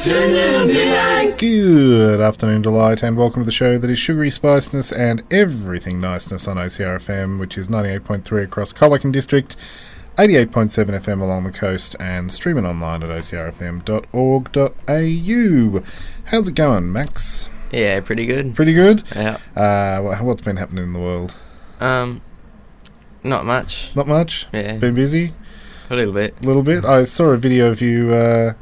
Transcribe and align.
Afternoon 0.00 0.66
delight. 0.68 1.36
Good 1.36 2.20
afternoon, 2.22 2.62
Delight, 2.62 3.02
and 3.02 3.18
welcome 3.18 3.42
to 3.42 3.44
the 3.44 3.52
show 3.52 3.76
that 3.76 3.90
is 3.90 3.98
sugary 3.98 4.30
spiciness 4.30 4.92
and 4.92 5.22
everything 5.30 6.00
niceness 6.00 6.48
on 6.48 6.56
OCRFM, 6.56 7.38
which 7.38 7.58
is 7.58 7.68
98.3 7.68 8.44
across 8.44 8.72
Colac 8.72 9.04
and 9.04 9.12
District, 9.12 9.56
88.7 10.16 10.86
FM 10.86 11.20
along 11.20 11.44
the 11.44 11.52
coast, 11.52 11.96
and 12.00 12.32
streaming 12.32 12.64
online 12.64 13.02
at 13.02 13.10
ocrfm.org.au. 13.10 13.82
How's 16.24 16.48
it 16.48 16.54
going, 16.54 16.90
Max? 16.90 17.50
Yeah, 17.70 18.00
pretty 18.00 18.24
good. 18.24 18.54
Pretty 18.54 18.72
good? 18.72 19.02
Yeah. 19.14 19.36
Uh, 19.54 20.00
what's 20.22 20.40
been 20.40 20.56
happening 20.56 20.84
in 20.84 20.94
the 20.94 20.98
world? 20.98 21.36
Um, 21.78 22.22
not 23.22 23.44
much. 23.44 23.94
Not 23.94 24.08
much? 24.08 24.46
Yeah. 24.50 24.78
Been 24.78 24.94
busy? 24.94 25.34
A 25.90 25.94
little 25.94 26.14
bit. 26.14 26.34
A 26.40 26.46
little 26.46 26.62
bit? 26.62 26.86
I 26.86 27.04
saw 27.04 27.24
a 27.32 27.36
video 27.36 27.70
of 27.70 27.82
you 27.82 28.14
uh, 28.14 28.54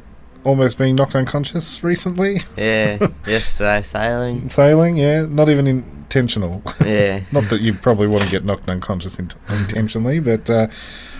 almost 0.49 0.77
being 0.77 0.95
knocked 0.95 1.15
unconscious 1.15 1.83
recently. 1.83 2.41
Yeah. 2.57 3.07
yesterday 3.27 3.81
sailing. 3.81 4.49
Sailing, 4.49 4.97
yeah. 4.97 5.25
Not 5.25 5.47
even 5.49 5.67
intentional. 5.67 6.61
Yeah. 6.83 7.21
Not 7.31 7.45
that 7.49 7.61
you 7.61 7.73
probably 7.73 8.07
want 8.07 8.23
to 8.23 8.29
get 8.31 8.43
knocked 8.43 8.67
unconscious 8.69 9.17
int- 9.19 9.35
intentionally, 9.49 10.19
but 10.19 10.49
uh, 10.49 10.67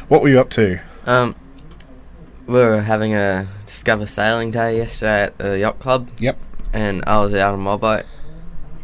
what 0.07 0.21
were 0.21 0.29
you 0.29 0.39
up 0.39 0.49
to? 0.51 0.79
Um, 1.05 1.35
we 2.47 2.55
were 2.55 2.81
having 2.81 3.13
a 3.13 3.47
Discover 3.67 4.07
Sailing 4.07 4.51
Day 4.51 4.77
yesterday 4.77 5.23
at 5.23 5.37
the 5.37 5.59
yacht 5.59 5.79
club, 5.79 6.09
Yep. 6.19 6.37
and 6.73 7.03
I 7.05 7.21
was 7.21 7.33
out 7.35 7.53
on 7.53 7.59
my 7.59 7.77
boat, 7.77 8.05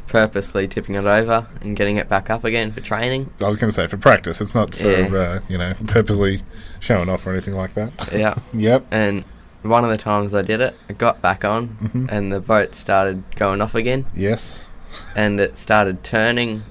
purposely 0.08 0.68
tipping 0.68 0.94
it 0.96 1.06
over 1.06 1.48
and 1.62 1.76
getting 1.76 1.98
it 1.98 2.08
back 2.08 2.30
up 2.30 2.44
again 2.44 2.72
for 2.72 2.80
training. 2.82 3.32
I 3.42 3.48
was 3.48 3.58
going 3.58 3.70
to 3.72 3.76
say 3.76 3.88
for 3.88 3.98
practice. 3.98 4.40
It's 4.40 4.54
not 4.54 4.76
for 4.76 4.90
Yeah. 4.92 5.08
uh, 5.18 5.40
you 5.50 5.58
know 5.58 5.74
purposely 5.88 6.42
showing 6.80 7.10
off 7.10 7.26
or 7.26 7.32
anything 7.32 7.56
like 7.56 7.74
that. 7.74 7.92
Yeah. 8.14 8.38
Yep. 8.54 8.86
And 8.92 9.26
one 9.70 9.84
of 9.84 9.90
the 9.90 9.98
times 9.98 10.34
I 10.36 10.42
did 10.42 10.62
it, 10.62 10.76
I 10.90 10.94
got 10.94 11.22
back 11.22 11.44
on, 11.46 11.70
Mhm. 11.82 12.12
and 12.12 12.32
the 12.32 12.40
boat 12.40 12.76
started 12.76 13.24
going 13.36 13.62
off 13.62 13.76
again, 13.76 14.06
Yes. 14.16 14.68
and 15.16 15.40
it 15.40 15.58
started 15.58 16.04
turning, 16.04 16.64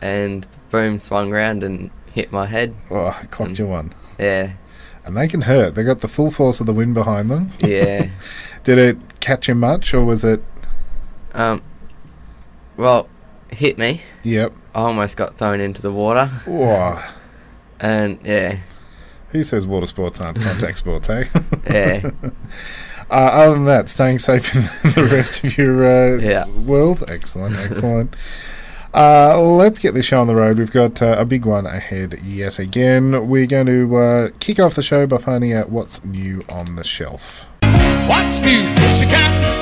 and 0.00 0.42
the 0.44 0.48
boom 0.70 0.98
swung 0.98 1.30
round 1.30 1.62
and 1.62 1.90
hit 2.12 2.32
my 2.32 2.46
head. 2.46 2.74
Oh, 2.90 3.06
I 3.08 3.24
clocked 3.26 3.58
you 3.58 3.66
one. 3.66 3.92
Yeah. 4.18 4.50
And 5.04 5.16
they 5.16 5.28
can 5.28 5.42
hurt. 5.42 5.74
They 5.74 5.82
got 5.82 6.00
the 6.00 6.08
full 6.08 6.30
force 6.30 6.60
of 6.60 6.66
the 6.66 6.72
wind 6.74 6.94
behind 6.94 7.30
them. 7.30 7.50
Yeah. 7.60 8.06
Did 8.64 8.78
it 8.78 8.98
catch 9.20 9.48
you 9.48 9.54
much, 9.54 9.94
or 9.94 10.04
was 10.04 10.24
it? 10.24 10.42
Um, 11.34 11.62
well, 12.76 13.08
hit 13.50 13.78
me. 13.78 14.02
Yep. 14.24 14.52
I 14.74 14.78
almost 14.80 15.16
got 15.16 15.36
thrown 15.36 15.60
into 15.60 15.80
the 15.82 15.90
water, 15.90 16.30
Oh, 16.46 17.02
and 17.80 18.18
yeah, 18.24 18.58
who 19.32 19.42
says 19.42 19.66
water 19.66 19.86
sports 19.86 20.20
aren't 20.20 20.40
contact 20.42 20.78
sports, 20.78 21.08
eh? 21.10 21.24
yeah, 21.70 22.10
Uh, 23.10 23.14
other 23.14 23.54
than 23.54 23.64
that, 23.64 23.88
staying 23.88 24.20
safe 24.20 24.54
in 24.54 24.62
the 24.92 25.08
rest 25.10 25.42
of 25.42 25.58
your 25.58 25.84
uh, 25.84 26.20
Yeah. 26.20 26.46
world. 26.60 27.02
Excellent, 27.08 27.56
excellent. 27.56 28.14
uh, 28.94 29.36
let's 29.40 29.80
get 29.80 29.94
this 29.94 30.06
show 30.06 30.20
on 30.20 30.28
the 30.28 30.34
road. 30.36 30.58
We've 30.58 30.70
got 30.70 31.02
uh, 31.02 31.16
a 31.18 31.24
big 31.24 31.44
one 31.44 31.66
ahead 31.66 32.20
yet 32.22 32.60
again. 32.60 33.26
We're 33.26 33.46
going 33.46 33.66
to 33.66 33.96
uh, 33.96 34.28
kick 34.38 34.60
off 34.60 34.76
the 34.76 34.84
show 34.84 35.08
by 35.08 35.16
finding 35.18 35.52
out 35.52 35.70
what's 35.70 36.04
new 36.04 36.44
on 36.50 36.76
the 36.76 36.84
shelf. 36.84 37.46
What's 38.06 38.38
new, 38.42 38.72
pussycat? 38.76 39.59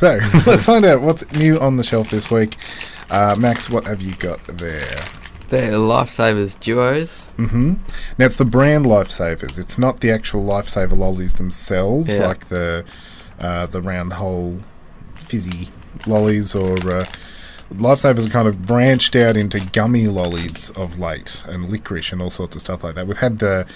So 0.00 0.18
let's 0.46 0.64
find 0.64 0.86
out 0.86 1.02
what's 1.02 1.30
new 1.38 1.58
on 1.60 1.76
the 1.76 1.84
shelf 1.84 2.08
this 2.08 2.30
week. 2.30 2.56
Uh, 3.10 3.36
Max, 3.38 3.68
what 3.68 3.84
have 3.86 4.00
you 4.00 4.14
got 4.14 4.42
there? 4.44 4.80
they're 5.50 5.72
lifesavers 5.72 6.58
duos. 6.58 7.26
hmm 7.36 7.74
Now 8.16 8.24
it's 8.24 8.38
the 8.38 8.46
brand 8.46 8.86
Lifesavers. 8.86 9.58
It's 9.58 9.76
not 9.76 10.00
the 10.00 10.10
actual 10.10 10.42
Lifesaver 10.42 10.96
lollies 10.96 11.34
themselves, 11.34 12.08
Yeah. 12.16 12.28
like 12.28 12.48
the 12.48 12.86
uh, 13.38 13.66
the 13.66 13.82
round 13.82 14.14
hole 14.14 14.60
fizzy 15.16 15.68
lollies 16.06 16.54
or 16.54 16.72
uh, 16.94 17.04
Lifesavers 17.74 18.26
are 18.26 18.30
kind 18.30 18.48
of 18.48 18.62
branched 18.62 19.14
out 19.16 19.36
into 19.36 19.60
gummy 19.72 20.06
lollies 20.08 20.70
of 20.70 20.98
late 20.98 21.44
and 21.46 21.66
licorice 21.70 22.10
and 22.10 22.22
all 22.22 22.30
sorts 22.30 22.56
of 22.56 22.62
stuff 22.62 22.82
like 22.82 22.94
that. 22.94 23.06
We've 23.06 23.18
had 23.18 23.38
the 23.38 23.66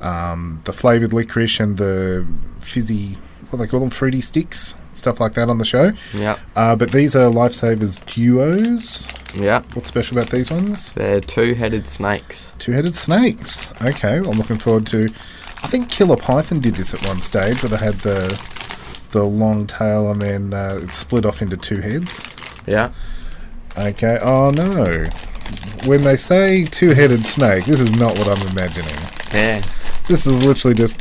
um, 0.00 0.60
the 0.64 0.72
flavored 0.72 1.12
licorice 1.12 1.60
and 1.60 1.76
the 1.76 2.26
fizzy 2.58 3.16
what 3.50 3.58
do 3.60 3.64
they 3.64 3.70
call 3.70 3.78
them 3.78 3.90
fruity 3.90 4.20
sticks 4.20 4.74
stuff 4.98 5.20
like 5.20 5.34
that 5.34 5.48
on 5.48 5.58
the 5.58 5.64
show. 5.64 5.92
Yeah, 6.14 6.38
Uh, 6.56 6.76
but 6.76 6.90
these 6.90 7.14
are 7.16 7.30
Lifesavers 7.30 7.98
duos. 8.12 9.06
yeah. 9.34 9.62
What's 9.74 9.88
special 9.88 10.18
about 10.18 10.30
these 10.30 10.50
ones? 10.50 10.92
They're 10.92 11.20
two-headed 11.20 11.86
snakes. 11.88 12.52
Two-headed 12.58 12.94
snakes. 12.96 13.72
Okay, 13.82 14.16
I'm 14.16 14.24
looking 14.24 14.58
forward 14.58 14.86
to. 14.88 15.08
I 15.64 15.66
think 15.68 15.88
Killer 15.90 16.16
Python 16.16 16.60
did 16.60 16.74
this 16.74 16.94
at 16.94 17.06
one 17.08 17.20
stage, 17.20 17.62
where 17.62 17.70
they 17.70 17.84
had 17.84 17.94
the 17.94 18.56
the 19.12 19.24
long 19.24 19.66
tail 19.66 20.10
and 20.10 20.20
then 20.20 20.52
uh, 20.52 20.80
it 20.82 20.90
split 20.90 21.24
off 21.24 21.40
into 21.40 21.56
two 21.56 21.80
heads. 21.80 22.28
Yeah, 22.66 22.90
Okay. 23.76 24.18
Oh 24.22 24.50
no. 24.50 25.04
When 25.86 26.02
they 26.04 26.16
say 26.16 26.64
two-headed 26.64 27.24
snake, 27.24 27.64
this 27.64 27.80
is 27.80 27.98
not 27.98 28.10
what 28.18 28.28
I'm 28.28 28.48
imagining. 28.48 28.94
yeah, 29.32 29.62
This 30.08 30.26
is 30.26 30.44
literally 30.44 30.74
just 30.74 31.00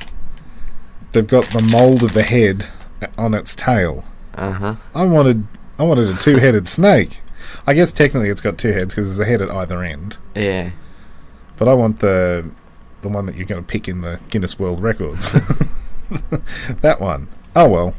they've 1.11 1.27
got 1.27 1.43
the 1.45 1.61
mold 1.73 2.03
of 2.03 2.13
the 2.13 2.23
head 2.23 2.65
on 3.17 3.33
its 3.33 3.55
tail. 3.55 4.03
uh 4.35 4.51
huh. 4.51 4.75
I 4.95 5.03
wanted 5.05 5.45
I 5.79 5.83
wanted 5.83 6.09
a 6.09 6.15
two-headed 6.15 6.67
snake. 6.67 7.21
I 7.65 7.73
guess 7.73 7.91
technically 7.91 8.29
it's 8.29 8.41
got 8.41 8.57
two 8.57 8.71
heads 8.73 8.93
because 8.95 9.15
there's 9.15 9.19
a 9.27 9.29
head 9.29 9.41
at 9.41 9.49
either 9.49 9.83
end. 9.83 10.17
Yeah, 10.35 10.71
But 11.57 11.67
I 11.67 11.73
want 11.73 11.99
the 11.99 12.49
the 13.01 13.09
one 13.09 13.25
that 13.27 13.35
you're 13.35 13.45
going 13.45 13.61
to 13.63 13.67
pick 13.67 13.87
in 13.87 14.01
the 14.01 14.19
Guinness 14.29 14.57
World 14.59 14.81
Records. 14.81 15.31
that 16.81 16.97
one. 16.99 17.27
Oh 17.55 17.69
well. 17.69 17.93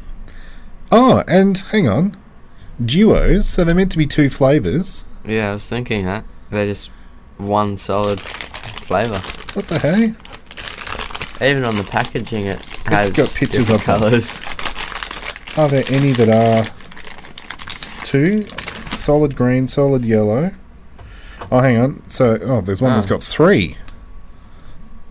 Oh, 0.91 1.23
and 1.27 1.57
hang 1.57 1.87
on. 1.87 2.17
Duos, 2.83 3.47
so 3.47 3.63
they're 3.63 3.75
meant 3.75 3.91
to 3.91 3.97
be 3.97 4.07
two 4.07 4.29
flavors. 4.29 5.03
yeah. 5.25 5.49
I 5.49 5.53
was 5.53 5.65
thinking 5.67 6.05
that 6.05 6.23
they're 6.49 6.65
just 6.65 6.89
one 7.37 7.77
solid 7.77 8.19
flavour. 8.21 9.19
What 9.53 9.67
the 9.67 9.79
hey? 9.79 10.13
Even 11.49 11.63
on 11.63 11.75
the 11.77 11.83
packaging, 11.89 12.45
it 12.47 12.65
has 12.85 13.09
got 13.11 13.29
pictures 13.33 13.69
of 13.69 13.85
them. 13.85 14.01
Are 15.59 15.67
there 15.67 15.83
any 15.89 16.13
that 16.13 16.29
are 16.29 16.63
two? 18.05 18.45
Solid 18.95 19.35
green, 19.35 19.67
solid 19.67 20.05
yellow. 20.05 20.51
Oh, 21.51 21.59
hang 21.59 21.77
on. 21.77 22.09
So, 22.09 22.39
oh, 22.41 22.61
there's 22.61 22.81
one 22.81 22.93
that's 22.93 23.05
got 23.05 23.21
three. 23.21 23.75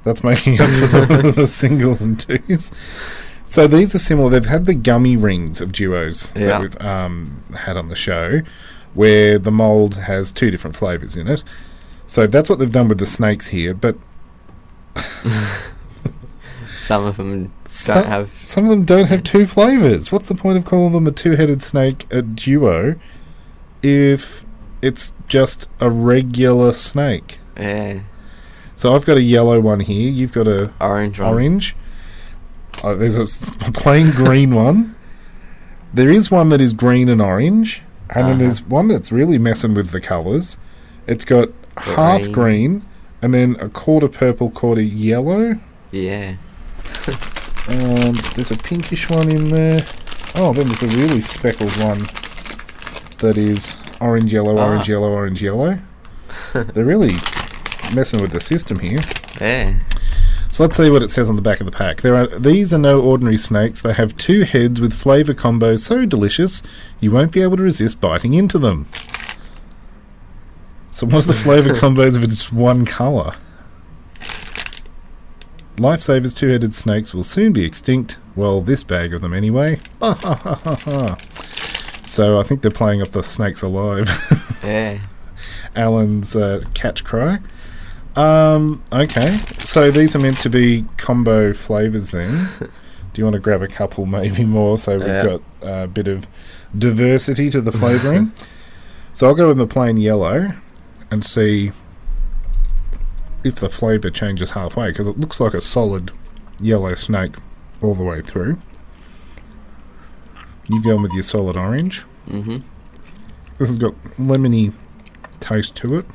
That's 0.05 0.25
making 0.25 0.59
up 0.59 0.69
for 0.71 0.87
the, 0.87 1.33
the 1.37 1.47
singles 1.47 2.01
and 2.01 2.19
twos. 2.19 2.73
So 3.45 3.67
these 3.67 3.95
are 3.95 3.99
similar. 3.99 4.31
They've 4.31 4.47
had 4.47 4.65
the 4.65 4.73
gummy 4.75 5.19
rings 5.19 5.61
of 5.61 5.71
duos 5.71 6.33
Yeah. 6.35 6.47
that 6.47 6.61
we've 6.63 6.81
um, 6.81 7.43
had 7.55 7.77
on 7.77 7.91
the 7.91 7.95
show, 7.97 8.41
where 8.95 9.39
the 9.39 9.51
mold 9.51 9.97
has 9.97 10.33
two 10.33 10.51
different 10.51 10.77
flavors 10.77 11.15
in 11.15 11.29
it. 11.29 11.45
So 12.07 12.27
that's 12.27 12.49
what 12.49 12.59
they've 12.59 12.73
done 12.73 12.89
with 12.89 12.97
the 13.01 13.07
snakes 13.07 13.49
here. 13.49 13.75
But 13.75 13.99
Some 16.75 17.05
of 17.05 17.19
them 17.19 17.53
don't 17.87 18.03
some, 18.03 18.05
have. 18.07 18.31
some 18.45 18.65
of 18.65 18.71
them 18.71 18.85
don't 18.85 19.07
have 19.07 19.23
two 19.23 19.47
flavors. 19.47 20.11
What's 20.13 20.29
the 20.29 20.35
point 20.35 20.59
of 20.59 20.65
calling 20.65 20.93
them 20.93 21.07
a 21.07 21.13
two-headed 21.13 21.63
snake 21.63 22.07
a 22.13 22.23
duo 22.23 22.97
if 23.83 24.45
it's 24.83 25.13
just 25.29 25.69
a 25.81 25.91
regular 25.91 26.73
snake? 26.73 27.39
Yeah, 27.57 28.01
So 28.75 28.95
I've 28.95 29.05
got 29.05 29.17
a 29.17 29.23
yellow 29.23 29.59
one 29.61 29.81
here. 29.81 30.11
You've 30.11 30.33
got 30.33 30.47
a 30.47 30.73
orange 30.81 31.19
one. 31.19 31.29
orange. 31.35 31.77
Oh, 32.85 32.95
there's 32.97 33.17
a 33.19 33.73
plain 33.73 34.11
green 34.13 34.55
one. 34.67 34.95
There 35.93 36.11
is 36.11 36.31
one 36.31 36.51
that 36.51 36.61
is 36.61 36.73
green 36.73 37.09
and 37.09 37.21
orange, 37.21 37.83
And 38.11 38.27
then 38.27 38.33
Uh-huh. 38.35 38.39
there's 38.39 38.63
one 38.63 38.89
that's 38.89 39.11
really 39.11 39.39
messing 39.39 39.75
with 39.75 39.91
the 39.91 40.01
colours. 40.01 40.57
It's 41.07 41.25
got 41.25 41.49
half 41.77 42.21
Green. 42.23 42.33
green 42.33 42.83
and 43.23 43.35
then 43.35 43.57
a 43.61 43.69
quarter 43.69 44.07
purple, 44.09 44.51
quarter 44.51 44.83
yellow. 44.83 45.59
Yeah. 45.91 46.35
Um, 47.69 48.15
there's 48.35 48.51
a 48.51 48.57
pinkish 48.59 49.11
one 49.11 49.31
in 49.31 49.49
there. 49.49 49.85
Oh, 50.37 50.53
then 50.53 50.67
there's 50.67 50.83
a 50.83 50.99
really 50.99 51.21
speckled 51.21 51.73
one 51.83 51.99
that 53.19 53.37
is 53.37 53.77
orange, 54.01 54.33
yellow, 54.33 54.57
orange, 54.59 54.89
Ah. 54.89 54.93
yellow, 54.93 55.11
orange, 55.11 55.43
yellow. 55.43 55.79
They're 56.55 56.85
really 56.85 57.15
messing 57.95 58.21
with 58.21 58.31
the 58.33 58.41
system 58.41 58.79
here. 58.79 58.99
Yeah. 59.41 59.81
So 60.51 60.65
let's 60.65 60.77
see 60.77 60.89
what 60.91 61.03
it 61.03 61.11
says 61.11 61.29
on 61.29 61.37
the 61.37 61.43
back 61.43 61.61
of 61.61 61.67
the 61.67 61.73
pack. 61.73 62.01
There 62.01 62.15
are 62.15 62.27
these 62.39 62.73
are 62.73 62.79
no 62.79 63.01
ordinary 63.01 63.37
snakes. 63.37 63.83
They 63.83 63.93
have 63.93 64.17
two 64.17 64.43
heads 64.45 64.81
with 64.81 64.93
flavour 64.93 65.35
combos 65.35 65.81
so 65.81 66.07
delicious 66.07 66.63
you 67.01 67.11
won't 67.11 67.33
be 67.33 67.43
able 67.43 67.57
to 67.59 67.63
resist 67.63 68.01
biting 68.01 68.35
into 68.35 68.59
them. 68.59 68.87
So 70.91 71.07
what 71.07 71.25
are 71.25 71.29
the 71.29 71.35
flavour 71.35 71.71
combos 71.75 72.17
if 72.17 72.23
it's 72.23 72.51
one 72.51 72.85
colour? 72.87 73.35
Lifesavers 75.79 76.35
two-headed 76.37 76.75
snakes 76.75 77.15
will 77.15 77.23
soon 77.23 77.53
be 77.53 77.65
extinct. 77.65 78.19
Well, 78.35 78.61
this 78.61 78.83
bag 78.83 79.15
of 79.15 79.21
them 79.21 79.33
anyway. 79.33 79.79
so 82.05 82.39
I 82.39 82.43
think 82.43 82.63
they're 82.63 82.71
playing 82.71 83.01
up 83.03 83.13
the 83.13 83.23
snakes 83.23 83.63
alive. 83.63 84.09
Yeah. 84.65 84.99
Allen's 85.77 86.35
uh, 86.35 86.63
catch 86.75 87.05
cry. 87.05 87.39
Um, 88.17 88.83
okay, 88.93 89.37
so 89.59 89.91
these 89.93 90.17
are 90.17 90.19
meant 90.19 90.39
to 90.39 90.51
be 90.51 90.85
combo 90.97 91.53
flavors 91.55 92.11
then. 92.11 92.49
Do 92.59 92.69
you 93.15 93.25
want 93.25 93.35
to 93.35 93.41
grab 93.41 93.63
a 93.63 93.69
couple, 93.69 94.05
maybe 94.05 94.45
more, 94.45 94.77
so 94.79 94.99
we've 94.99 95.07
Yeah. 95.07 95.25
got 95.25 95.41
a 95.63 95.87
bit 95.87 96.09
of 96.09 96.27
diversity 96.77 97.49
to 97.51 97.61
the 97.61 97.71
flavoring? 97.71 98.33
so 99.15 99.29
I'll 99.29 99.35
go 99.37 99.47
with 99.49 99.59
the 99.59 99.67
plain 99.67 99.97
yellow 99.97 100.51
and 101.13 101.25
see 101.25 101.71
if 103.45 103.57
the 103.57 103.69
flavor 103.69 104.11
changes 104.11 104.51
halfway 104.51 104.89
because 104.89 105.07
it 105.09 105.19
looks 105.19 105.41
like 105.41 105.55
a 105.55 105.61
solid 105.61 106.11
yellow 106.61 106.95
snake 106.95 107.37
all 107.81 107.95
the 107.95 108.03
way 108.03 108.21
through. 108.21 108.59
You 110.69 110.83
go 110.83 111.01
with 111.01 111.13
your 111.13 111.23
solid 111.23 111.57
orange. 111.57 112.05
Mhm. 112.29 112.63
This 113.59 113.69
has 113.69 113.79
got 113.79 113.95
lemony 114.19 114.73
taste 115.41 115.75
to 115.77 115.97
it. 115.97 116.07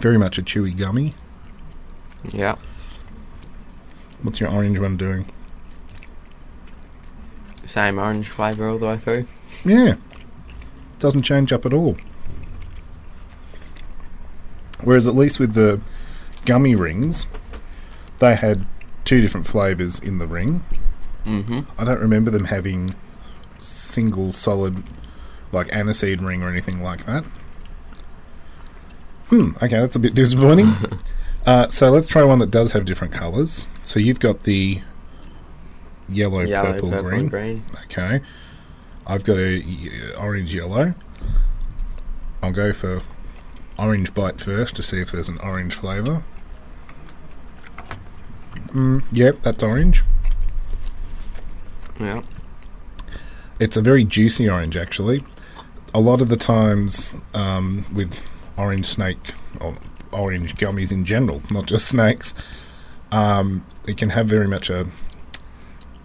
Very 0.00 0.18
much 0.18 0.38
a 0.38 0.42
chewy 0.42 0.76
gummy. 0.76 1.14
Yeah. 2.32 2.56
What's 4.22 4.40
your 4.40 4.50
orange 4.50 4.78
one 4.78 4.96
doing? 4.96 5.26
Same 7.64 7.98
orange 7.98 8.28
flavour 8.28 8.68
all 8.68 8.78
the 8.78 8.86
way 8.86 8.96
through. 8.96 9.26
Yeah. 9.64 9.96
Doesn't 10.98 11.22
change 11.22 11.52
up 11.52 11.66
at 11.66 11.72
all. 11.72 11.96
Whereas 14.88 15.06
at 15.06 15.14
least 15.14 15.38
with 15.38 15.52
the 15.52 15.82
gummy 16.46 16.74
rings, 16.74 17.26
they 18.20 18.34
had 18.34 18.64
two 19.04 19.20
different 19.20 19.46
flavours 19.46 19.98
in 19.98 20.16
the 20.16 20.26
ring. 20.26 20.64
Mhm. 21.26 21.66
I 21.76 21.84
don't 21.84 22.00
remember 22.00 22.30
them 22.30 22.46
having 22.46 22.94
single 23.60 24.32
solid 24.32 24.82
like 25.52 25.66
aniseed 25.72 26.24
ring 26.26 26.42
or 26.42 26.48
anything 26.48 26.82
like 26.82 27.04
that. 27.04 27.24
Hmm, 29.28 29.50
okay, 29.62 29.78
that's 29.78 29.94
a 29.94 29.98
bit 29.98 30.14
disappointing. 30.14 30.74
uh, 31.46 31.68
so 31.68 31.90
let's 31.90 32.08
try 32.08 32.24
one 32.24 32.38
that 32.38 32.50
does 32.50 32.72
have 32.72 32.86
different 32.86 33.12
colours. 33.12 33.66
So 33.82 34.00
you've 34.00 34.20
got 34.20 34.44
the 34.44 34.80
yellow, 36.08 36.40
Yellow, 36.40 36.72
purple, 36.72 36.90
purple, 36.92 37.10
green. 37.10 37.28
green. 37.28 37.62
Okay. 37.84 38.20
I've 39.06 39.24
got 39.24 39.36
a 39.36 39.58
y- 39.60 40.14
orange 40.16 40.54
yellow. 40.54 40.94
I'll 42.42 42.52
go 42.52 42.72
for 42.72 43.02
orange 43.78 44.12
bite 44.14 44.40
first 44.40 44.76
to 44.76 44.82
see 44.82 45.00
if 45.00 45.10
there's 45.12 45.28
an 45.28 45.38
orange 45.38 45.74
flavour. 45.74 46.22
Mm, 48.68 49.02
yep, 49.12 49.40
that's 49.42 49.62
orange. 49.62 50.04
Yeah. 52.00 52.22
It's 53.58 53.76
a 53.76 53.82
very 53.82 54.04
juicy 54.04 54.48
orange, 54.48 54.76
actually. 54.76 55.24
A 55.94 56.00
lot 56.00 56.20
of 56.20 56.28
the 56.28 56.36
times 56.36 57.14
um, 57.34 57.84
with 57.92 58.20
orange 58.56 58.86
snake 58.86 59.32
or 59.60 59.76
orange 60.12 60.56
gummies 60.56 60.92
in 60.92 61.04
general, 61.04 61.42
not 61.50 61.66
just 61.66 61.86
snakes, 61.94 62.34
um, 63.10 63.64
it 63.86 63.96
can 63.96 64.10
have 64.10 64.26
very 64.26 64.46
much 64.48 64.70
a 64.70 64.86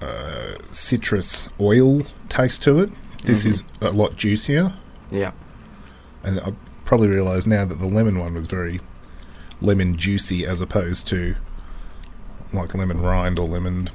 uh, 0.02 0.54
citrus 0.72 1.50
oil 1.60 2.02
taste 2.30 2.64
to 2.64 2.80
it. 2.80 2.92
This 3.24 3.46
is 3.46 3.64
a 3.80 3.90
lot 3.92 4.18
juicier, 4.18 4.74
Yeah. 5.10 5.32
and 6.24 6.40
I 6.42 6.52
probably 6.86 7.08
realise 7.08 7.46
now 7.46 7.66
that 7.66 7.80
the 7.80 7.86
lemon 7.86 8.20
one 8.20 8.34
was 8.34 8.48
very 8.48 8.80
lemon 9.62 9.98
juicy 9.98 10.46
as 10.46 10.62
opposed 10.62 11.08
to 11.08 11.36
like 12.52 12.76
lemon 12.76 13.02
rind 13.02 13.40
or 13.40 13.48
lemon 13.48 13.90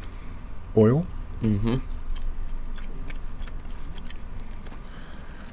oil. 0.76 1.06
Mm-hmm. 1.42 1.76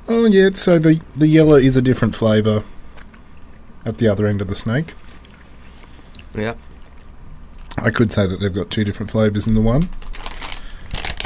Oh 0.07 0.25
yeah, 0.25 0.51
so 0.51 0.77
the 0.79 1.01
the 1.15 1.27
yellow 1.27 1.55
is 1.55 1.75
a 1.75 1.81
different 1.81 2.15
flavour 2.15 2.63
at 3.85 3.97
the 3.97 4.07
other 4.07 4.27
end 4.27 4.41
of 4.41 4.47
the 4.47 4.55
snake. 4.55 4.93
Yeah. 6.33 6.55
I 7.77 7.91
could 7.91 8.11
say 8.11 8.25
that 8.25 8.39
they've 8.39 8.53
got 8.53 8.69
two 8.69 8.83
different 8.83 9.11
flavours 9.11 9.47
in 9.47 9.53
the 9.53 9.61
one. 9.61 9.83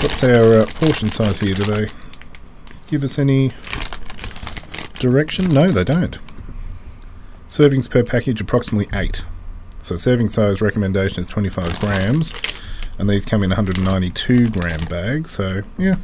What's 0.01 0.23
our 0.23 0.61
uh, 0.61 0.65
portion 0.75 1.09
size 1.09 1.39
here? 1.39 1.53
Do 1.53 1.63
they 1.63 1.87
give 2.87 3.03
us 3.03 3.19
any 3.19 3.51
direction? 4.99 5.45
No, 5.49 5.69
they 5.69 5.83
don't. 5.83 6.17
Servings 7.47 7.89
per 7.89 8.03
package 8.03 8.41
approximately 8.41 8.87
eight. 8.99 9.23
So 9.81 9.95
serving 9.95 10.29
size 10.29 10.61
recommendation 10.61 11.21
is 11.21 11.27
25 11.27 11.79
grams, 11.79 12.33
and 12.97 13.09
these 13.09 13.25
come 13.25 13.43
in 13.43 13.49
192 13.49 14.49
gram 14.49 14.79
bags. 14.89 15.31
So 15.31 15.63
yeah, 15.77 15.95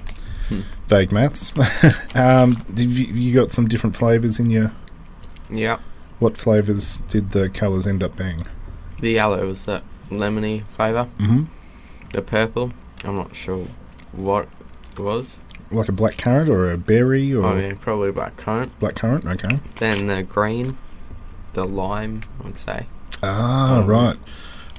vague 0.87 1.11
maths. 1.11 1.53
um, 2.15 2.53
did 2.73 2.89
you, 2.91 3.05
you 3.13 3.33
got 3.33 3.51
some 3.51 3.67
different 3.67 3.95
flavours 3.95 4.39
in 4.39 4.49
your? 4.49 4.71
Yeah. 5.49 5.79
What 6.19 6.37
flavours 6.37 6.97
did 7.09 7.31
the 7.31 7.49
colours 7.49 7.85
end 7.85 8.01
up 8.01 8.15
being? 8.15 8.47
The 9.01 9.11
yellow 9.11 9.45
was 9.45 9.65
that 9.65 9.83
lemony 10.09 10.63
flavour. 10.63 11.07
Mhm. 11.19 11.47
The 12.13 12.21
purple, 12.21 12.71
I'm 13.03 13.17
not 13.17 13.35
sure 13.35 13.67
what 14.13 14.47
it 14.93 14.99
was. 14.99 15.37
Like 15.71 15.89
a 15.89 15.91
black 15.91 16.17
currant 16.17 16.49
or 16.49 16.71
a 16.71 16.77
berry 16.77 17.33
or 17.33 17.45
Oh 17.45 17.57
yeah, 17.57 17.73
probably 17.79 18.11
black 18.11 18.37
currant. 18.37 18.77
black 18.79 18.95
currant? 18.95 19.25
Okay. 19.25 19.59
Then 19.75 20.07
the 20.07 20.23
green, 20.23 20.77
the 21.53 21.65
lime, 21.65 22.21
I'd 22.45 22.59
say. 22.59 22.85
Ah, 23.23 23.79
Um, 23.79 23.87
right. 23.87 24.17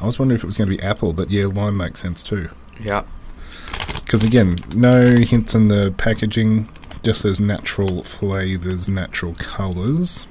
I 0.00 0.06
was 0.06 0.18
wondering 0.18 0.37
if 0.37 0.44
it 0.44 0.46
was 0.46 0.56
going 0.56 0.70
to 0.70 0.76
be 0.76 0.82
apple, 0.82 1.12
but 1.12 1.30
yeah, 1.30 1.46
lime 1.46 1.76
makes 1.76 2.00
sense 2.00 2.22
too. 2.22 2.50
Yeah. 2.80 3.04
Because 4.04 4.22
again, 4.22 4.56
no 4.75 5.16
hints 5.16 5.54
in 5.54 5.68
the 5.68 5.92
packaging, 5.96 6.68
just 7.02 7.22
those 7.25 7.40
natural 7.40 8.04
flavours, 8.04 8.88
natural 8.88 9.34
colours. 9.34 10.26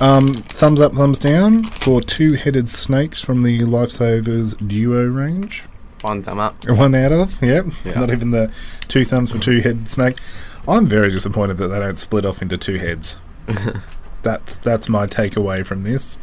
Um, 0.00 0.26
thumbs 0.28 0.80
up, 0.80 0.94
thumbs 0.94 1.18
down 1.20 1.62
for 1.64 2.00
two-headed 2.00 2.68
snakes 2.68 3.20
from 3.20 3.42
the 3.42 3.60
Lifesavers 3.60 4.56
Duo 4.66 5.04
range. 5.06 5.64
One 6.02 6.22
thumb 6.22 6.40
up. 6.40 6.68
One 6.68 6.94
out 6.94 7.12
of, 7.12 7.40
yep. 7.42 7.66
Yeah. 7.84 7.98
Not 7.98 8.10
even 8.10 8.30
the 8.30 8.52
two 8.88 9.04
thumbs 9.04 9.30
for 9.30 9.38
two-headed 9.38 9.88
snake. 9.88 10.18
I'm 10.66 10.86
very 10.86 11.10
disappointed 11.10 11.58
that 11.58 11.68
they 11.68 11.78
don't 11.78 11.98
split 11.98 12.24
off 12.24 12.42
into 12.42 12.56
two 12.56 12.76
heads. 12.76 13.18
that's 14.22 14.58
that's 14.58 14.88
my 14.88 15.06
takeaway 15.06 15.64
from 15.64 15.82
this. 15.82 16.18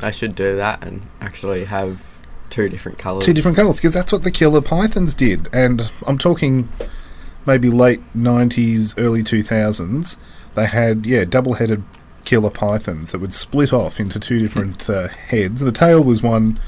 I 0.00 0.10
should 0.10 0.34
do 0.34 0.56
that 0.56 0.84
and 0.84 1.06
actually 1.20 1.64
have 1.64 2.02
two 2.50 2.68
different 2.68 2.98
colours. 2.98 3.24
Two 3.24 3.32
different 3.32 3.56
colours, 3.56 3.76
because 3.76 3.94
that's 3.94 4.12
what 4.12 4.22
the 4.22 4.30
killer 4.30 4.60
pythons 4.60 5.14
did. 5.14 5.48
And 5.52 5.90
I'm 6.06 6.18
talking 6.18 6.68
maybe 7.46 7.70
late 7.70 8.00
90s, 8.14 8.94
early 8.98 9.22
2000s. 9.22 10.16
They 10.54 10.66
had, 10.66 11.06
yeah, 11.06 11.24
double 11.24 11.54
headed 11.54 11.82
killer 12.24 12.50
pythons 12.50 13.12
that 13.12 13.20
would 13.20 13.32
split 13.32 13.72
off 13.72 14.00
into 14.00 14.18
two 14.18 14.38
different 14.38 14.88
uh, 14.90 15.08
heads. 15.08 15.60
The 15.60 15.72
tail 15.72 16.02
was 16.02 16.22
one 16.22 16.60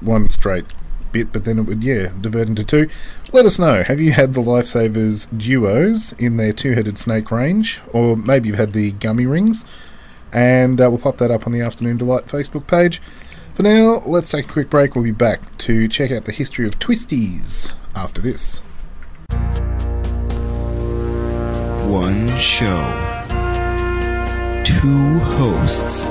one 0.00 0.28
straight 0.30 0.64
bit, 1.12 1.32
but 1.32 1.44
then 1.44 1.58
it 1.58 1.62
would, 1.62 1.82
yeah, 1.84 2.12
divert 2.20 2.48
into 2.48 2.64
two. 2.64 2.88
Let 3.32 3.46
us 3.46 3.58
know. 3.58 3.82
Have 3.82 4.00
you 4.00 4.12
had 4.12 4.32
the 4.32 4.40
Lifesavers 4.40 5.26
duos 5.36 6.12
in 6.14 6.36
their 6.36 6.52
two 6.52 6.72
headed 6.72 6.98
snake 6.98 7.30
range? 7.30 7.80
Or 7.92 8.16
maybe 8.16 8.48
you've 8.48 8.58
had 8.58 8.72
the 8.72 8.92
gummy 8.92 9.26
rings? 9.26 9.64
And 10.32 10.80
uh, 10.80 10.88
we'll 10.88 10.98
pop 10.98 11.18
that 11.18 11.30
up 11.30 11.46
on 11.46 11.52
the 11.52 11.60
Afternoon 11.60 11.96
Delight 11.96 12.26
Facebook 12.26 12.66
page. 12.66 13.00
For 13.54 13.62
now, 13.62 14.02
let's 14.06 14.30
take 14.30 14.48
a 14.48 14.52
quick 14.52 14.70
break. 14.70 14.94
We'll 14.94 15.04
be 15.04 15.10
back 15.10 15.58
to 15.58 15.88
check 15.88 16.10
out 16.12 16.24
the 16.24 16.32
history 16.32 16.66
of 16.66 16.78
twisties 16.78 17.72
after 17.94 18.20
this. 18.20 18.62
One 21.90 22.28
show. 22.38 23.16
Two 24.64 25.18
hosts. 25.18 26.06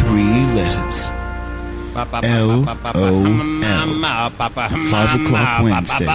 Three 0.00 0.44
letters. 0.54 1.17
L 1.98 2.50
O 2.50 2.64
L. 2.94 4.30
Five 4.90 5.20
o'clock 5.20 5.62
Wednesdays. 5.62 6.08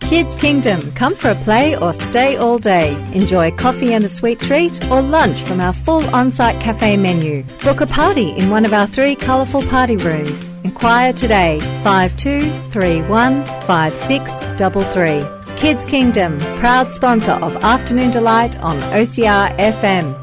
Kids 0.00 0.36
Kingdom. 0.36 0.80
Come 0.92 1.14
for 1.14 1.30
a 1.30 1.34
play 1.36 1.76
or 1.76 1.92
stay 1.92 2.36
all 2.36 2.58
day. 2.58 2.94
Enjoy 3.14 3.50
coffee 3.52 3.94
and 3.94 4.04
a 4.04 4.08
sweet 4.08 4.40
treat 4.40 4.84
or 4.90 5.00
lunch 5.00 5.40
from 5.42 5.60
our 5.60 5.72
full 5.72 6.04
on-site 6.14 6.60
cafe 6.60 6.96
menu. 6.96 7.44
Book 7.62 7.80
a 7.80 7.86
party 7.86 8.30
in 8.30 8.50
one 8.50 8.64
of 8.66 8.72
our 8.72 8.88
three 8.88 9.14
colourful 9.14 9.62
party 9.62 9.96
rooms. 9.96 10.50
Inquire 10.64 11.12
today 11.12 11.60
5231 11.84 13.44
5633. 13.66 15.56
Kids 15.56 15.84
Kingdom, 15.84 16.38
proud 16.58 16.90
sponsor 16.90 17.32
of 17.32 17.56
Afternoon 17.62 18.10
Delight 18.10 18.58
on 18.60 18.78
OCR 18.92 19.56
FM. 19.58 20.19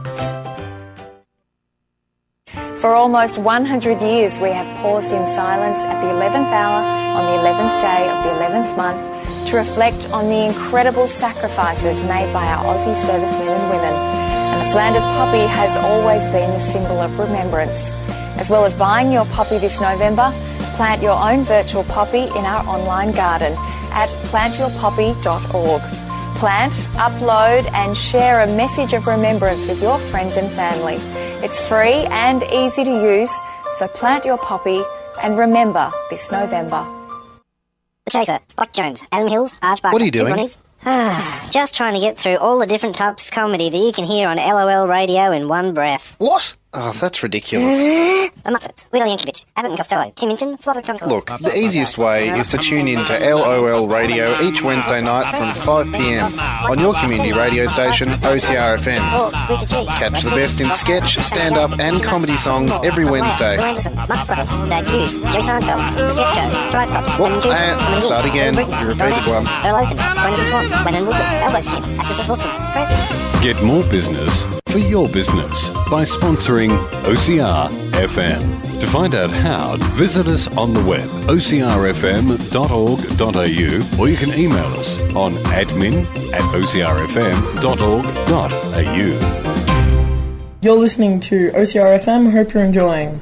For 2.81 2.93
almost 2.93 3.39
100 3.39 4.01
years, 4.01 4.37
we 4.37 4.51
have 4.51 4.67
paused 4.83 5.11
in 5.11 5.25
silence 5.33 5.79
at 5.79 5.99
the 5.99 6.13
11th 6.13 6.53
hour 6.53 6.85
on 7.17 7.25
the 7.25 7.41
11th 7.41 7.81
day 7.81 8.07
of 8.07 8.23
the 8.23 8.29
11th 8.37 8.77
month 8.77 9.49
to 9.49 9.57
reflect 9.57 10.05
on 10.11 10.29
the 10.29 10.45
incredible 10.45 11.07
sacrifices 11.07 11.97
made 12.03 12.31
by 12.33 12.45
our 12.45 12.63
Aussie 12.65 12.93
servicemen 13.07 13.47
and 13.47 13.69
women. 13.71 13.95
And 13.95 14.61
the 14.61 14.71
Flanders 14.71 15.01
poppy 15.01 15.47
has 15.47 15.75
always 15.85 16.21
been 16.29 16.51
the 16.51 16.71
symbol 16.71 16.99
of 17.01 17.17
remembrance. 17.17 17.89
As 18.37 18.47
well 18.47 18.63
as 18.63 18.75
buying 18.75 19.11
your 19.11 19.25
poppy 19.25 19.57
this 19.57 19.81
November, 19.81 20.31
plant 20.75 21.01
your 21.01 21.17
own 21.17 21.45
virtual 21.45 21.83
poppy 21.85 22.25
in 22.37 22.45
our 22.45 22.63
online 22.67 23.11
garden 23.11 23.53
at 23.89 24.07
plantyourpoppy.org. 24.29 25.81
Plant, 26.37 26.73
upload, 26.93 27.73
and 27.73 27.97
share 27.97 28.41
a 28.41 28.47
message 28.55 28.93
of 28.93 29.07
remembrance 29.07 29.65
with 29.67 29.81
your 29.81 29.97
friends 30.11 30.37
and 30.37 30.51
family. 30.51 31.26
It's 31.43 31.59
free 31.67 32.05
and 32.09 32.41
easy 32.43 32.83
to 32.83 32.89
use, 32.89 33.29
so 33.77 33.87
plant 33.87 34.25
your 34.25 34.39
poppy 34.39 34.81
and 35.21 35.37
remember 35.37 35.91
this 36.09 36.31
November. 36.31 36.83
The 38.05 38.11
Chaser, 38.11 38.39
Spike 38.47 38.73
Jones, 38.73 39.03
Adam 39.11 39.27
Hills, 39.27 39.51
Arj 39.61 39.81
Barker. 39.83 39.93
What 39.93 40.01
are 40.01 40.05
you 40.05 40.11
doing? 40.11 40.33
Pete 40.35 40.57
Ronnies. 40.83 41.51
Just 41.51 41.75
trying 41.75 41.93
to 41.93 41.99
get 41.99 42.17
through 42.17 42.37
all 42.37 42.57
the 42.57 42.65
different 42.65 42.95
types 42.95 43.25
of 43.25 43.31
comedy 43.31 43.69
that 43.69 43.77
you 43.77 43.91
can 43.91 44.05
hear 44.05 44.27
on 44.27 44.37
LOL 44.37 44.87
radio 44.87 45.31
in 45.31 45.47
one 45.47 45.75
breath. 45.75 46.15
What? 46.17 46.55
Oh, 46.73 46.91
that's 46.91 47.23
ridiculous. 47.23 47.77
The 47.79 48.51
Muppets, 48.51 48.85
Willie 48.91 49.09
Yankovic, 49.09 49.45
Abbott 49.55 49.71
and 49.71 49.77
Costello, 49.77 50.11
Tim 50.15 50.29
Minchin, 50.29 50.57
Concord. 50.57 51.09
Look, 51.09 51.27
the 51.39 51.53
easiest 51.55 51.97
way 51.97 52.29
is 52.29 52.47
to 52.49 52.57
tune 52.57 52.87
in 52.87 53.05
to 53.05 53.17
LOL 53.17 53.87
Radio 53.87 54.39
each 54.41 54.61
Wednesday 54.61 55.01
night 55.01 55.33
from 55.33 55.49
5pm 55.49 56.37
on 56.69 56.77
your 56.79 56.93
community 56.95 57.31
radio 57.31 57.67
station, 57.67 58.09
OCRFM. 58.19 58.99
Or 59.15 59.31
Richard 59.49 59.69
G. 59.69 59.85
Catch 59.85 60.23
the 60.23 60.29
best 60.31 60.59
in 60.59 60.69
sketch, 60.71 61.17
stand 61.19 61.55
up, 61.55 61.79
and 61.79 62.03
comedy 62.03 62.37
songs 62.37 62.73
every 62.83 63.05
Wednesday. 63.05 63.55
Wil 63.57 63.65
Anderson, 63.65 63.95
Marx 63.95 64.25
Brothers, 64.25 64.49
Dave 64.69 64.87
Hughes, 64.87 65.21
Jerry 65.23 65.43
Seinfeld, 65.43 65.95
The 65.95 66.11
Sketch 66.11 66.33
Show, 66.35 66.71
Drive 66.71 66.89
Pop, 66.89 67.19
Whoop, 67.19 67.43
Juice, 67.43 67.55
and 67.55 67.81
Lemon 67.81 67.99
start 67.99 68.25
again. 68.25 68.55
You 68.55 68.87
repeated 68.87 69.23
Don 69.23 69.45
one. 69.45 69.47
Anderson, 69.47 69.65
Earl 69.65 69.75
Oaken, 69.83 69.97
Quentin 69.97 70.45
Swan, 70.47 70.83
Brennan 70.83 71.05
Woodward, 71.07 71.25
Elbow 71.41 71.61
Skin, 71.61 71.99
Access 71.99 72.19
of 72.19 72.27
Wilson, 72.27 72.51
Francis. 72.73 73.41
Get 73.41 73.63
more 73.63 73.83
business 73.89 74.56
for 74.67 74.79
your 74.79 75.07
business 75.09 75.69
by 75.89 76.03
sponsoring 76.03 76.77
OCR 77.03 77.69
FM. 77.91 78.79
To 78.79 78.87
find 78.87 79.15
out 79.15 79.29
how, 79.31 79.77
visit 79.95 80.27
us 80.27 80.47
on 80.55 80.73
the 80.73 80.83
web 80.85 81.07
ocrfm.org.au 81.27 82.41
or 84.01 84.09
you 84.09 84.17
can 84.17 84.33
email 84.33 84.65
us 84.75 84.99
on 85.15 85.33
admin 85.55 86.05
at 86.33 86.41
ocrfm.org.au. 86.53 87.47
You're 90.61 90.75
listening 90.75 91.19
to 91.21 91.51
OCR 91.51 91.99
FM. 91.99 92.31
Hope 92.31 92.53
you're 92.53 92.63
enjoying. 92.63 93.21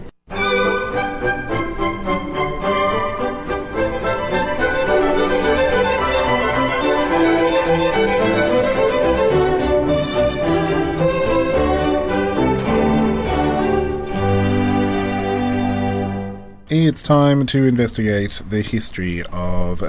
It's 16.84 17.02
time 17.02 17.46
to 17.48 17.64
investigate 17.64 18.42
the 18.50 18.62
history 18.62 19.24
of 19.32 19.80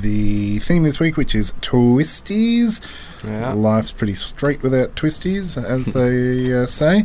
the 0.00 0.60
theme 0.60 0.84
this 0.84 1.00
week, 1.00 1.16
which 1.16 1.34
is 1.34 1.50
twisties. 1.60 2.80
Yeah. 3.24 3.52
Life's 3.52 3.90
pretty 3.90 4.14
straight 4.14 4.62
without 4.62 4.94
twisties, 4.94 5.60
as 5.62 5.86
they 5.92 6.54
uh, 6.54 6.66
say. 6.66 7.04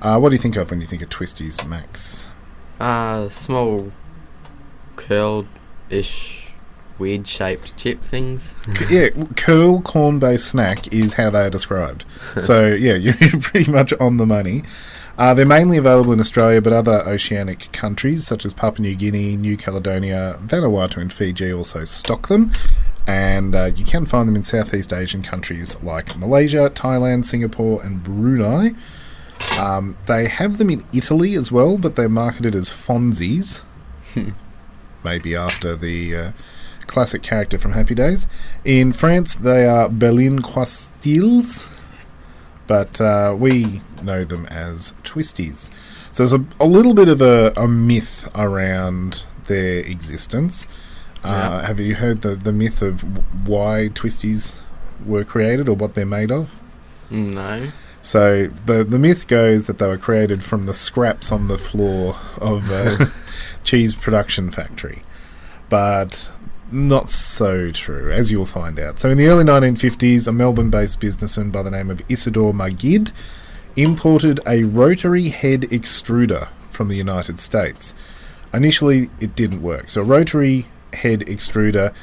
Uh, 0.00 0.18
what 0.18 0.30
do 0.30 0.34
you 0.34 0.40
think 0.40 0.56
of 0.56 0.70
when 0.70 0.80
you 0.80 0.86
think 0.86 1.02
of 1.02 1.10
twisties, 1.10 1.68
Max? 1.68 2.30
Uh, 2.80 3.28
small, 3.28 3.92
curled-ish, 4.96 6.46
weird-shaped 6.98 7.76
chip 7.76 8.02
things. 8.02 8.54
yeah, 8.88 9.10
curl 9.36 9.82
corn-based 9.82 10.46
snack 10.46 10.90
is 10.90 11.12
how 11.14 11.28
they 11.28 11.42
are 11.42 11.50
described. 11.50 12.06
so 12.40 12.66
yeah, 12.74 12.94
you're 12.94 13.14
pretty 13.42 13.70
much 13.70 13.92
on 14.00 14.16
the 14.16 14.26
money. 14.26 14.62
Uh, 15.20 15.34
they're 15.34 15.44
mainly 15.44 15.76
available 15.76 16.14
in 16.14 16.18
Australia, 16.18 16.62
but 16.62 16.72
other 16.72 17.06
oceanic 17.06 17.70
countries 17.72 18.26
such 18.26 18.46
as 18.46 18.54
Papua 18.54 18.88
New 18.88 18.96
Guinea, 18.96 19.36
New 19.36 19.54
Caledonia, 19.54 20.38
Vanuatu, 20.42 20.96
and 20.96 21.12
Fiji 21.12 21.52
also 21.52 21.84
stock 21.84 22.28
them. 22.28 22.50
And 23.06 23.54
uh, 23.54 23.70
you 23.76 23.84
can 23.84 24.06
find 24.06 24.26
them 24.26 24.34
in 24.34 24.42
Southeast 24.42 24.94
Asian 24.94 25.22
countries 25.22 25.76
like 25.82 26.16
Malaysia, 26.16 26.70
Thailand, 26.70 27.26
Singapore, 27.26 27.82
and 27.82 28.02
Brunei. 28.02 28.70
Um, 29.60 29.98
they 30.06 30.26
have 30.26 30.56
them 30.56 30.70
in 30.70 30.82
Italy 30.94 31.34
as 31.34 31.52
well, 31.52 31.76
but 31.76 31.96
they're 31.96 32.08
marketed 32.08 32.54
as 32.54 32.70
Fonzies. 32.70 33.62
Maybe 35.04 35.36
after 35.36 35.76
the 35.76 36.16
uh, 36.16 36.32
classic 36.86 37.22
character 37.22 37.58
from 37.58 37.72
Happy 37.72 37.94
Days. 37.94 38.26
In 38.64 38.90
France, 38.94 39.34
they 39.34 39.68
are 39.68 39.90
Belin 39.90 40.40
Croustilles, 40.40 41.68
but 42.70 43.00
uh, 43.00 43.34
we 43.36 43.80
know 44.04 44.22
them 44.22 44.46
as 44.46 44.94
Twisties. 45.02 45.70
So 46.12 46.22
there's 46.22 46.32
a, 46.32 46.44
a 46.60 46.66
little 46.66 46.94
bit 46.94 47.08
of 47.08 47.20
a, 47.20 47.52
a 47.56 47.66
myth 47.66 48.30
around 48.36 49.24
their 49.46 49.80
existence. 49.80 50.68
Uh, 51.24 51.28
Yeah. 51.28 51.66
Have 51.66 51.80
you 51.80 51.96
heard 51.96 52.22
the, 52.22 52.36
the 52.36 52.52
myth 52.52 52.80
of 52.80 53.02
why 53.48 53.88
Twisties 53.92 54.60
were 55.04 55.24
created 55.24 55.68
or 55.68 55.74
what 55.74 55.94
they're 55.94 56.06
made 56.06 56.30
of? 56.30 56.54
No. 57.10 57.70
So 58.02 58.46
the 58.66 58.84
the 58.84 59.00
myth 59.00 59.26
goes 59.26 59.66
that 59.66 59.78
they 59.78 59.88
were 59.88 59.98
created 59.98 60.44
from 60.44 60.62
the 60.62 60.72
scraps 60.72 61.32
on 61.32 61.48
the 61.48 61.58
floor 61.58 62.16
of 62.40 62.70
a 62.70 63.10
cheese 63.64 63.96
production 63.96 64.52
factory, 64.52 65.02
but 65.68 66.30
not 66.72 67.10
so 67.10 67.70
true, 67.70 68.12
as 68.12 68.30
you'll 68.30 68.46
find 68.46 68.78
out. 68.78 68.98
So 68.98 69.10
in 69.10 69.18
the 69.18 69.26
early 69.26 69.44
1950s, 69.44 70.28
a 70.28 70.32
Melbourne-based 70.32 71.00
businessman 71.00 71.50
by 71.50 71.62
the 71.62 71.70
name 71.70 71.90
of 71.90 72.02
Isidore 72.08 72.52
Magid 72.52 73.12
imported 73.76 74.40
a 74.46 74.64
rotary 74.64 75.28
head 75.28 75.62
extruder 75.62 76.48
from 76.70 76.88
the 76.88 76.96
United 76.96 77.40
States. 77.40 77.94
Initially, 78.52 79.10
it 79.20 79.36
didn't 79.36 79.62
work. 79.62 79.90
So 79.90 80.00
a 80.00 80.04
rotary 80.04 80.66
head 80.92 81.20
extruder 81.20 81.94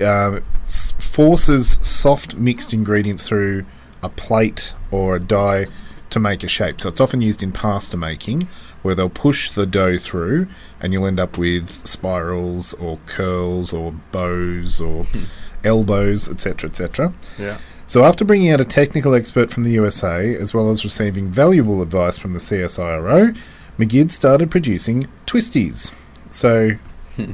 um, 0.00 0.42
forces 0.64 1.78
soft 1.82 2.36
mixed 2.36 2.72
ingredients 2.72 3.26
through 3.26 3.64
a 4.02 4.08
plate 4.08 4.74
or 4.90 5.16
a 5.16 5.20
die 5.20 5.66
to 6.10 6.20
make 6.20 6.44
a 6.44 6.48
shape. 6.48 6.80
So 6.80 6.88
it's 6.88 7.00
often 7.00 7.20
used 7.20 7.42
in 7.42 7.52
pasta 7.52 7.96
making, 7.96 8.48
where 8.84 8.94
they'll 8.94 9.08
push 9.08 9.50
the 9.50 9.64
dough 9.64 9.96
through, 9.96 10.46
and 10.78 10.92
you'll 10.92 11.06
end 11.06 11.18
up 11.18 11.38
with 11.38 11.70
spirals 11.88 12.74
or 12.74 12.98
curls 13.06 13.72
or 13.72 13.92
bows 14.12 14.78
or 14.78 15.04
hmm. 15.04 15.24
elbows, 15.64 16.28
etc., 16.28 16.68
etc. 16.68 17.14
Yeah. 17.38 17.56
So, 17.86 18.04
after 18.04 18.26
bringing 18.26 18.50
out 18.50 18.60
a 18.60 18.64
technical 18.66 19.14
expert 19.14 19.50
from 19.50 19.62
the 19.62 19.70
USA, 19.70 20.36
as 20.36 20.52
well 20.52 20.68
as 20.68 20.84
receiving 20.84 21.28
valuable 21.28 21.80
advice 21.80 22.18
from 22.18 22.34
the 22.34 22.38
CSIRO, 22.38 23.34
Magid 23.78 24.10
started 24.10 24.50
producing 24.50 25.08
twisties. 25.26 25.90
So, 26.28 26.72
hmm. 27.16 27.32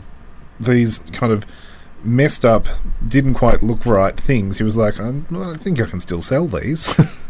these 0.60 1.00
kind 1.12 1.32
of 1.32 1.44
messed 2.04 2.44
up, 2.44 2.66
didn't 3.04 3.34
quite 3.34 3.60
look 3.60 3.84
right 3.84 4.16
things, 4.16 4.58
he 4.58 4.64
was 4.64 4.76
like, 4.76 5.00
"I 5.00 5.14
I 5.34 5.56
think 5.56 5.80
I 5.80 5.86
can 5.86 5.98
still 5.98 6.22
sell 6.22 6.46
these. 6.46 6.94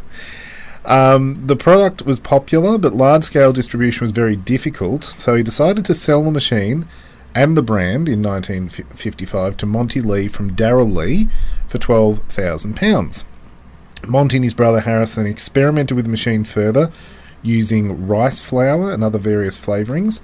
Um, 0.91 1.47
the 1.47 1.55
product 1.55 2.03
was 2.05 2.19
popular, 2.19 2.77
but 2.77 2.97
large 2.97 3.23
scale 3.23 3.53
distribution 3.53 4.05
was 4.05 4.11
very 4.11 4.35
difficult, 4.35 5.05
so 5.05 5.37
he 5.37 5.43
decided 5.45 5.85
to 5.85 5.95
sell 5.95 6.25
the 6.25 6.33
machine 6.33 6.89
and 7.33 7.57
the 7.57 7.63
brand 7.63 8.09
in 8.09 8.21
1955 8.21 9.57
to 9.59 9.67
Monty 9.67 10.01
Lea 10.01 10.27
from 10.27 10.53
Darrell 10.55 10.91
Lea 10.91 11.29
for 11.69 11.79
£12,000. 11.79 13.25
Monty 14.09 14.39
and 14.39 14.43
his 14.43 14.53
brother 14.53 14.81
Harris 14.81 15.15
then 15.15 15.27
experimented 15.27 15.95
with 15.95 16.07
the 16.07 16.11
machine 16.11 16.43
further 16.43 16.91
using 17.41 18.09
rice 18.09 18.43
flour 18.43 18.91
and 18.91 19.05
other 19.05 19.21
various 19.21 19.57
flavourings. 19.57 20.21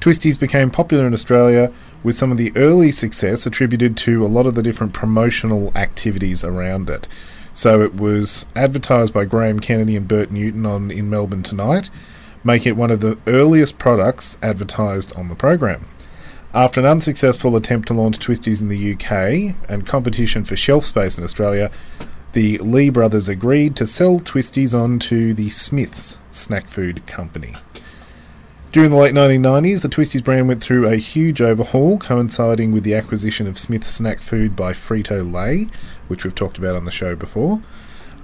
Twisties 0.00 0.38
became 0.38 0.70
popular 0.70 1.04
in 1.08 1.14
Australia 1.14 1.72
with 2.04 2.14
some 2.14 2.30
of 2.30 2.38
the 2.38 2.52
early 2.54 2.92
success 2.92 3.44
attributed 3.44 3.96
to 3.96 4.24
a 4.24 4.28
lot 4.28 4.46
of 4.46 4.54
the 4.54 4.62
different 4.62 4.92
promotional 4.92 5.72
activities 5.74 6.44
around 6.44 6.88
it. 6.88 7.08
So 7.56 7.80
it 7.80 7.94
was 7.94 8.44
advertised 8.54 9.14
by 9.14 9.24
Graham 9.24 9.60
Kennedy 9.60 9.96
and 9.96 10.06
Bert 10.06 10.30
Newton 10.30 10.66
on 10.66 10.90
In 10.90 11.08
Melbourne 11.08 11.42
Tonight, 11.42 11.88
make 12.44 12.66
it 12.66 12.76
one 12.76 12.90
of 12.90 13.00
the 13.00 13.16
earliest 13.26 13.78
products 13.78 14.36
advertised 14.42 15.16
on 15.16 15.28
the 15.28 15.34
program. 15.34 15.88
After 16.52 16.80
an 16.80 16.86
unsuccessful 16.86 17.56
attempt 17.56 17.88
to 17.88 17.94
launch 17.94 18.18
Twisties 18.18 18.60
in 18.60 18.68
the 18.68 18.92
UK 18.92 19.56
and 19.70 19.86
competition 19.86 20.44
for 20.44 20.54
shelf 20.54 20.84
space 20.84 21.16
in 21.16 21.24
Australia, 21.24 21.70
the 22.32 22.58
Lea 22.58 22.90
brothers 22.90 23.26
agreed 23.26 23.74
to 23.76 23.86
sell 23.86 24.20
Twisties 24.20 24.78
on 24.78 24.98
to 24.98 25.32
the 25.32 25.48
Smiths 25.48 26.18
snack 26.30 26.68
food 26.68 27.06
company. 27.06 27.54
During 28.76 28.90
the 28.90 28.98
late 28.98 29.14
1990s, 29.14 29.80
the 29.80 29.88
Twisties 29.88 30.22
brand 30.22 30.48
went 30.48 30.60
through 30.60 30.86
a 30.86 30.96
huge 30.96 31.40
overhaul, 31.40 31.96
coinciding 31.96 32.72
with 32.72 32.84
the 32.84 32.94
acquisition 32.94 33.46
of 33.46 33.56
Smith's 33.56 33.88
Snack 33.88 34.20
Food 34.20 34.54
by 34.54 34.74
Frito 34.74 35.24
Lay, 35.32 35.68
which 36.08 36.24
we've 36.24 36.34
talked 36.34 36.58
about 36.58 36.76
on 36.76 36.84
the 36.84 36.90
show 36.90 37.14
before. 37.14 37.62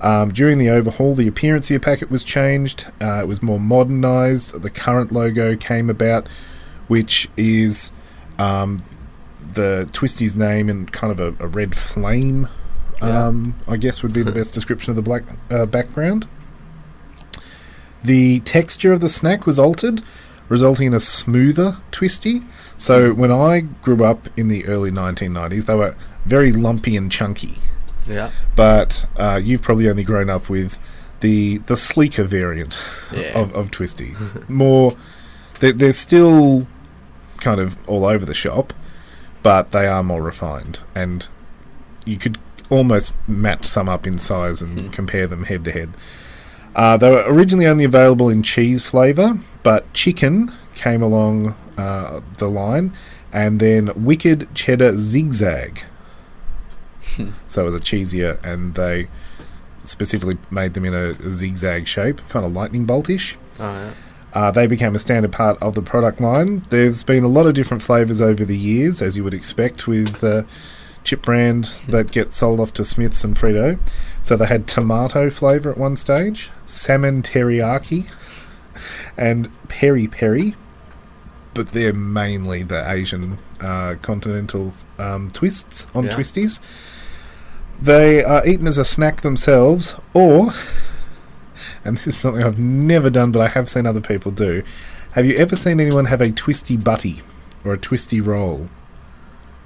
Um, 0.01 0.33
during 0.33 0.59
the 0.59 0.69
overhaul, 0.69 1.15
the 1.15 1.29
appearance 1.29 1.71
of 1.71 1.81
the 1.81 1.85
packet 1.85 2.11
was 2.11 2.25
changed. 2.25 2.87
Uh, 3.01 3.21
it 3.23 3.29
was 3.29 3.41
more 3.41 3.61
modernised. 3.61 4.61
The 4.61 4.71
current 4.71 5.13
logo 5.13 5.57
came 5.57 5.89
about, 5.89 6.27
which 6.89 7.29
is 7.37 7.93
um, 8.39 8.83
the 9.55 9.89
Twisty's 9.93 10.35
name 10.35 10.69
in 10.69 10.87
kind 10.87 11.13
of 11.13 11.21
a, 11.21 11.45
a 11.45 11.47
red 11.47 11.77
flame. 11.77 12.49
Um, 13.01 13.57
I 13.67 13.77
guess 13.77 14.03
would 14.03 14.13
be 14.13 14.23
the 14.23 14.33
best 14.41 14.53
description 14.53 14.91
of 14.91 14.97
the 14.97 15.03
black 15.03 15.23
uh, 15.51 15.67
background. 15.67 16.29
The 18.03 18.41
texture 18.41 18.93
of 18.93 19.01
the 19.01 19.09
snack 19.09 19.47
was 19.47 19.59
altered, 19.59 20.03
resulting 20.49 20.89
in 20.89 20.95
a 20.95 21.01
smoother 21.01 21.77
twisty. 21.93 22.43
So 22.77 23.13
when 23.13 23.31
I 23.31 23.61
grew 23.61 24.05
up 24.05 24.29
in 24.37 24.49
the 24.49 24.67
early 24.67 24.91
1990s, 24.91 25.67
they 25.67 25.75
were 25.75 25.95
very 26.25 26.51
lumpy 26.51 26.97
and 26.97 27.11
chunky. 27.11 27.59
Yeah. 28.07 28.31
But 28.57 29.07
uh, 29.17 29.41
you've 29.43 29.63
probably 29.63 29.89
only 29.89 30.03
grown 30.05 30.29
up 30.31 30.49
with 30.49 30.79
the 31.21 31.59
the 31.59 31.77
sleeker 31.77 32.25
variant 32.25 32.79
Yeah. 33.13 33.39
of, 33.41 33.55
of 33.55 33.71
twisty. 33.71 34.15
More, 34.49 34.93
they're, 35.61 35.73
they're 35.73 35.93
still 35.93 36.67
kind 37.39 37.61
of 37.61 37.77
all 37.89 38.05
over 38.05 38.25
the 38.25 38.35
shop, 38.35 38.73
but 39.43 39.71
they 39.73 39.87
are 39.87 40.03
more 40.03 40.23
refined, 40.23 40.81
and 40.95 41.27
you 42.05 42.17
could 42.17 42.39
almost 42.71 43.13
match 43.29 43.65
some 43.67 43.89
up 43.89 44.07
in 44.07 44.19
size 44.19 44.63
and 44.63 44.93
compare 44.93 45.27
them 45.27 45.45
head 45.45 45.65
to 45.65 45.73
head. 45.73 45.91
Uh, 46.75 46.97
they 46.97 47.11
were 47.11 47.23
originally 47.27 47.67
only 47.67 47.85
available 47.85 48.29
in 48.31 48.43
cheese 48.43 48.83
flavour, 48.83 49.39
but 49.63 49.93
chicken 49.93 50.51
came 50.75 51.03
along 51.03 51.55
uh, 51.77 52.21
the 52.39 52.49
line, 52.49 52.93
and 53.33 53.61
then 53.61 53.91
Wicked 53.95 54.53
Cheddar 54.55 54.97
Zigzag. 54.97 55.85
so 57.47 57.63
it 57.63 57.65
was 57.65 57.75
a 57.75 57.81
cheesier, 57.81 58.43
and 58.45 58.75
they 58.75 59.09
specifically 59.85 60.39
made 60.51 60.75
them 60.75 60.85
in 60.85 60.95
a, 60.95 61.15
zigzag 61.31 61.87
shape, 61.87 62.21
kind 62.29 62.45
of 62.47 62.53
lightning 62.53 62.87
boltish. 62.87 63.37
Oh, 63.59 63.65
yeah. 63.73 63.91
Uh, 64.33 64.51
they 64.51 64.67
became 64.67 64.95
a 64.95 64.99
standard 64.99 65.33
part 65.33 65.61
of 65.63 65.75
the 65.75 65.83
product 65.83 66.21
line. 66.21 66.63
There's 66.71 67.03
been 67.03 67.23
a 67.25 67.29
lot 67.29 67.47
of 67.47 67.55
different 67.55 67.83
flavours 67.83 68.21
over 68.21 68.45
the 68.47 68.57
years, 68.57 69.03
as 69.03 69.17
you 69.17 69.25
would 69.25 69.35
expect 69.35 69.87
with 69.87 70.25
uh, 70.25 70.45
chip 71.05 71.23
brands 71.23 71.85
that 71.89 72.13
get 72.13 72.33
sold 72.33 72.59
off 72.59 72.73
to 72.75 72.85
Smiths 72.85 73.25
and 73.25 73.37
Frito. 73.37 73.79
So 74.23 74.37
they 74.37 74.47
had 74.47 74.67
tomato 74.67 75.29
flavour 75.29 75.71
at 75.73 75.77
one 75.77 75.97
stage, 75.97 76.49
salmon 76.65 77.21
teriyaki, 77.23 78.07
and 79.19 79.51
peri 79.69 80.07
peri. 80.07 80.55
But 81.55 81.69
they're 81.71 81.93
mainly 81.93 82.63
the 82.63 82.91
Asian 82.91 83.39
uh, 83.61 83.97
continental 84.01 84.73
um, 84.99 85.31
twists 85.31 85.87
on 85.95 86.05
Yeah. 86.05 86.17
twisties. 86.17 86.61
They 87.83 88.23
are 88.23 88.47
eaten 88.47 88.69
as 88.69 88.79
a 88.79 88.85
snack 88.85 89.23
themselves, 89.23 89.97
or 90.15 90.53
and 91.85 91.97
this 91.97 92.07
is 92.07 92.17
something 92.17 92.43
I've 92.45 92.59
never 92.59 93.11
done, 93.11 93.33
but 93.33 93.41
I 93.41 93.49
have 93.49 93.69
seen 93.69 93.87
other 93.87 94.01
people 94.01 94.31
do. 94.31 94.63
Have 95.13 95.27
you 95.27 95.35
ever 95.37 95.57
seen 95.57 95.81
anyone 95.81 96.05
have 96.05 96.21
a 96.21 96.31
twisty 96.31 96.77
butty 96.77 97.23
or 97.65 97.73
a 97.75 97.79
twisty 97.79 98.21
roll? 98.21 98.69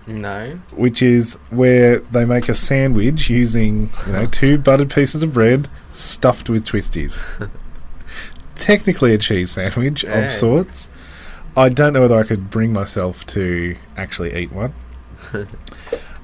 No. 0.06 0.58
Which 0.73 1.02
is 1.02 1.35
where 1.50 1.99
they 1.99 2.25
make 2.25 2.49
a 2.49 2.54
sandwich 2.54 3.28
using, 3.28 3.90
you 4.06 4.12
know, 4.12 4.25
two 4.25 4.56
buttered 4.56 4.90
pieces 4.90 5.23
of 5.23 5.35
bread 5.35 5.68
stuffed 5.90 6.49
with 6.49 6.64
twisties. 6.64 7.21
Technically 8.56 9.12
a 9.12 9.19
cheese 9.19 9.50
sandwich 9.50 10.04
Yeah. 10.04 10.21
of 10.25 10.32
sorts. 10.32 10.88
I 11.56 11.69
don't 11.69 11.93
know 11.93 12.02
whether 12.02 12.19
I 12.19 12.23
could 12.23 12.49
bring 12.50 12.73
myself 12.73 13.26
to 13.28 13.76
actually 13.97 14.34
eat 14.36 14.52
one. 14.52 14.73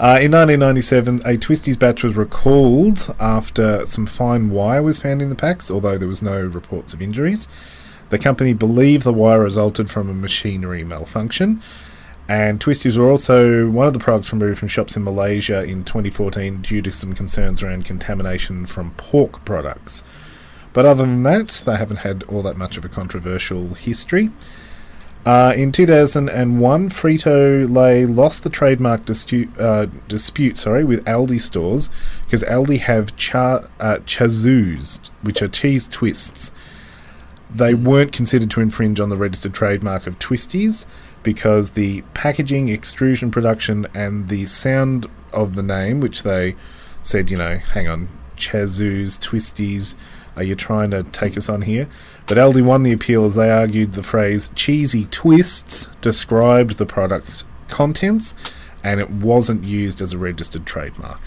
Uh, 0.00 0.18
in 0.20 0.32
1997, 0.32 1.20
a 1.20 1.36
Twisties 1.36 1.78
batch 1.78 2.02
was 2.02 2.16
recalled 2.16 3.14
after 3.20 3.86
some 3.86 4.06
fine 4.06 4.50
wire 4.50 4.82
was 4.82 4.98
found 4.98 5.22
in 5.22 5.28
the 5.28 5.36
packs, 5.36 5.70
although 5.70 5.96
there 5.96 6.08
was 6.08 6.22
no 6.22 6.40
reports 6.40 6.92
of 6.92 7.00
injuries. 7.00 7.46
The 8.10 8.18
company 8.18 8.52
believed 8.52 9.04
the 9.04 9.12
wire 9.12 9.40
resulted 9.40 9.90
from 9.90 10.10
a 10.10 10.14
machinery 10.14 10.82
malfunction, 10.82 11.62
and 12.28 12.58
Twisties 12.58 12.96
were 12.96 13.10
also 13.10 13.68
one 13.70 13.86
of 13.86 13.92
the 13.92 13.98
products 13.98 14.32
removed 14.32 14.58
from 14.58 14.68
shops 14.68 14.96
in 14.96 15.04
Malaysia 15.04 15.62
in 15.62 15.84
2014 15.84 16.62
due 16.62 16.82
to 16.82 16.90
some 16.90 17.14
concerns 17.14 17.62
around 17.62 17.84
contamination 17.84 18.66
from 18.66 18.92
pork 18.92 19.44
products. 19.44 20.02
But 20.72 20.86
other 20.86 21.04
than 21.04 21.22
that, 21.24 21.62
they 21.66 21.76
haven't 21.76 21.98
had 21.98 22.22
all 22.24 22.42
that 22.42 22.56
much 22.56 22.76
of 22.76 22.84
a 22.84 22.88
controversial 22.88 23.74
history. 23.74 24.30
Uh, 25.24 25.52
in 25.56 25.70
2001, 25.70 26.88
Frito 26.90 27.72
Lay 27.72 28.04
lost 28.04 28.42
the 28.42 28.50
trademark 28.50 29.04
dispute, 29.04 29.48
uh, 29.58 29.86
dispute 30.08 30.58
sorry, 30.58 30.82
with 30.82 31.04
Aldi 31.04 31.40
stores 31.40 31.90
because 32.24 32.42
Aldi 32.42 32.80
have 32.80 33.14
cha- 33.16 33.66
uh, 33.78 33.98
chazoos, 34.04 35.10
which 35.22 35.40
are 35.40 35.48
cheese 35.48 35.86
twists. 35.86 36.50
They 37.54 37.74
weren't 37.74 38.12
considered 38.12 38.50
to 38.52 38.60
infringe 38.60 38.98
on 38.98 39.10
the 39.10 39.16
registered 39.16 39.54
trademark 39.54 40.06
of 40.06 40.18
Twisties 40.18 40.86
because 41.22 41.70
the 41.70 42.00
packaging, 42.14 42.70
extrusion, 42.70 43.30
production, 43.30 43.86
and 43.94 44.28
the 44.28 44.46
sound 44.46 45.06
of 45.32 45.54
the 45.54 45.62
name, 45.62 46.00
which 46.00 46.22
they 46.22 46.56
said, 47.02 47.30
you 47.30 47.36
know, 47.36 47.58
hang 47.58 47.88
on, 47.88 48.08
chazoos, 48.36 49.20
Twisties, 49.20 49.94
are 50.34 50.42
you 50.42 50.54
trying 50.54 50.90
to 50.90 51.02
take 51.02 51.36
us 51.36 51.48
on 51.48 51.62
here? 51.62 51.88
But 52.26 52.38
Aldi 52.38 52.62
won 52.64 52.82
the 52.82 52.92
appeal 52.92 53.24
as 53.24 53.34
they 53.34 53.50
argued 53.50 53.92
the 53.94 54.02
phrase 54.02 54.50
cheesy 54.54 55.06
twists 55.06 55.88
described 56.00 56.78
the 56.78 56.86
product 56.86 57.44
contents 57.68 58.34
and 58.84 59.00
it 59.00 59.10
wasn't 59.10 59.64
used 59.64 60.00
as 60.00 60.12
a 60.12 60.18
registered 60.18 60.66
trademark. 60.66 61.20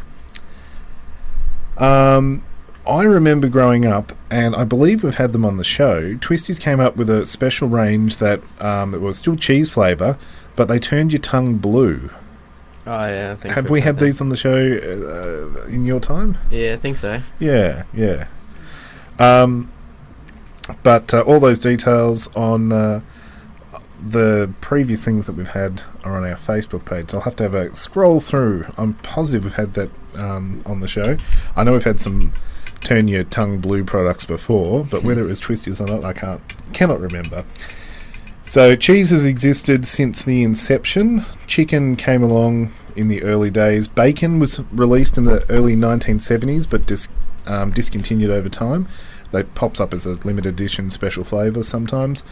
Um, 1.77 2.43
I 2.87 3.03
remember 3.03 3.47
growing 3.47 3.85
up, 3.85 4.11
and 4.29 4.55
I 4.55 4.63
believe 4.63 5.03
we've 5.03 5.15
had 5.15 5.33
them 5.33 5.43
on 5.43 5.57
the 5.57 5.63
show. 5.63 6.15
Twisties 6.15 6.59
came 6.59 6.79
up 6.79 6.95
with 6.97 7.09
a 7.09 7.25
special 7.25 7.67
range 7.67 8.17
that 8.17 8.41
um, 8.61 8.91
was 9.01 9.17
still 9.17 9.35
cheese 9.35 9.69
flavour, 9.69 10.17
but 10.55 10.67
they 10.67 10.79
turned 10.79 11.11
your 11.11 11.21
tongue 11.21 11.55
blue. 11.55 12.11
Oh, 12.87 13.07
yeah. 13.07 13.31
I 13.31 13.35
think 13.41 13.55
Have 13.55 13.69
we 13.69 13.81
had 13.81 13.97
that. 13.97 14.05
these 14.05 14.21
on 14.21 14.29
the 14.29 14.37
show 14.37 14.53
uh, 14.55 15.63
in 15.65 15.85
your 15.85 15.99
time? 15.99 16.37
Yeah, 16.51 16.73
I 16.73 16.77
think 16.77 16.97
so. 16.97 17.19
Yeah, 17.39 17.83
yeah. 17.93 18.27
Um, 19.17 19.71
but 20.83 21.13
uh, 21.13 21.21
all 21.21 21.39
those 21.39 21.59
details 21.59 22.27
on 22.35 22.71
uh, 22.71 23.01
the 24.07 24.53
previous 24.61 25.03
things 25.03 25.25
that 25.25 25.33
we've 25.33 25.47
had 25.47 25.83
are 26.03 26.15
on 26.15 26.23
our 26.23 26.35
Facebook 26.35 26.85
page. 26.85 27.11
So 27.11 27.17
I'll 27.17 27.23
have 27.23 27.35
to 27.37 27.43
have 27.43 27.53
a 27.53 27.73
scroll 27.75 28.19
through. 28.19 28.65
I'm 28.77 28.93
positive 28.95 29.43
we've 29.43 29.53
had 29.53 29.73
that 29.73 29.89
um, 30.15 30.61
on 30.65 30.79
the 30.79 30.87
show. 30.87 31.17
I 31.55 31.63
know 31.63 31.73
we've 31.73 31.83
had 31.83 31.99
some 32.01 32.33
turn 32.81 33.07
your 33.07 33.23
tongue 33.23 33.59
blue 33.59 33.83
products 33.83 34.25
before, 34.25 34.85
but 34.85 35.03
whether 35.03 35.21
it 35.21 35.27
was 35.27 35.39
Twisties 35.39 35.81
or 35.81 35.91
not, 35.91 36.03
I 36.03 36.13
can't 36.13 36.41
cannot 36.73 36.99
remember. 36.99 37.45
So 38.43 38.75
cheese 38.75 39.09
has 39.09 39.25
existed 39.25 39.87
since 39.87 40.23
the 40.23 40.43
inception. 40.43 41.25
Chicken 41.47 41.95
came 41.95 42.21
along 42.21 42.71
in 42.95 43.07
the 43.07 43.23
early 43.23 43.49
days. 43.49 43.87
Bacon 43.87 44.39
was 44.39 44.59
released 44.71 45.17
in 45.17 45.23
the 45.23 45.43
early 45.49 45.75
1970s, 45.75 46.69
but 46.69 46.85
dis- 46.85 47.09
um, 47.47 47.71
discontinued 47.71 48.29
over 48.29 48.47
time. 48.47 48.87
That 49.35 49.53
pops 49.55 49.79
up 49.81 49.93
as 49.93 50.05
a 50.05 50.11
limited 50.23 50.45
edition 50.47 50.89
special 50.89 51.23
flavour 51.23 51.61
sometimes. 51.63 52.23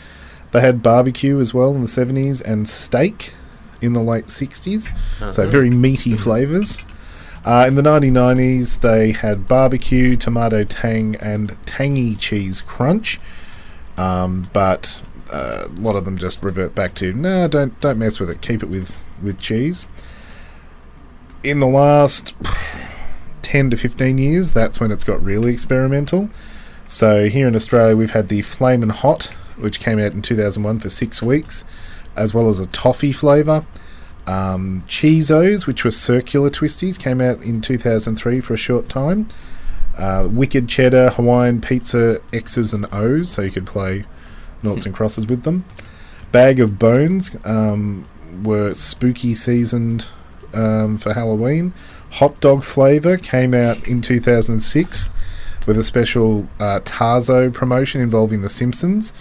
They 0.52 0.62
had 0.62 0.82
barbecue 0.82 1.40
as 1.40 1.54
well 1.54 1.72
in 1.76 1.82
the 1.82 1.88
70s 1.88 2.42
and 2.42 2.68
steak 2.70 3.32
in 3.82 3.94
the 3.94 4.02
late 4.02 4.28
60s. 4.28 4.92
So 5.20 5.26
Uh-huh. 5.44 5.52
very 5.52 5.70
meaty 5.70 6.16
flavours. 6.16 6.84
Uh, 7.44 7.66
in 7.68 7.76
the 7.76 7.82
1990s, 7.82 8.80
they 8.80 9.12
had 9.12 9.48
barbecue, 9.48 10.16
tomato 10.16 10.64
tang, 10.64 11.16
and 11.18 11.58
tangy 11.66 12.16
cheese 12.16 12.62
crunch. 12.62 13.20
Um, 13.98 14.44
but 14.54 15.02
uh, 15.32 15.66
a 15.68 15.80
lot 15.82 15.96
of 15.98 16.06
them 16.06 16.18
just 16.18 16.42
revert 16.42 16.74
back 16.74 16.94
to 16.96 17.12
no, 17.14 17.48
don't 17.50 17.78
don't 17.82 17.98
mess 17.98 18.20
with 18.20 18.30
it. 18.30 18.42
Keep 18.42 18.64
it 18.64 18.70
with 18.70 18.98
with 19.22 19.42
cheese. 19.42 19.88
In 21.44 21.60
the 21.60 21.68
last 21.68 22.36
ten 23.42 23.70
to 23.72 23.78
fifteen 23.78 24.18
years, 24.18 24.52
that's 24.52 24.80
when 24.80 24.92
it's 24.92 25.04
got 25.04 25.22
really 25.24 25.52
experimental. 25.52 26.30
So 26.88 27.28
here 27.30 27.48
in 27.48 27.56
Australia, 27.56 27.96
we've 27.96 28.12
had 28.12 28.28
the 28.28 28.42
Flamin' 28.42 28.90
Hot, 28.90 29.26
which 29.58 29.80
came 29.80 30.00
out 30.00 30.14
in 30.14 30.22
2001 30.22 30.80
for 30.80 30.90
six 30.90 31.22
weeks, 31.22 31.66
as 32.16 32.34
well 32.34 32.50
as 32.50 32.60
a 32.60 32.68
toffee 32.68 33.12
flavour. 33.12 33.66
Um, 34.28 34.82
Cheezos, 34.88 35.68
which 35.68 35.84
were 35.84 35.92
circular 35.92 36.50
twisties, 36.50 37.00
came 37.00 37.20
out 37.20 37.42
in 37.42 37.62
2003 37.62 38.42
for 38.42 38.54
a 38.54 38.58
short 38.58 38.90
time. 38.90 39.28
Uh, 39.98 40.28
Wicked 40.30 40.68
Cheddar, 40.68 41.12
Hawaiian 41.12 41.62
Pizza 41.62 42.22
X's 42.32 42.74
and 42.74 42.92
O's, 42.94 43.30
so 43.30 43.42
you 43.42 43.52
could 43.52 43.68
play 43.68 44.06
noughts 44.62 44.86
and 44.86 44.96
crosses 44.96 45.28
with 45.28 45.44
them. 45.44 45.66
Bag 46.32 46.60
of 46.60 46.80
Bones 46.80 47.36
um, 47.46 48.06
were 48.44 48.74
spooky 48.74 49.36
seasoned 49.36 50.08
um, 50.54 50.98
for 50.98 51.14
Halloween. 51.14 51.74
Hot 52.14 52.40
dog 52.40 52.64
flavour 52.64 53.18
came 53.18 53.54
out 53.54 53.88
in 53.88 54.02
2006 54.02 55.12
with 55.66 55.78
a 55.78 55.84
special 55.84 56.48
uh, 56.60 56.80
Tazo 56.82 57.54
promotion 57.54 58.02
involving 58.02 58.42
The 58.42 58.50
Simpsons. 58.50 59.14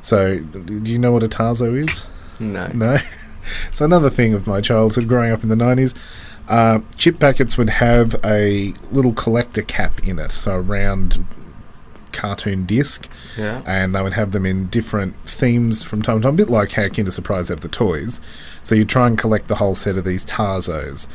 So, 0.00 0.38
do 0.38 0.90
you 0.90 0.98
know 0.98 1.12
what 1.12 1.22
a 1.22 1.28
Tazo 1.28 1.76
is? 1.76 2.04
No. 2.38 2.66
No. 2.68 2.98
so 3.72 3.84
another 3.84 4.10
thing 4.10 4.34
of 4.34 4.46
my 4.46 4.60
childhood 4.60 5.08
growing 5.08 5.32
up 5.32 5.42
in 5.42 5.48
the 5.48 5.56
nineties, 5.56 5.94
uh, 6.48 6.80
chip 6.96 7.18
packets 7.18 7.56
would 7.56 7.70
have 7.70 8.14
a 8.24 8.74
little 8.92 9.12
collector 9.12 9.62
cap 9.62 10.06
in 10.06 10.18
it, 10.18 10.30
so 10.30 10.56
a 10.56 10.60
round 10.60 11.24
cartoon 12.14 12.64
disc. 12.64 13.08
Yeah. 13.36 13.62
And 13.66 13.94
they 13.94 14.00
would 14.00 14.14
have 14.14 14.30
them 14.30 14.46
in 14.46 14.68
different 14.68 15.16
themes 15.28 15.84
from 15.84 16.00
time 16.00 16.20
to 16.20 16.22
time, 16.22 16.34
a 16.34 16.36
bit 16.36 16.48
like 16.48 16.72
how 16.72 16.88
Kinder 16.88 17.10
Surprise 17.10 17.48
have 17.48 17.60
the 17.60 17.68
toys. 17.68 18.20
So 18.62 18.74
you 18.74 18.84
try 18.84 19.06
and 19.06 19.18
collect 19.18 19.48
the 19.48 19.56
whole 19.56 19.74
set 19.74 19.98
of 19.98 20.04
these 20.04 20.24
Tazos. 20.24 21.06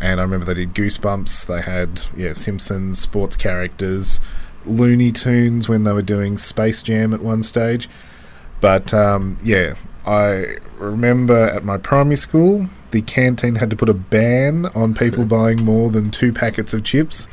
And 0.00 0.20
I 0.20 0.22
remember 0.22 0.46
they 0.46 0.54
did 0.54 0.74
Goosebumps. 0.74 1.46
They 1.46 1.62
had 1.62 2.02
yeah 2.16 2.32
Simpsons, 2.32 2.98
sports 2.98 3.36
characters, 3.36 4.20
Looney 4.64 5.12
Tunes 5.12 5.68
when 5.68 5.84
they 5.84 5.92
were 5.92 6.02
doing 6.02 6.36
Space 6.36 6.82
Jam 6.82 7.14
at 7.14 7.20
one 7.20 7.42
stage. 7.42 7.88
But 8.60 8.92
um, 8.92 9.38
yeah, 9.42 9.74
I 10.06 10.56
remember 10.78 11.36
at 11.36 11.64
my 11.64 11.78
primary 11.78 12.16
school, 12.16 12.68
the 12.90 13.02
canteen 13.02 13.56
had 13.56 13.70
to 13.70 13.76
put 13.76 13.88
a 13.88 13.94
ban 13.94 14.66
on 14.66 14.94
people 14.94 15.24
buying 15.38 15.64
more 15.64 15.90
than 15.90 16.10
two 16.10 16.32
packets 16.32 16.74
of 16.74 16.84
chips 16.84 17.28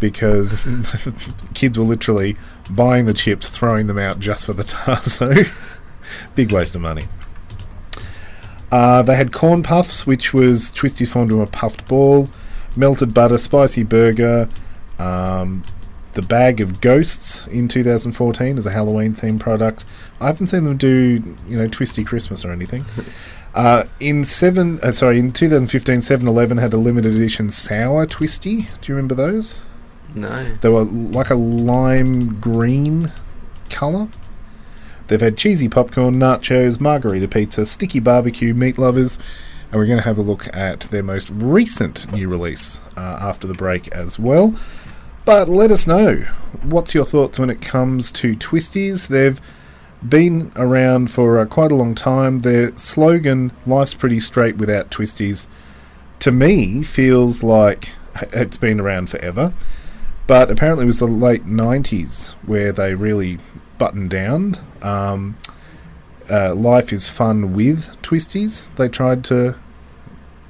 because 0.00 0.66
kids 1.54 1.78
were 1.78 1.84
literally 1.84 2.36
buying 2.70 3.06
the 3.06 3.14
chips, 3.14 3.48
throwing 3.48 3.86
them 3.86 3.98
out 3.98 4.20
just 4.20 4.46
for 4.46 4.52
the 4.52 4.62
Tazo. 4.64 5.48
Big 6.34 6.52
waste 6.52 6.74
of 6.74 6.80
money. 6.80 7.04
Uh, 8.70 9.02
they 9.02 9.16
had 9.16 9.32
corn 9.32 9.62
puffs, 9.62 10.06
which 10.06 10.34
was 10.34 10.70
twisties 10.72 11.08
formed 11.08 11.30
into 11.30 11.42
a 11.42 11.46
puffed 11.46 11.88
ball, 11.88 12.28
melted 12.76 13.14
butter, 13.14 13.38
spicy 13.38 13.82
burger, 13.82 14.48
um, 14.98 15.62
the 16.14 16.22
bag 16.22 16.60
of 16.60 16.80
ghosts 16.80 17.46
in 17.46 17.68
2014 17.68 18.58
as 18.58 18.66
a 18.66 18.70
Halloween 18.72 19.14
themed 19.14 19.40
product. 19.40 19.84
I 20.20 20.26
haven't 20.26 20.48
seen 20.48 20.64
them 20.64 20.76
do 20.76 21.22
you 21.46 21.56
know 21.56 21.68
twisty 21.68 22.04
Christmas 22.04 22.44
or 22.44 22.52
anything. 22.52 22.84
Uh, 23.54 23.84
in 23.98 24.22
seven, 24.24 24.78
uh, 24.82 24.92
sorry, 24.92 25.18
in 25.18 25.32
2015, 25.32 25.98
7-Eleven 25.98 26.58
had 26.58 26.72
a 26.72 26.76
limited 26.76 27.14
edition 27.14 27.50
sour 27.50 28.06
twisty. 28.06 28.58
Do 28.58 28.68
you 28.84 28.94
remember 28.94 29.16
those? 29.16 29.60
No. 30.14 30.56
They 30.60 30.68
were 30.68 30.84
like 30.84 31.30
a 31.30 31.34
lime 31.34 32.38
green 32.40 33.10
colour. 33.68 34.08
They've 35.08 35.20
had 35.20 35.38
cheesy 35.38 35.68
popcorn, 35.68 36.16
nachos, 36.16 36.80
margarita 36.80 37.28
pizza, 37.28 37.64
sticky 37.64 38.00
barbecue, 38.00 38.52
meat 38.52 38.78
lovers, 38.78 39.18
and 39.70 39.78
we're 39.78 39.86
going 39.86 39.98
to 39.98 40.04
have 40.04 40.18
a 40.18 40.22
look 40.22 40.54
at 40.54 40.80
their 40.80 41.02
most 41.02 41.30
recent 41.30 42.10
new 42.12 42.28
release 42.28 42.80
uh, 42.96 43.18
after 43.20 43.46
the 43.46 43.54
break 43.54 43.88
as 43.88 44.18
well. 44.18 44.54
But 45.24 45.48
let 45.48 45.70
us 45.70 45.86
know 45.86 46.26
what's 46.62 46.94
your 46.94 47.04
thoughts 47.04 47.38
when 47.38 47.50
it 47.50 47.60
comes 47.60 48.10
to 48.12 48.34
Twisties. 48.34 49.08
They've 49.08 49.40
been 50.06 50.52
around 50.56 51.10
for 51.10 51.38
uh, 51.38 51.46
quite 51.46 51.72
a 51.72 51.74
long 51.74 51.94
time. 51.94 52.40
Their 52.40 52.76
slogan, 52.76 53.52
Life's 53.66 53.94
Pretty 53.94 54.20
Straight 54.20 54.56
Without 54.56 54.90
Twisties, 54.90 55.46
to 56.20 56.32
me 56.32 56.82
feels 56.82 57.42
like 57.42 57.90
it's 58.32 58.56
been 58.56 58.80
around 58.80 59.10
forever. 59.10 59.52
But 60.26 60.50
apparently 60.50 60.84
it 60.84 60.88
was 60.88 60.98
the 60.98 61.06
late 61.06 61.46
90s 61.46 62.34
where 62.44 62.72
they 62.72 62.94
really 62.94 63.38
buttoned 63.78 64.10
down. 64.10 64.56
Um, 64.82 65.36
uh, 66.30 66.54
Life 66.54 66.92
is 66.92 67.08
Fun 67.08 67.54
with 67.54 67.86
Twisties. 68.02 68.74
They 68.76 68.88
tried 68.88 69.24
to 69.24 69.54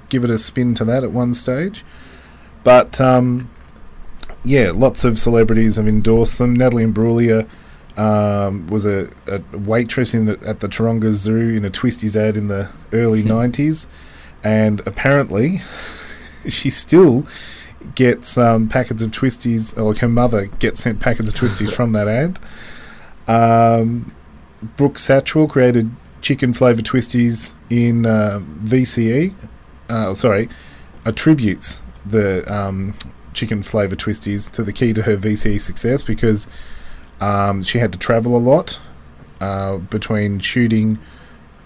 give 0.09 0.25
it 0.25 0.31
a 0.31 0.39
spin 0.39 0.75
to 0.77 0.85
that 0.87 1.05
at 1.05 1.13
one 1.13 1.35
stage. 1.35 1.85
But 2.65 3.01
um, 3.01 3.51
yeah, 4.45 4.73
lots 4.75 5.05
of 5.05 5.19
celebrities 5.19 5.77
have 5.77 5.87
endorsed 5.87 6.39
them. 6.39 6.55
Natalie 6.55 6.85
Imbruglia 6.85 7.49
um, 7.97 8.67
was 8.69 8.87
a, 8.87 9.11
a 9.27 9.41
waitress 9.57 10.15
in 10.15 10.27
the, 10.27 10.39
at 10.47 10.61
the 10.61 10.69
Taronga 10.69 11.13
Zoo 11.13 11.37
in 11.37 11.65
a 11.65 11.71
Twisties 11.71 12.17
ad 12.17 12.37
in 12.37 12.49
the 12.49 12.71
early 12.93 13.23
90s. 13.25 13.87
And 14.43 14.81
apparently, 14.87 15.61
she 16.49 16.71
still 16.71 17.27
gets 17.95 18.37
um, 18.39 18.69
packets 18.69 19.03
of 19.03 19.11
Twisties, 19.11 19.77
or 19.77 19.95
her 19.99 20.09
mother 20.09 20.47
gets 20.47 20.81
sent 20.81 21.01
packets 21.01 21.29
of 21.29 21.35
Twisties 21.35 21.73
from 21.73 21.93
that 21.93 22.09
ad. 22.09 22.39
Um, 23.29 24.13
Brooke 24.77 24.97
Satchwell 24.97 25.49
created 25.49 25.91
chicken 26.21 26.53
flavour 26.53 26.83
Twisties 26.83 27.55
in 27.71 28.07
uh, 28.07 28.41
VCE. 28.65 29.35
Uh, 29.89 30.15
sorry, 30.15 30.49
attributes 31.05 31.81
the 32.05 32.51
um, 32.53 32.95
chicken 33.35 33.63
flavour 33.63 33.97
Twisties 33.97 34.51
to 34.53 34.63
the 34.63 34.73
key 34.73 34.93
to 34.93 35.03
her 35.03 35.17
VCE 35.17 35.61
success 35.61 36.03
because 36.03 36.49
um, 37.21 37.63
she 37.63 37.79
had 37.79 37.93
to 37.93 37.99
travel 37.99 38.37
a 38.37 38.39
lot 38.39 38.79
uh, 39.41 39.77
between 39.77 40.41
shooting 40.41 40.99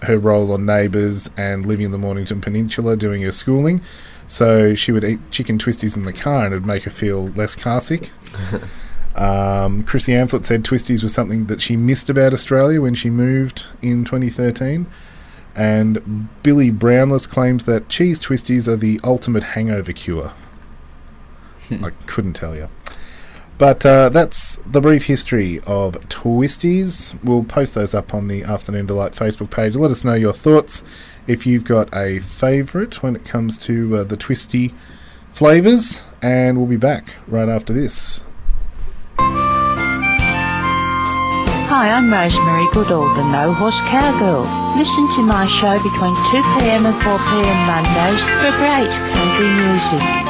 her 0.03 0.17
role 0.19 0.51
on 0.51 0.65
Neighbours 0.65 1.29
and 1.37 1.65
living 1.65 1.85
in 1.85 1.91
the 1.91 1.97
Mornington 1.97 2.41
Peninsula 2.41 2.97
doing 2.97 3.21
her 3.21 3.31
schooling. 3.31 3.81
So 4.27 4.75
she 4.75 4.91
would 4.91 5.03
eat 5.03 5.19
chicken 5.31 5.57
twisties 5.57 5.95
in 5.95 6.03
the 6.03 6.13
car 6.13 6.45
and 6.45 6.53
it 6.53 6.57
would 6.57 6.65
make 6.65 6.83
her 6.83 6.91
feel 6.91 7.27
less 7.29 7.55
car 7.55 7.81
sick. 7.81 8.11
um, 9.15 9.83
Chrissy 9.83 10.13
Amphlett 10.13 10.45
said 10.45 10.63
twisties 10.63 11.03
was 11.03 11.13
something 11.13 11.45
that 11.45 11.61
she 11.61 11.77
missed 11.77 12.09
about 12.09 12.33
Australia 12.33 12.81
when 12.81 12.95
she 12.95 13.09
moved 13.09 13.65
in 13.81 14.03
2013. 14.03 14.87
And 15.55 16.29
Billy 16.41 16.71
Brownless 16.71 17.29
claims 17.29 17.65
that 17.65 17.89
cheese 17.89 18.19
twisties 18.19 18.67
are 18.67 18.75
the 18.75 18.99
ultimate 19.03 19.43
hangover 19.43 19.93
cure. 19.93 20.31
I 21.71 21.91
couldn't 22.07 22.33
tell 22.33 22.55
you. 22.55 22.69
But 23.57 23.85
uh, 23.85 24.09
that's 24.09 24.57
the 24.65 24.81
brief 24.81 25.05
history 25.05 25.59
of 25.59 25.93
Twisties. 26.09 27.17
We'll 27.23 27.43
post 27.43 27.75
those 27.75 27.93
up 27.93 28.13
on 28.13 28.27
the 28.27 28.43
Afternoon 28.43 28.87
Delight 28.87 29.11
Facebook 29.13 29.51
page. 29.51 29.75
Let 29.75 29.91
us 29.91 30.03
know 30.03 30.15
your 30.15 30.33
thoughts 30.33 30.83
if 31.27 31.45
you've 31.45 31.63
got 31.63 31.95
a 31.95 32.19
favourite 32.19 33.01
when 33.03 33.15
it 33.15 33.25
comes 33.25 33.57
to 33.59 33.97
uh, 33.97 34.03
the 34.03 34.17
twisty 34.17 34.73
flavours. 35.31 36.03
And 36.21 36.57
we'll 36.57 36.67
be 36.67 36.77
back 36.77 37.15
right 37.27 37.47
after 37.47 37.73
this. 37.73 38.23
Hi, 41.69 41.89
I'm 41.89 42.11
Rosemary 42.11 42.67
Goodall, 42.73 43.13
the 43.15 43.23
No 43.31 43.53
Horse 43.53 43.79
Cowgirl. 43.89 44.45
Listen 44.77 45.07
to 45.15 45.21
my 45.21 45.45
show 45.45 45.75
between 45.83 46.15
2pm 46.31 46.85
and 46.85 46.95
4pm 47.01 47.59
Mondays 47.67 48.21
for 48.41 48.51
great 48.57 48.89
country 49.13 49.49
music. 49.49 50.22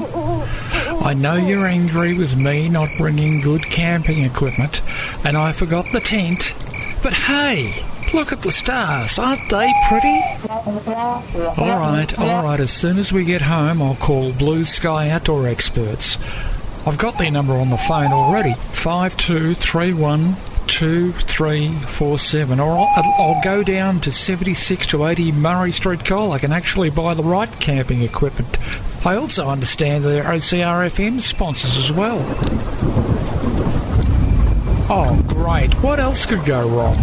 I 1.08 1.14
know 1.14 1.36
you're 1.36 1.66
angry 1.66 2.18
with 2.18 2.36
me 2.36 2.68
not 2.68 2.90
bringing 2.98 3.40
good 3.40 3.62
camping 3.62 4.24
equipment, 4.24 4.82
and 5.24 5.38
I 5.38 5.52
forgot 5.52 5.86
the 5.90 6.00
tent. 6.00 6.54
But 7.02 7.14
hey, 7.14 7.82
look 8.12 8.30
at 8.30 8.42
the 8.42 8.50
stars. 8.50 9.18
Aren't 9.18 9.40
they 9.48 9.72
pretty? 9.88 10.20
All 10.50 11.80
right, 11.80 12.18
all 12.18 12.44
right. 12.44 12.60
As 12.60 12.72
soon 12.72 12.98
as 12.98 13.10
we 13.10 13.24
get 13.24 13.40
home, 13.40 13.80
I'll 13.80 13.94
call 13.94 14.34
Blue 14.34 14.64
Sky 14.64 15.08
Outdoor 15.08 15.48
Experts. 15.48 16.18
I've 16.86 16.98
got 16.98 17.16
their 17.16 17.30
number 17.30 17.54
on 17.54 17.70
the 17.70 17.78
phone 17.78 18.12
already. 18.12 18.52
Five 18.52 19.16
two 19.16 19.54
three 19.54 19.94
one 19.94 20.36
two 20.66 21.12
three 21.12 21.70
four 21.70 22.18
seven. 22.18 22.60
Or 22.60 22.76
I'll, 22.76 23.40
go 23.42 23.62
down 23.62 24.00
to 24.00 24.12
seventy 24.12 24.52
six 24.52 24.86
to 24.88 25.06
eighty 25.06 25.32
Murray 25.32 25.72
Street, 25.72 26.04
Cole. 26.04 26.32
I 26.32 26.38
can 26.38 26.52
actually 26.52 26.90
buy 26.90 27.14
the 27.14 27.24
right 27.24 27.50
camping 27.60 28.02
equipment. 28.02 28.58
I 29.08 29.16
also 29.16 29.48
understand 29.48 30.04
they're 30.04 30.22
OCRFM 30.22 31.18
sponsors 31.22 31.78
as 31.78 31.90
well. 31.90 32.18
Oh, 34.90 35.24
great. 35.26 35.72
What 35.82 35.98
else 35.98 36.26
could 36.26 36.44
go 36.44 36.68
wrong? 36.68 36.94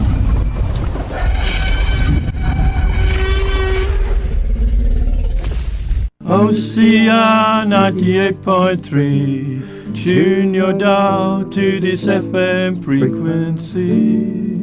OCR 6.24 7.65
98.3. 7.65 10.04
Tune 10.04 10.54
your 10.54 10.74
dial 10.74 11.50
to 11.50 11.80
this 11.80 12.06
FM 12.06 12.84
frequency. 12.84 14.55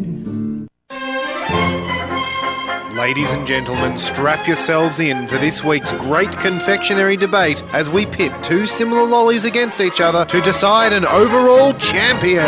Ladies 3.02 3.32
and 3.32 3.44
gentlemen, 3.44 3.98
strap 3.98 4.46
yourselves 4.46 5.00
in 5.00 5.26
for 5.26 5.36
this 5.36 5.64
week's 5.64 5.90
great 5.90 6.30
confectionery 6.38 7.16
debate 7.16 7.60
as 7.72 7.90
we 7.90 8.06
pit 8.06 8.32
two 8.44 8.64
similar 8.64 9.02
lollies 9.02 9.42
against 9.42 9.80
each 9.80 10.00
other 10.00 10.24
to 10.26 10.40
decide 10.42 10.92
an 10.92 11.04
overall 11.06 11.72
champion. 11.72 12.46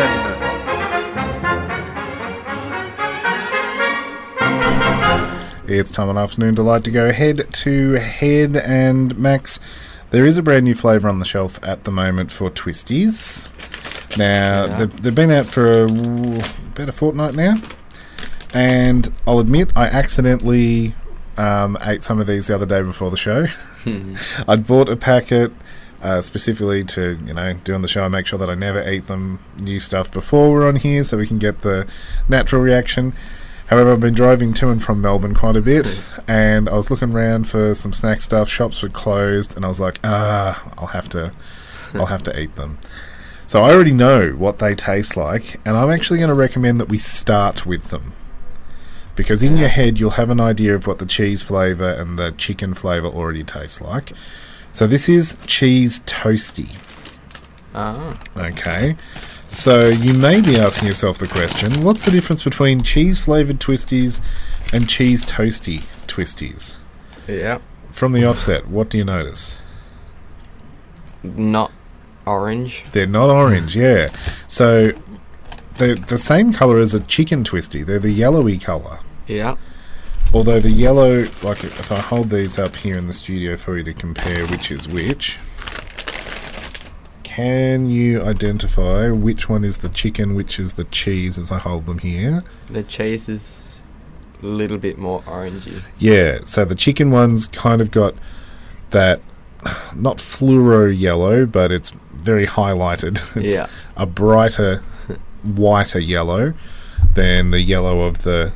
It's 5.67 5.91
time 5.91 6.09
on 6.09 6.17
Afternoon 6.17 6.55
Delight 6.55 6.85
to 6.85 6.93
go 6.93 7.11
head 7.11 7.53
to 7.53 7.93
head, 7.95 8.57
and 8.57 9.19
Max, 9.19 9.59
there 10.11 10.25
is 10.25 10.39
a 10.39 10.43
brand 10.43 10.67
new 10.67 10.77
flavour 10.77 11.09
on 11.09 11.19
the 11.19 11.25
shelf 11.25 11.59
at 11.65 11.83
the 11.83 11.91
moment 11.91 12.31
for 12.31 12.49
Twisties. 12.49 13.49
Now, 14.17 14.67
Yeah. 14.67 14.77
they've, 14.77 15.03
they've 15.03 15.15
been 15.17 15.33
out 15.33 15.47
for 15.47 15.83
a, 15.83 15.85
about 15.87 16.89
a 16.89 16.93
fortnight 16.93 17.35
now, 17.35 17.55
and 18.55 19.13
I'll 19.27 19.41
admit 19.41 19.73
I 19.77 19.87
accidentally 19.87 20.95
um, 21.37 21.77
ate 21.83 22.03
some 22.03 22.21
of 22.21 22.27
these 22.27 22.47
the 22.47 22.55
other 22.55 22.67
day 22.67 22.83
before 22.83 23.11
the 23.11 23.17
show. 23.17 23.47
I'd 24.49 24.67
bought 24.67 24.89
a 24.89 24.97
packet 24.97 25.53
uh, 26.03 26.21
specifically 26.21 26.85
to, 26.85 27.19
you 27.27 27.35
know, 27.35 27.55
do 27.65 27.75
on 27.75 27.83
the 27.83 27.89
show 27.89 28.05
and 28.05 28.13
make 28.13 28.27
sure 28.27 28.39
that 28.39 28.49
I 28.49 28.55
never 28.55 28.89
eat 28.89 29.07
them 29.07 29.41
new 29.59 29.81
stuff 29.81 30.13
before 30.13 30.51
we're 30.53 30.69
on 30.69 30.77
here 30.77 31.03
so 31.03 31.17
we 31.17 31.27
can 31.27 31.39
get 31.39 31.63
the 31.63 31.87
natural 32.29 32.63
reaction. 32.63 33.15
However, 33.69 33.93
I've 33.93 34.01
been 34.01 34.15
driving 34.15 34.53
to 34.55 34.69
and 34.69 34.83
from 34.83 35.01
Melbourne 35.01 35.35
quite 35.35 35.57
a 35.57 35.63
bit, 35.63 36.01
and 36.29 36.69
I 36.69 36.75
was 36.75 36.91
looking 36.91 37.13
around 37.13 37.49
for 37.49 37.75
some 37.75 37.93
snack 37.93 38.21
stuff. 38.21 38.49
Shops 38.49 38.83
were 38.83 38.91
closed, 38.91 39.57
and 39.57 39.65
I 39.65 39.69
was 39.69 39.81
like, 39.81 39.99
ah, 40.05 40.73
I'll 40.77 40.89
have 40.89 41.09
to, 41.11 41.33
I'll 41.95 42.07
have 42.07 42.23
to 42.25 42.39
eat 42.39 42.55
them. 42.57 42.79
So 43.47 43.63
I 43.63 43.73
already 43.73 43.93
know 43.93 44.31
what 44.33 44.59
they 44.59 44.75
taste 44.75 45.17
like, 45.17 45.61
and 45.65 45.77
I'm 45.77 45.91
actually 45.91 46.19
going 46.19 46.29
to 46.29 46.35
recommend 46.35 46.81
that 46.81 46.89
we 46.89 46.99
start 46.99 47.65
with 47.65 47.89
them. 47.89 48.13
Because 49.17 49.43
in 49.43 49.57
your 49.57 49.69
head, 49.69 49.99
you'll 49.99 50.11
have 50.11 50.31
an 50.31 50.41
idea 50.41 50.75
of 50.75 50.87
what 50.87 50.99
the 50.99 51.07
cheese 51.07 51.43
flavour 51.43 51.91
and 51.91 52.19
the 52.19 52.33
chicken 52.33 52.75
flavour 52.75 53.07
already 53.07 53.45
tastes 53.45 53.81
like. 53.81 54.13
So 54.73 54.87
this 54.87 55.09
is 55.09 55.39
cheese 55.47 56.01
toasty. 56.01 56.77
Ah. 57.75 58.21
Okay. 58.37 58.97
So 59.49 59.87
you 59.87 60.15
may 60.15 60.41
be 60.41 60.59
asking 60.59 60.89
yourself 60.89 61.19
the 61.19 61.29
question 61.29 61.85
what's 61.85 62.05
the 62.05 62.11
difference 62.11 62.43
between 62.43 62.83
cheese 62.83 63.21
flavoured 63.21 63.61
twisties 63.61 64.21
and 64.73 64.89
cheese 64.89 65.25
toasty 65.25 65.79
twisties? 66.09 66.77
Yeah. 67.29 67.61
From 67.91 68.13
the 68.13 68.25
offset, 68.25 68.67
what 68.67 68.91
do 68.91 68.99
you 68.99 69.05
notice? 69.05 69.59
Not 71.23 71.71
orange. 72.27 72.85
They're 72.91 73.07
not 73.07 73.31
orange, 73.31 73.77
yeah. 73.77 74.09
So 74.49 74.91
they're 75.79 75.95
the 75.95 76.19
same 76.19 76.53
colour 76.53 76.79
as 76.79 76.95
a 76.95 77.01
chicken 77.01 77.45
twisty, 77.45 77.83
they're 77.83 77.99
the 77.99 78.13
yellowy 78.13 78.59
colour. 78.59 78.99
Yeah. 79.27 79.57
Although 80.33 80.61
the 80.61 80.71
yellow, 80.71 81.21
like 81.43 81.63
if 81.65 81.93
I 81.93 81.99
hold 81.99 82.31
these 82.31 82.59
up 82.59 82.75
here 82.77 82.99
in 82.99 83.07
the 83.07 83.13
studio 83.13 83.57
for 83.57 83.77
you 83.77 83.85
to 83.85 83.93
compare 83.93 84.47
which 84.49 84.71
is 84.71 84.89
which, 84.89 85.39
can 87.23 87.87
you 87.91 88.23
identify 88.23 89.11
which 89.11 89.49
one 89.49 89.65
is 89.65 89.79
the 89.79 89.89
chicken, 89.89 90.35
which 90.35 90.59
is 90.61 90.75
the 90.75 90.85
cheese 90.85 91.39
as 91.39 91.51
I 91.51 91.59
hold 91.59 91.87
them 91.87 91.99
here? 91.99 92.45
The 92.69 92.83
cheese 92.83 93.29
is 93.29 93.83
a 94.43 94.47
little 94.47 94.79
bit 94.79 94.99
more 94.99 95.23
orangey. 95.23 95.83
Yeah, 95.99 96.39
so 96.45 96.65
the 96.65 96.75
chicken 96.75 97.11
one's 97.11 97.47
kind 97.49 97.81
of 97.81 97.91
got 97.91 98.15
that 98.91 99.21
not 99.95 100.19
fluoro 100.19 100.97
yellow, 100.97 101.47
but 101.47 101.73
it's 101.73 101.91
very 102.13 102.47
highlighted. 102.47 103.19
It's 103.43 103.55
Yeah. 103.55 103.69
a 103.97 104.07
brighter, 104.07 104.83
whiter 105.45 105.99
yellow 105.99 106.55
than 107.15 107.51
the 107.51 107.61
yellow 107.61 108.01
of 108.03 108.23
the 108.23 108.53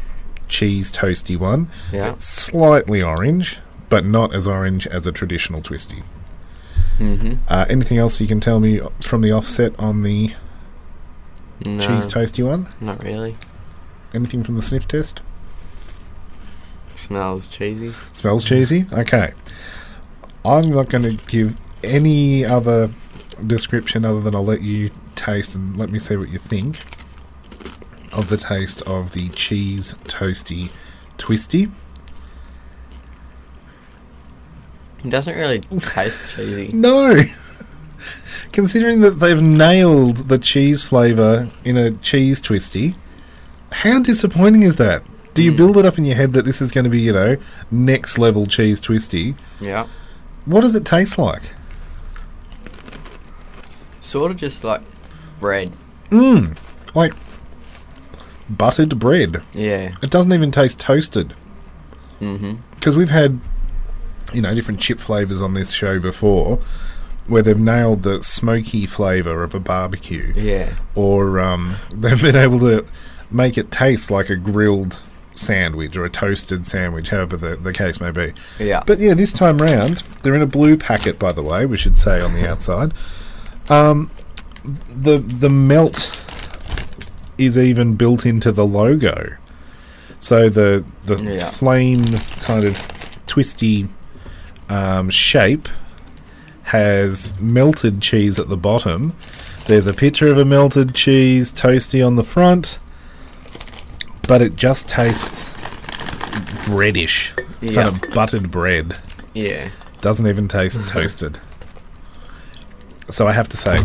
cheese 0.49 0.91
toasty 0.91 1.39
one. 1.39 1.71
Yeah. 1.93 2.15
It's 2.15 2.25
slightly 2.25 3.03
orange, 3.03 3.59
but 3.89 4.05
not 4.05 4.35
as 4.35 4.47
orange 4.47 4.87
as 4.87 5.07
a 5.07 5.13
traditional 5.13 5.61
twisty. 5.61 6.03
Mm-hmm. 6.99 7.35
Uh, 7.47 7.67
anything 7.69 7.99
else 7.99 8.21
you 8.21 8.27
can 8.27 8.41
tell 8.41 8.59
me 8.59 8.81
from 9.01 9.21
the 9.21 9.31
offset 9.31 9.79
on 9.79 10.03
the 10.03 10.33
No, 11.65 11.81
cheese 11.81 12.07
toasty 12.07 12.45
one? 12.45 12.69
Not 12.81 13.03
really. 13.05 13.37
Anything 14.15 14.43
from 14.43 14.57
the 14.57 14.63
sniff 14.63 14.89
test? 14.89 15.21
Smells 16.95 17.47
cheesy. 17.49 17.93
Smells 18.13 18.43
cheesy? 18.45 18.87
Okay. 18.93 19.33
I'm 20.45 20.71
not 20.71 20.89
going 20.89 21.05
to 21.05 21.25
give 21.27 21.57
any 21.85 22.45
other 22.45 22.91
description 23.47 24.05
other 24.05 24.21
than 24.21 24.35
I'll 24.35 24.45
let 24.45 24.63
you 24.63 24.91
taste 25.15 25.55
and 25.55 25.77
let 25.77 25.91
me 25.91 25.99
see 25.99 26.17
what 26.17 26.29
you 26.29 26.39
think 26.39 26.85
of 28.13 28.29
the 28.29 28.37
taste 28.37 28.83
of 28.83 29.13
the 29.13 29.29
cheese 29.31 29.95
toasty 30.05 30.71
twisty. 31.19 31.69
It 35.05 35.11
doesn't 35.11 35.37
really 35.37 35.61
taste 35.61 36.35
cheesy. 36.35 36.71
No! 36.73 37.23
Considering 38.53 39.01
that 39.01 39.21
they've 39.21 39.43
nailed 39.43 40.29
the 40.29 40.39
cheese 40.39 40.83
flavour 40.83 41.49
in 41.65 41.77
a 41.77 41.91
cheese 41.93 42.41
twisty, 42.41 42.95
how 43.73 44.01
disappointing 44.01 44.63
is 44.63 44.77
that? 44.77 45.03
Do 45.35 45.45
you 45.45 45.51
hmm. 45.51 45.57
build 45.57 45.77
it 45.77 45.85
up 45.85 45.99
in 45.99 46.05
your 46.05 46.17
head 46.17 46.33
that 46.33 46.45
this 46.45 46.61
is 46.61 46.73
going 46.73 46.85
to 46.85 46.91
be, 46.91 47.01
you 47.01 47.13
know, 47.13 47.37
next 47.71 48.19
level 48.19 48.47
cheese 48.47 48.81
twisty? 48.81 49.35
Yeah. 49.61 49.87
What 50.47 50.63
does 50.63 50.75
it 50.75 50.85
taste 50.85 51.19
like? 51.19 51.55
Sort 54.01 54.31
of 54.31 54.39
just 54.39 54.65
like 54.65 54.81
bread. 55.41 55.73
Mmm, 56.11 56.57
like 56.95 57.13
buttered 58.49 58.99
bread. 58.99 59.43
Yeah. 59.53 59.95
It 60.03 60.11
doesn't 60.11 60.33
even 60.33 60.51
taste 60.51 60.81
toasted. 60.81 61.35
Mm-hmm. 62.21 62.55
Because 62.75 62.97
we've 62.97 63.11
had, 63.11 63.41
you 64.33 64.41
know, 64.41 64.55
different 64.55 64.81
chip 64.81 65.01
flavours 65.01 65.41
on 65.41 65.55
this 65.55 65.73
show 65.73 65.99
before 65.99 66.61
where 67.29 67.43
they've 67.43 67.59
nailed 67.59 68.03
the 68.03 68.23
smoky 68.23 68.87
flavour 68.87 69.43
of 69.43 69.55
a 69.55 69.61
barbecue. 69.61 70.33
Yeah. 70.35 70.73
Or 70.95 71.39
um, 71.39 71.77
they've 71.95 72.21
been 72.21 72.37
able 72.37 72.59
to 72.61 72.87
make 73.31 73.59
it 73.59 73.71
taste 73.71 74.11
like 74.11 74.31
a 74.31 74.37
grilled 74.37 75.03
sandwich 75.35 75.97
or 75.97 76.05
a 76.05 76.11
toasted 76.11 76.67
sandwich, 76.67 77.11
however 77.11 77.37
the, 77.37 77.57
the 77.57 77.73
case 77.73 78.01
may 78.01 78.11
be. 78.11 78.33
Yeah. 78.59 78.83
But 78.87 78.99
yeah, 78.99 79.15
this 79.15 79.33
time 79.33 79.59
round, 79.59 79.99
they're 80.23 80.35
in 80.35 80.43
a 80.43 80.47
blue 80.47 80.77
packet, 80.77 81.19
by 81.19 81.33
the 81.33 81.43
way, 81.43 81.67
we 81.67 81.77
should 81.77 81.97
say 81.97 82.21
on 82.21 82.33
the 82.35 82.49
outside. 82.51 82.93
Um, 83.69 84.11
the 85.03 85.19
the 85.19 85.49
melt 85.51 86.11
is 87.39 87.57
even 87.59 87.95
built 87.95 88.27
into 88.27 88.51
the 88.53 88.67
logo. 88.67 89.37
So 90.21 90.49
the 90.49 90.85
the 91.07 91.17
Yeah. 91.23 91.49
flame 91.51 92.05
kind 92.43 92.65
of 92.65 92.77
twisty 93.27 93.89
um, 94.69 95.09
shape 95.11 95.69
has 96.65 97.33
melted 97.41 98.03
cheese 98.03 98.39
at 98.39 98.49
the 98.49 98.57
bottom. 98.57 99.15
There's 99.67 99.87
a 99.87 99.95
picture 99.95 100.29
of 100.29 100.39
a 100.39 100.45
melted 100.45 100.95
cheese 100.95 101.53
toasty 101.53 102.05
on 102.07 102.17
the 102.17 102.25
front, 102.25 102.79
but 104.27 104.43
it 104.43 104.57
just 104.57 104.89
tastes 104.89 105.57
breadish, 106.67 107.31
Yeah. 107.63 107.75
kind 107.85 107.89
of 107.89 108.15
buttered 108.15 108.51
bread. 108.51 108.99
Yeah. 109.35 109.69
Doesn't 110.01 110.27
even 110.27 110.49
taste 110.49 110.87
toasted. 110.89 111.39
So 113.11 113.27
I 113.27 113.33
have 113.33 113.49
to 113.49 113.57
say, 113.57 113.79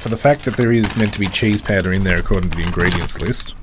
for 0.00 0.08
the 0.08 0.16
fact 0.16 0.44
that 0.44 0.56
there 0.56 0.72
is 0.72 0.96
meant 0.96 1.12
to 1.14 1.20
be 1.20 1.26
cheese 1.26 1.60
powder 1.62 1.92
in 1.92 2.02
there 2.04 2.18
according 2.18 2.50
to 2.50 2.56
the 2.58 2.64
ingredients 2.64 3.20
list, 3.20 3.54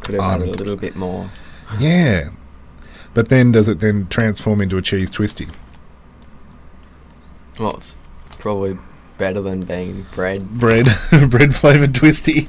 Could 0.00 0.16
have 0.16 0.24
had 0.24 0.42
Um, 0.42 0.48
a 0.48 0.52
little 0.52 0.76
bit 0.76 0.96
more. 0.96 1.30
yeah. 1.78 2.30
But 3.14 3.28
then, 3.28 3.52
does 3.52 3.68
it 3.68 3.78
then 3.80 4.06
transform 4.08 4.60
into 4.62 4.76
a 4.78 4.82
cheese 4.82 5.10
twisty? 5.10 5.46
Well, 7.58 7.76
it's 7.76 7.96
probably 8.38 8.78
better 9.18 9.40
than 9.42 9.62
being 9.64 10.06
bread. 10.14 10.48
bread 10.58 10.86
bread 11.28 11.54
flavored 11.54 11.94
twisty. 11.94 12.48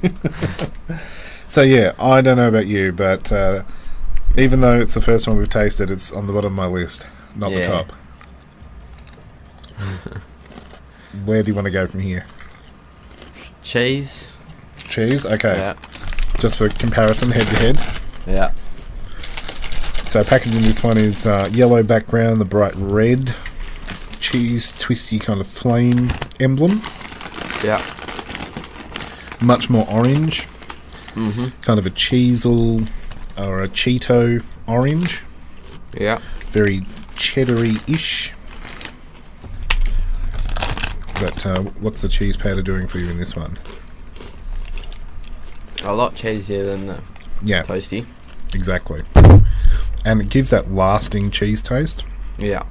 so 1.49 1.62
yeah, 1.62 1.91
I 1.99 2.21
don't 2.21 2.38
know 2.38 2.47
about 2.47 2.65
you, 2.67 2.91
but 2.93 3.32
uh, 3.32 3.63
even 4.38 4.62
though 4.62 4.80
it's 4.80 4.93
the 4.93 5.02
first 5.02 5.28
one 5.28 5.38
we've 5.38 5.49
tasted, 5.49 5.91
it's 5.91 6.12
on 6.13 6.26
the 6.28 6.34
bottom 6.34 6.54
of 6.54 6.56
my 6.58 6.65
list, 6.65 7.06
not 7.36 7.52
the 7.52 7.63
top. 7.63 7.91
Where 11.26 11.43
do 11.43 11.52
you 11.52 11.56
want 11.56 11.65
to 11.65 11.71
go 11.71 11.86
from 11.86 11.99
here? 11.99 12.26
Cheese. 13.63 14.30
Cheese, 14.78 15.26
okay. 15.26 15.56
Yeah. 15.58 15.76
Just 16.39 16.58
for 16.58 16.69
comparison, 16.69 17.32
head 17.32 17.47
to 17.47 17.56
head. 17.58 17.80
Yeah. 18.28 18.52
So 20.10 20.23
packaging 20.23 20.62
this 20.62 20.84
one 20.84 20.97
is 20.97 21.26
uh, 21.26 21.49
yellow 21.52 21.82
background, 21.84 22.39
the 22.39 22.45
bright 22.45 22.73
red 22.76 23.34
cheese 24.19 24.78
twisty 24.78 25.19
kind 25.19 25.39
of 25.41 25.47
flame 25.47 26.10
emblem. 26.39 26.82
Yeah. 27.63 27.82
Much 29.43 29.69
more 29.69 29.88
orange. 29.89 30.43
Mhm. 31.15 31.52
Kind 31.62 31.80
of 31.80 31.86
a 31.86 31.89
Cheezel 31.89 32.88
or 33.38 33.62
a 33.63 33.67
Cheeto 33.67 34.43
orange. 34.67 35.21
Yeah. 35.97 36.19
Very 36.52 36.82
cheddary-ish. 37.15 38.34
But 41.19 41.45
uh, 41.45 41.62
what's 41.80 42.02
the 42.02 42.08
cheese 42.08 42.36
powder 42.38 42.62
doing 42.62 42.88
for 42.88 42.99
you 42.99 43.10
in 43.10 43.17
this 43.17 43.36
one? 43.36 43.58
A 45.84 45.93
lot 45.93 46.15
cheesier 46.15 46.65
than 46.65 46.88
the 46.88 46.99
Yeah. 47.43 47.63
toasty. 47.63 48.06
Exactly. 48.54 49.02
And 50.06 50.21
it 50.21 50.30
gives 50.30 50.49
that 50.49 50.73
lasting 50.73 51.32
cheese 51.32 51.62
taste. 51.62 52.04
Yeah. 52.38 52.63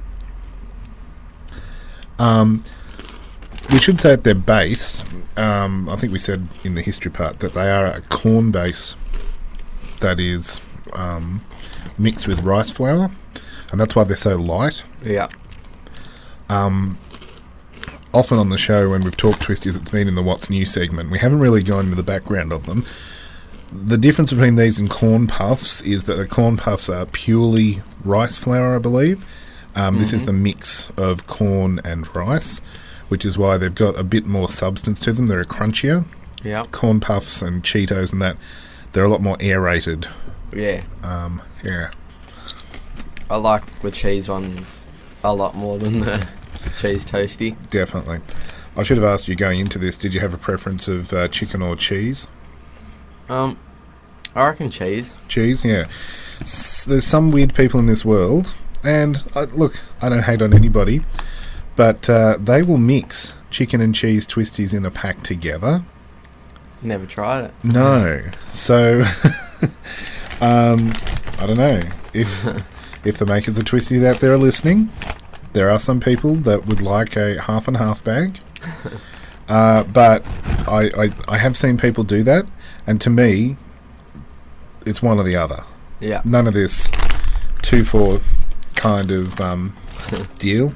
Um, 2.19 2.63
we 3.71 3.79
should 3.79 3.99
say 3.99 4.13
at 4.13 4.23
their 4.23 4.35
base, 4.35 5.03
um, 5.37 5.89
I 5.89 5.95
think 5.95 6.13
we 6.13 6.19
said 6.19 6.47
in 6.63 6.75
the 6.75 6.81
history 6.81 7.11
part 7.11 7.39
that 7.39 7.53
they 7.53 7.69
are 7.71 7.85
a 7.85 8.01
corn 8.01 8.51
base 8.51 8.95
that 9.99 10.19
is 10.19 10.61
um, 10.93 11.41
mixed 11.97 12.27
with 12.27 12.41
rice 12.41 12.69
flour, 12.71 13.09
and 13.71 13.79
that's 13.79 13.95
why 13.95 14.03
they're 14.03 14.15
so 14.15 14.35
light. 14.35 14.83
Yeah. 15.03 15.29
Um, 16.49 16.97
often 18.13 18.37
on 18.37 18.49
the 18.49 18.57
show, 18.57 18.89
when 18.89 19.01
we've 19.01 19.17
talked 19.17 19.39
twisties, 19.41 19.75
it's 19.77 19.89
been 19.89 20.07
in 20.07 20.15
the 20.15 20.21
What's 20.23 20.49
New 20.49 20.65
segment. 20.65 21.09
We 21.11 21.19
haven't 21.19 21.39
really 21.39 21.63
gone 21.63 21.85
into 21.85 21.95
the 21.95 22.03
background 22.03 22.51
of 22.51 22.65
them. 22.65 22.85
The 23.71 23.97
difference 23.97 24.31
between 24.31 24.55
these 24.55 24.77
and 24.79 24.89
corn 24.89 25.25
puffs 25.27 25.81
is 25.81 26.03
that 26.03 26.15
the 26.15 26.27
corn 26.27 26.57
puffs 26.57 26.89
are 26.89 27.05
purely 27.07 27.81
rice 28.05 28.37
flour, 28.37 28.75
I 28.75 28.79
believe. 28.79 29.25
Um, 29.75 29.97
This 29.97 30.13
is 30.13 30.21
Mhm. 30.21 30.25
the 30.27 30.33
mix 30.33 30.91
of 30.97 31.25
corn 31.25 31.81
and 31.83 32.07
rice, 32.15 32.61
which 33.09 33.25
is 33.25 33.37
why 33.37 33.57
they've 33.57 33.73
got 33.73 33.97
a 33.99 34.03
bit 34.03 34.27
more 34.27 34.47
substance 34.47 34.99
to 34.99 35.13
them. 35.13 35.25
They're 35.25 35.43
crunchier. 35.43 36.05
Yeah. 36.43 36.65
Corn 36.71 36.99
puffs 36.99 37.41
and 37.41 37.63
Cheetos 37.63 38.13
and 38.13 38.21
that, 38.21 38.37
they're 38.91 39.05
a 39.05 39.09
lot 39.09 39.23
more 39.23 39.37
aerated. 39.39 40.07
Yeah. 40.55 40.81
Um, 41.03 41.41
yeah. 41.63 41.89
I 43.31 43.37
like 43.37 43.63
the 43.81 43.89
cheese 43.89 44.29
ones 44.29 44.85
a 45.23 45.33
lot 45.33 45.55
more 45.55 45.79
than 45.79 46.01
the 46.01 46.23
cheese 46.77 47.05
toasty. 47.05 47.55
Definitely. 47.69 48.19
I 48.75 48.83
should 48.83 48.97
have 48.97 49.05
asked 49.05 49.27
you 49.27 49.35
going 49.35 49.59
into 49.59 49.77
this, 49.77 49.97
did 49.97 50.13
you 50.13 50.19
have 50.19 50.33
a 50.33 50.37
preference 50.37 50.87
of 50.87 51.13
uh, 51.13 51.27
chicken 51.27 51.61
or 51.61 51.75
cheese? 51.75 52.27
Um, 53.29 53.57
I 54.35 54.47
reckon 54.47 54.71
cheese. 54.71 55.13
Cheese, 55.27 55.63
yeah. 55.63 55.85
S- 56.41 56.85
there's 56.85 57.03
some 57.03 57.31
weird 57.31 57.53
people 57.53 57.79
in 57.79 57.85
this 57.85 58.03
world, 58.03 58.51
and 58.83 59.23
I, 59.35 59.43
look, 59.43 59.79
I 60.01 60.09
don't 60.09 60.23
hate 60.23 60.41
on 60.41 60.53
anybody, 60.53 61.01
but 61.75 62.09
uh, 62.09 62.37
they 62.39 62.63
will 62.63 62.77
mix 62.79 63.35
chicken 63.51 63.79
and 63.79 63.93
cheese 63.93 64.27
twisties 64.27 64.73
in 64.73 64.85
a 64.85 64.91
pack 64.91 65.21
together. 65.23 65.83
Never 66.81 67.05
tried 67.05 67.45
it. 67.45 67.53
No. 67.63 68.21
So, 68.49 69.01
um, 70.41 70.91
I 71.39 71.45
don't 71.45 71.57
know 71.57 71.79
if 72.13 72.45
if 73.05 73.17
the 73.17 73.25
makers 73.25 73.57
of 73.57 73.65
twisties 73.65 74.05
out 74.05 74.17
there 74.17 74.33
are 74.33 74.37
listening. 74.37 74.89
There 75.53 75.69
are 75.69 75.79
some 75.79 75.99
people 75.99 76.35
that 76.35 76.65
would 76.65 76.81
like 76.81 77.15
a 77.15 77.41
half 77.41 77.67
and 77.67 77.77
half 77.77 78.03
bag, 78.03 78.39
uh, 79.47 79.83
but 79.85 80.25
I, 80.67 80.89
I 80.97 81.09
I 81.27 81.37
have 81.37 81.55
seen 81.55 81.77
people 81.77 82.03
do 82.03 82.23
that, 82.23 82.45
and 82.87 82.99
to 83.01 83.09
me, 83.09 83.57
it's 84.85 85.01
one 85.01 85.19
or 85.19 85.23
the 85.23 85.35
other. 85.35 85.63
Yeah. 85.99 86.21
None 86.25 86.47
of 86.47 86.53
this 86.53 86.89
two 87.61 87.83
for 87.83 88.19
kind 88.75 89.11
of 89.11 89.39
um, 89.39 89.75
deal. 90.37 90.73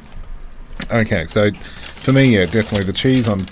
Okay, 0.92 1.26
so 1.26 1.52
for 1.52 2.14
me, 2.14 2.36
yeah, 2.36 2.46
definitely 2.46 2.86
the 2.86 2.94
cheese 2.94 3.28
on 3.28 3.46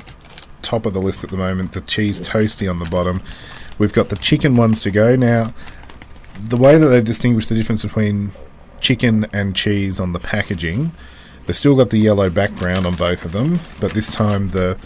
top 0.61 0.85
of 0.85 0.93
the 0.93 1.01
list 1.01 1.23
at 1.23 1.29
the 1.29 1.37
moment, 1.37 1.73
the 1.73 1.81
cheese 1.81 2.19
toasty 2.19 2.69
on 2.69 2.79
the 2.79 2.85
bottom. 2.85 3.21
We've 3.77 3.93
got 3.93 4.09
the 4.09 4.15
chicken 4.15 4.55
ones 4.55 4.79
to 4.81 4.91
go. 4.91 5.15
Now, 5.15 5.53
the 6.39 6.57
way 6.57 6.77
that 6.77 6.87
they 6.87 7.01
distinguish 7.01 7.47
the 7.47 7.55
difference 7.55 7.83
between 7.83 8.31
chicken 8.79 9.25
and 9.33 9.55
cheese 9.55 9.99
on 9.99 10.13
the 10.13 10.19
packaging, 10.19 10.91
they've 11.45 11.55
still 11.55 11.75
got 11.75 11.89
the 11.89 11.97
yellow 11.99 12.29
background 12.29 12.85
on 12.85 12.95
both 12.95 13.25
of 13.25 13.31
them, 13.31 13.59
but 13.79 13.91
this 13.93 14.09
time 14.11 14.49
the 14.49 14.77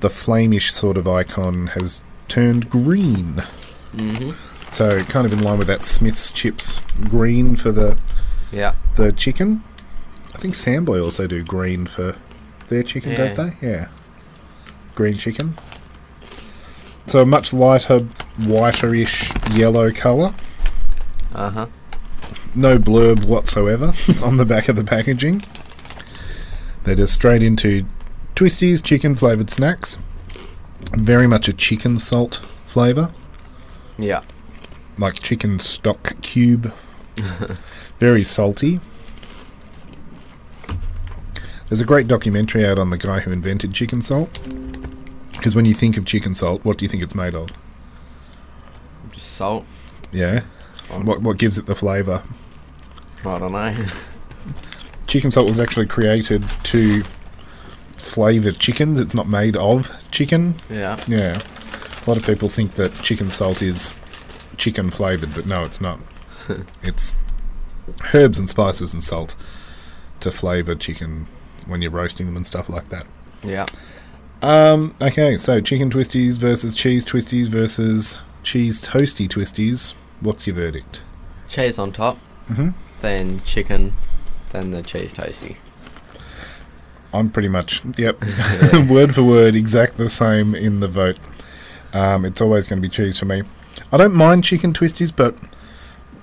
the 0.00 0.08
flamish 0.08 0.70
sort 0.70 0.96
of 0.96 1.08
icon 1.08 1.68
has 1.68 2.02
turned 2.28 2.68
green. 2.68 3.42
Mm-hmm. 3.94 4.32
So 4.72 4.98
kind 5.04 5.24
of 5.26 5.32
in 5.32 5.40
line 5.42 5.58
with 5.58 5.68
that 5.68 5.82
Smith's 5.82 6.32
chips 6.32 6.80
green 7.08 7.54
for 7.56 7.70
the 7.72 7.96
Yeah. 8.52 8.74
the 8.96 9.12
chicken. 9.12 9.62
I 10.34 10.38
think 10.38 10.54
Samboy 10.54 11.02
also 11.02 11.26
do 11.28 11.42
green 11.44 11.86
for 11.86 12.16
their 12.68 12.82
chicken, 12.82 13.14
don't 13.14 13.36
they? 13.36 13.66
Yeah. 13.66 13.88
Green 14.96 15.14
chicken. 15.14 15.54
So 17.06 17.20
a 17.22 17.26
much 17.26 17.52
lighter, 17.52 18.00
whiterish 18.40 19.56
yellow 19.56 19.90
colour. 19.92 20.32
Uh 21.34 21.50
huh. 21.50 21.66
No 22.54 22.78
blurb 22.78 23.26
whatsoever 23.26 23.92
on 24.24 24.36
the 24.38 24.44
back 24.44 24.68
of 24.68 24.76
the 24.76 24.84
packaging. 24.84 25.42
They're 26.84 26.94
just 26.94 27.14
straight 27.14 27.42
into 27.42 27.86
twisties, 28.34 28.82
chicken 28.82 29.14
flavoured 29.16 29.50
snacks. 29.50 29.98
Very 30.92 31.26
much 31.26 31.48
a 31.48 31.52
chicken 31.52 31.98
salt 31.98 32.40
flavour. 32.66 33.12
Yeah. 33.96 34.22
Like 34.98 35.14
chicken 35.14 35.58
stock 35.58 36.20
cube. 36.20 36.72
Very 37.98 38.24
salty. 38.24 38.80
There's 41.68 41.80
a 41.80 41.86
great 41.86 42.06
documentary 42.06 42.66
out 42.66 42.78
on 42.78 42.90
the 42.90 42.98
guy 42.98 43.20
who 43.20 43.32
invented 43.32 43.72
chicken 43.72 44.02
salt. 44.02 44.40
Because 45.32 45.56
when 45.56 45.64
you 45.64 45.74
think 45.74 45.96
of 45.96 46.04
chicken 46.04 46.34
salt, 46.34 46.64
what 46.64 46.78
do 46.78 46.84
you 46.84 46.88
think 46.88 47.02
it's 47.02 47.14
made 47.14 47.34
of? 47.34 47.48
Just 49.10 49.32
salt. 49.32 49.64
Yeah. 50.12 50.42
Um, 50.90 51.06
what 51.06 51.22
what 51.22 51.38
gives 51.38 51.56
it 51.56 51.66
the 51.66 51.74
flavour? 51.74 52.22
I 53.24 53.38
don't 53.38 53.52
know. 53.52 53.84
Chicken 55.14 55.30
salt 55.30 55.48
was 55.48 55.60
actually 55.60 55.86
created 55.86 56.42
to 56.64 57.04
flavour 57.96 58.50
chickens. 58.50 58.98
It's 58.98 59.14
not 59.14 59.28
made 59.28 59.54
of 59.54 59.88
chicken. 60.10 60.56
Yeah. 60.68 60.96
Yeah. 61.06 61.38
A 61.38 62.04
lot 62.10 62.16
of 62.16 62.26
people 62.26 62.48
think 62.48 62.74
that 62.74 62.92
chicken 62.94 63.30
salt 63.30 63.62
is 63.62 63.94
chicken 64.56 64.90
flavoured, 64.90 65.32
but 65.32 65.46
no, 65.46 65.64
it's 65.64 65.80
not. 65.80 66.00
it's 66.82 67.14
herbs 68.12 68.40
and 68.40 68.48
spices 68.48 68.92
and 68.92 69.04
salt 69.04 69.36
to 70.18 70.32
flavour 70.32 70.74
chicken 70.74 71.28
when 71.68 71.80
you're 71.80 71.92
roasting 71.92 72.26
them 72.26 72.34
and 72.36 72.44
stuff 72.44 72.68
like 72.68 72.88
that. 72.88 73.06
Yeah. 73.44 73.66
Um, 74.42 74.96
okay, 75.00 75.36
so 75.36 75.60
chicken 75.60 75.90
twisties 75.90 76.38
versus 76.38 76.74
cheese 76.74 77.06
twisties 77.06 77.46
versus 77.46 78.20
cheese 78.42 78.82
toasty 78.82 79.28
twisties. 79.28 79.94
What's 80.18 80.44
your 80.48 80.56
verdict? 80.56 81.02
Cheese 81.46 81.78
on 81.78 81.92
top. 81.92 82.18
Mhm. 82.48 82.74
Then 83.00 83.42
chicken. 83.44 83.92
Then 84.54 84.70
the 84.70 84.82
cheese 84.82 85.12
toasty. 85.12 85.56
I'm 87.12 87.28
pretty 87.28 87.48
much, 87.48 87.82
yep, 87.98 88.16
word 88.88 89.12
for 89.12 89.24
word, 89.24 89.56
exact 89.56 89.96
the 89.96 90.08
same 90.08 90.54
in 90.54 90.78
the 90.78 90.86
vote. 90.86 91.16
Um, 91.92 92.24
it's 92.24 92.40
always 92.40 92.68
going 92.68 92.80
to 92.80 92.88
be 92.88 92.88
cheese 92.88 93.18
for 93.18 93.24
me. 93.24 93.42
I 93.90 93.96
don't 93.96 94.14
mind 94.14 94.44
chicken 94.44 94.72
twisties, 94.72 95.12
but 95.14 95.34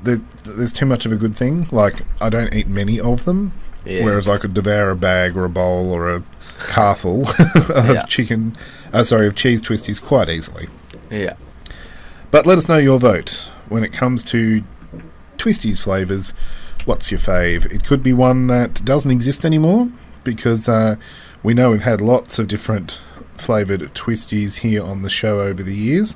there's, 0.04 0.22
there's 0.44 0.72
too 0.72 0.86
much 0.86 1.06
of 1.06 1.12
a 1.12 1.18
good 1.18 1.36
thing. 1.36 1.68
Like, 1.74 2.04
I 2.22 2.30
don't 2.30 2.54
eat 2.54 2.68
many 2.68 3.02
of 3.02 3.26
them, 3.26 3.52
Yeah. 3.84 4.06
whereas 4.06 4.30
I 4.30 4.38
could 4.38 4.54
devour 4.54 4.92
a 4.92 4.96
bag 4.96 5.36
or 5.36 5.44
a 5.44 5.50
bowl 5.50 5.92
or 5.92 6.10
a 6.16 6.24
carful 6.60 7.28
of 7.70 7.90
Yeah. 7.90 8.04
chicken, 8.04 8.56
uh, 8.94 9.04
sorry, 9.04 9.28
of 9.28 9.36
cheese 9.36 9.62
twisties 9.62 10.02
quite 10.02 10.30
easily. 10.30 10.70
Yeah. 11.10 11.34
But 12.32 12.46
let 12.46 12.58
us 12.58 12.70
know 12.70 12.78
your 12.78 12.98
vote 12.98 13.50
when 13.68 13.84
it 13.84 13.92
comes 13.92 14.24
to 14.26 14.64
Twisties 15.38 15.82
flavours. 15.82 16.34
What's 16.86 17.12
your 17.12 17.20
fave? 17.20 17.72
It 17.72 17.86
could 17.86 18.02
be 18.02 18.12
one 18.12 18.48
that 18.48 18.84
doesn't 18.84 19.12
exist 19.12 19.46
anymore 19.46 19.88
because 20.24 20.68
uh, 20.68 20.96
we 21.44 21.54
know 21.54 21.72
we've 21.72 21.84
had 21.84 22.02
lots 22.02 22.40
of 22.40 22.48
different 22.48 23.00
flavoured 23.38 23.82
Twisties 23.94 24.60
here 24.60 24.84
on 24.84 25.04
the 25.04 25.10
show 25.10 25.42
over 25.42 25.62
the 25.62 25.76
years. 25.76 26.16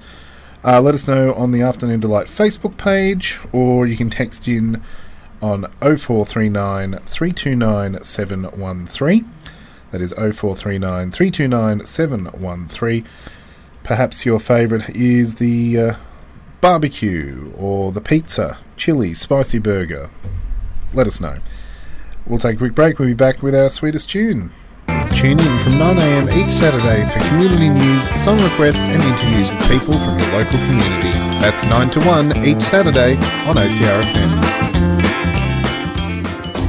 Uh, 0.63 0.81
let 0.81 0.95
us 0.95 1.07
know 1.07 1.33
on 1.35 1.51
the 1.51 1.61
Afternoon 1.61 1.99
Delight 1.99 2.25
Facebook 2.25 2.77
page 2.77 3.39
or 3.51 3.85
you 3.85 3.95
can 3.95 4.09
text 4.09 4.47
in 4.47 4.81
on 5.39 5.65
0439 5.81 6.99
329 7.05 8.03
713. 8.03 9.31
That 9.91 10.01
is 10.01 10.13
0439 10.13 11.11
329 11.11 11.85
713. 11.85 13.07
Perhaps 13.83 14.25
your 14.25 14.39
favourite 14.39 14.89
is 14.89 15.35
the 15.35 15.79
uh, 15.79 15.95
barbecue 16.59 17.53
or 17.55 17.91
the 17.91 18.01
pizza, 18.01 18.57
chili, 18.77 19.13
spicy 19.13 19.59
burger. 19.59 20.09
Let 20.95 21.07
us 21.07 21.19
know. 21.19 21.35
We'll 22.25 22.39
take 22.39 22.55
a 22.55 22.57
quick 22.57 22.73
break. 22.73 22.99
We'll 22.99 23.09
be 23.09 23.13
back 23.13 23.43
with 23.43 23.53
our 23.53 23.69
sweetest 23.69 24.09
tune. 24.09 24.51
Tune 25.13 25.39
in 25.39 25.59
from 25.59 25.73
9am 25.73 26.33
each 26.33 26.49
Saturday 26.49 27.03
for 27.11 27.19
community 27.27 27.67
news, 27.67 28.09
song 28.23 28.41
requests, 28.41 28.87
and 28.87 29.03
interviews 29.03 29.51
with 29.51 29.67
people 29.69 29.93
from 29.93 30.17
your 30.17 30.31
local 30.31 30.57
community. 30.59 31.11
That's 31.41 31.65
9 31.65 31.89
to 31.91 31.99
1 31.99 32.45
each 32.45 32.61
Saturday 32.61 33.17
on 33.45 33.55
OCRFM. 33.57 34.94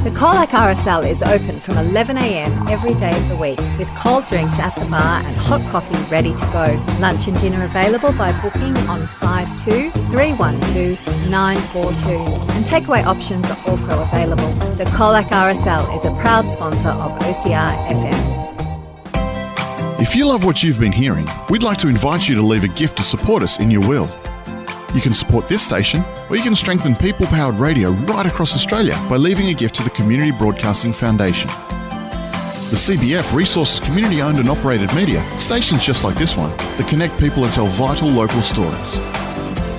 The 0.06 0.12
Colac 0.12 0.50
RSL 0.50 1.04
is 1.04 1.20
open 1.20 1.58
from 1.58 1.74
11am 1.74 2.70
every 2.70 2.94
day 2.94 3.10
of 3.10 3.28
the 3.28 3.36
week 3.36 3.58
with 3.76 3.88
cold 3.96 4.24
drinks 4.28 4.56
at 4.60 4.72
the 4.76 4.84
bar 4.84 5.20
and 5.20 5.36
hot 5.36 5.60
coffee 5.72 6.00
ready 6.08 6.32
to 6.32 6.44
go. 6.52 6.80
Lunch 7.00 7.26
and 7.26 7.36
dinner 7.40 7.64
available 7.64 8.12
by 8.12 8.30
booking 8.40 8.76
on 8.86 9.04
52 9.18 9.90
312 10.12 11.28
942 11.28 12.18
and 12.54 12.64
takeaway 12.64 13.04
options 13.04 13.50
are 13.50 13.58
also 13.66 14.00
available. 14.00 14.52
The 14.76 14.84
Colac 14.94 15.24
RSL 15.24 15.92
is 15.96 16.04
a 16.04 16.12
proud 16.20 16.48
sponsor 16.52 16.90
of 16.90 17.10
OCR 17.22 17.76
FM. 17.88 18.36
If 20.00 20.14
you 20.14 20.26
love 20.26 20.44
what 20.44 20.62
you've 20.62 20.78
been 20.78 20.92
hearing, 20.92 21.26
we'd 21.50 21.64
like 21.64 21.78
to 21.78 21.88
invite 21.88 22.28
you 22.28 22.36
to 22.36 22.42
leave 22.42 22.62
a 22.62 22.68
gift 22.68 22.96
to 22.98 23.02
support 23.02 23.42
us 23.42 23.58
in 23.58 23.72
your 23.72 23.84
will. 23.88 24.08
You 24.94 25.00
can 25.00 25.14
support 25.14 25.48
this 25.48 25.62
station, 25.62 26.02
or 26.30 26.36
you 26.36 26.42
can 26.42 26.54
strengthen 26.54 26.94
people 26.94 27.26
powered 27.26 27.56
radio 27.56 27.90
right 27.90 28.26
across 28.26 28.54
Australia 28.54 28.94
by 29.10 29.16
leaving 29.16 29.48
a 29.48 29.54
gift 29.54 29.74
to 29.76 29.82
the 29.82 29.90
Community 29.90 30.30
Broadcasting 30.30 30.92
Foundation. 30.92 31.48
The 32.70 32.76
CBF 32.76 33.32
resources 33.34 33.78
community 33.78 34.22
owned 34.22 34.38
and 34.38 34.48
operated 34.48 34.92
media, 34.94 35.24
stations 35.38 35.84
just 35.84 36.02
like 36.02 36.16
this 36.16 36.36
one, 36.36 36.50
that 36.56 36.88
connect 36.88 37.18
people 37.18 37.44
and 37.44 37.52
tell 37.52 37.66
vital 37.66 38.08
local 38.08 38.42
stories. 38.42 38.96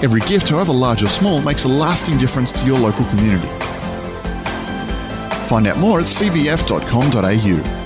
Every 0.04 0.22
gift, 0.22 0.50
however 0.50 0.72
large 0.72 1.04
or 1.04 1.08
small, 1.08 1.42
makes 1.42 1.64
a 1.64 1.68
lasting 1.68 2.18
difference 2.18 2.52
to 2.52 2.64
your 2.66 2.78
local 2.78 3.06
community. 3.06 3.48
Find 5.48 5.66
out 5.68 5.78
more 5.78 6.00
at 6.00 6.06
cbf.com.au. 6.06 7.77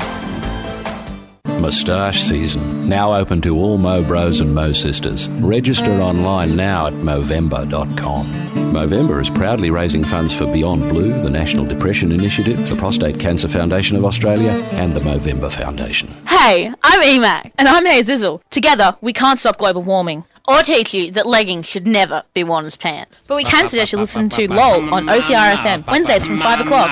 Moustache 1.62 2.22
season, 2.22 2.90
now 2.90 3.14
open 3.14 3.40
to 3.42 3.56
all 3.56 3.78
Mo 3.78 4.04
Bros 4.04 4.42
and 4.42 4.54
Mo 4.54 4.72
Sisters. 4.72 5.30
Register 5.30 5.92
online 6.02 6.56
now 6.56 6.88
at 6.88 6.94
Movember.com. 6.94 8.26
Movember 8.74 9.22
is 9.22 9.30
proudly 9.30 9.70
raising 9.70 10.04
funds 10.04 10.34
for 10.34 10.46
Beyond 10.52 10.90
Blue, 10.90 11.22
the 11.22 11.30
National 11.30 11.66
Depression 11.66 12.12
Initiative, 12.12 12.68
the 12.68 12.76
Prostate 12.76 13.20
Cancer 13.20 13.48
Foundation 13.48 13.96
of 13.96 14.04
Australia, 14.06 14.52
and 14.72 14.94
the 14.94 15.02
Movember 15.02 15.52
Foundation. 15.52 16.10
Hey, 16.28 16.74
I'm 16.84 17.02
EMAC. 17.02 17.52
And 17.60 17.68
I'm 17.68 17.86
Hey 17.86 18.02
Zizzle. 18.02 18.42
Together, 18.50 18.98
we 19.02 19.14
can't 19.14 19.38
stop 19.38 19.58
global 19.58 19.84
warming. 19.84 20.24
Or 20.48 20.64
teach 20.64 20.96
you 20.96 21.12
that 21.12 21.28
leggings 21.28 21.68
should 21.70 21.86
never 21.86 22.24
be 22.34 22.44
worn 22.44 22.66
as 22.66 22.76
pants. 22.76 23.22
But 23.28 23.36
we 23.36 23.44
can 23.44 23.68
suggest 23.68 23.94
you 23.94 24.00
listen 24.00 24.28
to 24.30 24.52
LOL 24.52 24.92
on 24.94 25.06
OCR 25.06 25.56
FM, 25.58 25.86
Wednesdays 25.88 26.26
from 26.26 26.40
5 26.40 26.62
o'clock. 26.62 26.90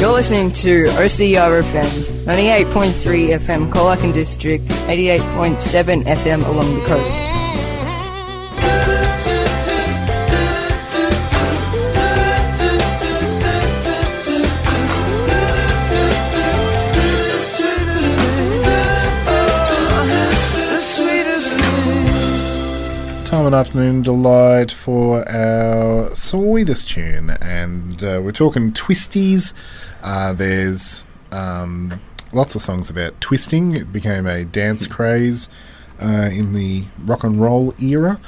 You're 0.00 0.12
listening 0.12 0.50
to 0.52 0.84
OCR 0.84 1.62
FM, 1.62 2.24
98.3 2.24 3.38
FM 3.38 3.70
Colac 3.70 4.02
and 4.02 4.14
District, 4.14 4.64
88.7 4.64 6.04
FM 6.04 6.46
along 6.48 6.74
the 6.74 6.84
coast. 6.86 7.49
Afternoon 23.52 24.02
delight 24.02 24.70
for 24.70 25.28
our 25.28 26.14
sweetest 26.14 26.88
tune, 26.88 27.30
and 27.30 28.02
uh, 28.02 28.20
we're 28.22 28.30
talking 28.30 28.70
twisties. 28.70 29.52
Uh, 30.02 30.32
there's 30.32 31.04
um, 31.32 32.00
lots 32.32 32.54
of 32.54 32.62
songs 32.62 32.88
about 32.88 33.20
twisting. 33.20 33.74
It 33.74 33.92
became 33.92 34.26
a 34.26 34.44
dance 34.44 34.86
craze 34.86 35.48
uh, 36.00 36.30
in 36.32 36.52
the 36.52 36.84
rock 37.02 37.24
and 37.24 37.40
roll 37.40 37.74
era. 37.82 38.20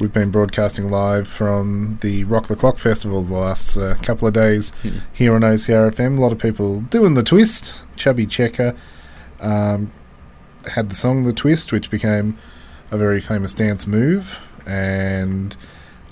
We've 0.00 0.12
been 0.12 0.30
broadcasting 0.30 0.90
live 0.90 1.28
from 1.28 1.98
the 2.00 2.24
Rock 2.24 2.48
the 2.48 2.56
Clock 2.56 2.78
Festival 2.78 3.22
the 3.22 3.34
last 3.34 3.76
uh, 3.76 3.94
couple 4.02 4.26
of 4.26 4.34
days 4.34 4.72
here 5.12 5.34
on 5.36 5.42
OCRFM. 5.42 6.18
A 6.18 6.20
lot 6.20 6.32
of 6.32 6.38
people 6.38 6.80
doing 6.80 7.14
the 7.14 7.22
twist. 7.22 7.74
Chubby 7.94 8.26
Checker 8.26 8.74
um, 9.40 9.92
had 10.72 10.88
the 10.90 10.96
song 10.96 11.22
The 11.24 11.32
Twist, 11.32 11.70
which 11.70 11.90
became 11.90 12.36
a 12.90 12.96
very 12.96 13.20
famous 13.20 13.54
dance 13.54 13.86
move, 13.86 14.40
and 14.66 15.56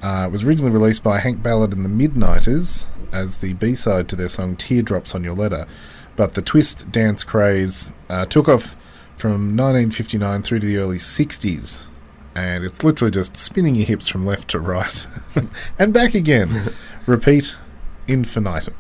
uh, 0.03 0.25
it 0.27 0.33
was 0.33 0.45
originally 0.45 0.73
released 0.73 1.03
by 1.03 1.19
Hank 1.19 1.43
Ballard 1.43 1.73
and 1.73 1.85
the 1.85 1.89
Midnighters 1.89 2.87
as 3.13 3.39
the 3.39 3.53
B 3.53 3.75
side 3.75 4.09
to 4.09 4.17
their 4.17 4.29
song 4.29 4.57
Teardrops 4.57 5.15
on 5.15 5.23
Your 5.23 5.35
Letter. 5.35 5.67
But 6.17 6.35
the 6.35 6.43
twist 6.43 6.91
dance 6.91 7.25
craze 7.25 7.95
uh, 8.09 8.27
took 8.27 8.49
off 8.49 8.77
from 9.17 9.57
1959 9.57 10.43
through 10.43 10.61
to 10.61 10.67
the 10.67 10.79
early 10.79 10.99
60s, 10.99 11.87
and 12.35 12.65
it's 12.65 12.83
literally 12.83 13.13
just 13.13 13.37
spinning 13.37 13.77
your 13.77 13.87
hips 13.87 14.09
from 14.09 14.27
left 14.27 14.49
to 14.49 14.59
right 14.59 15.07
and 15.79 15.93
back 15.93 16.15
again. 16.15 16.73
Repeat 17.07 17.57
infinitum. 18.09 18.75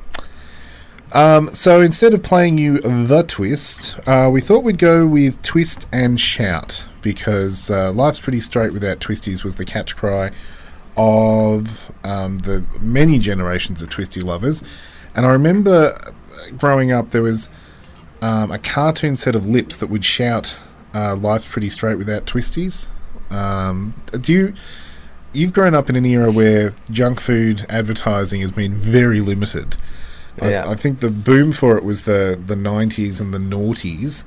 Um, 1.12 1.52
so 1.52 1.80
instead 1.80 2.14
of 2.14 2.22
playing 2.22 2.58
you 2.58 2.78
the 2.80 3.22
twist, 3.22 3.98
uh, 4.08 4.30
we 4.32 4.40
thought 4.40 4.64
we'd 4.64 4.78
go 4.78 5.06
with 5.06 5.42
twist 5.42 5.86
and 5.92 6.18
shout 6.18 6.84
because 7.03 7.70
uh, 7.70 7.92
life's 7.92 8.20
pretty 8.20 8.40
straight 8.40 8.72
without 8.72 9.00
twisties 9.00 9.44
was 9.44 9.57
the 9.57 9.64
catch 9.64 9.96
cry 9.96 10.30
of 10.96 11.92
um, 12.05 12.38
the 12.38 12.64
many 12.80 13.18
generations 13.18 13.82
of 13.82 13.88
twisty 13.88 14.20
lovers. 14.20 14.62
And 15.14 15.26
I 15.26 15.30
remember 15.30 16.14
growing 16.59 16.92
up, 16.92 17.11
there 17.11 17.22
was 17.22 17.48
um, 18.20 18.50
a 18.50 18.59
cartoon 18.59 19.16
set 19.16 19.34
of 19.34 19.46
lips 19.46 19.76
that 19.78 19.88
would 19.88 20.05
shout 20.05 20.57
uh, 20.94 21.16
"Life's 21.16 21.46
pretty 21.46 21.68
straight 21.68 21.96
without 21.96 22.24
twisties." 22.26 22.88
Um, 23.30 23.94
do 24.20 24.32
you? 24.32 24.55
You've 25.32 25.55
grown 25.55 25.74
up 25.74 25.88
in 25.88 25.96
an 25.96 26.05
era 26.05 26.30
where 26.30 26.74
junk 26.90 27.18
food 27.18 27.64
advertising 27.70 28.42
has 28.42 28.53
been 28.53 28.74
very 28.74 29.22
limited. 29.22 29.78
Yeah. 30.41 30.66
I, 30.66 30.72
I 30.72 30.74
think 30.76 31.01
the 31.01 31.11
boom 31.11 31.53
for 31.53 31.76
it 31.76 31.85
was 31.85 32.03
the 32.03 32.41
the 32.45 32.57
nineties 32.57 33.20
and 33.20 33.35
the 33.35 33.39
noughties, 33.39 34.24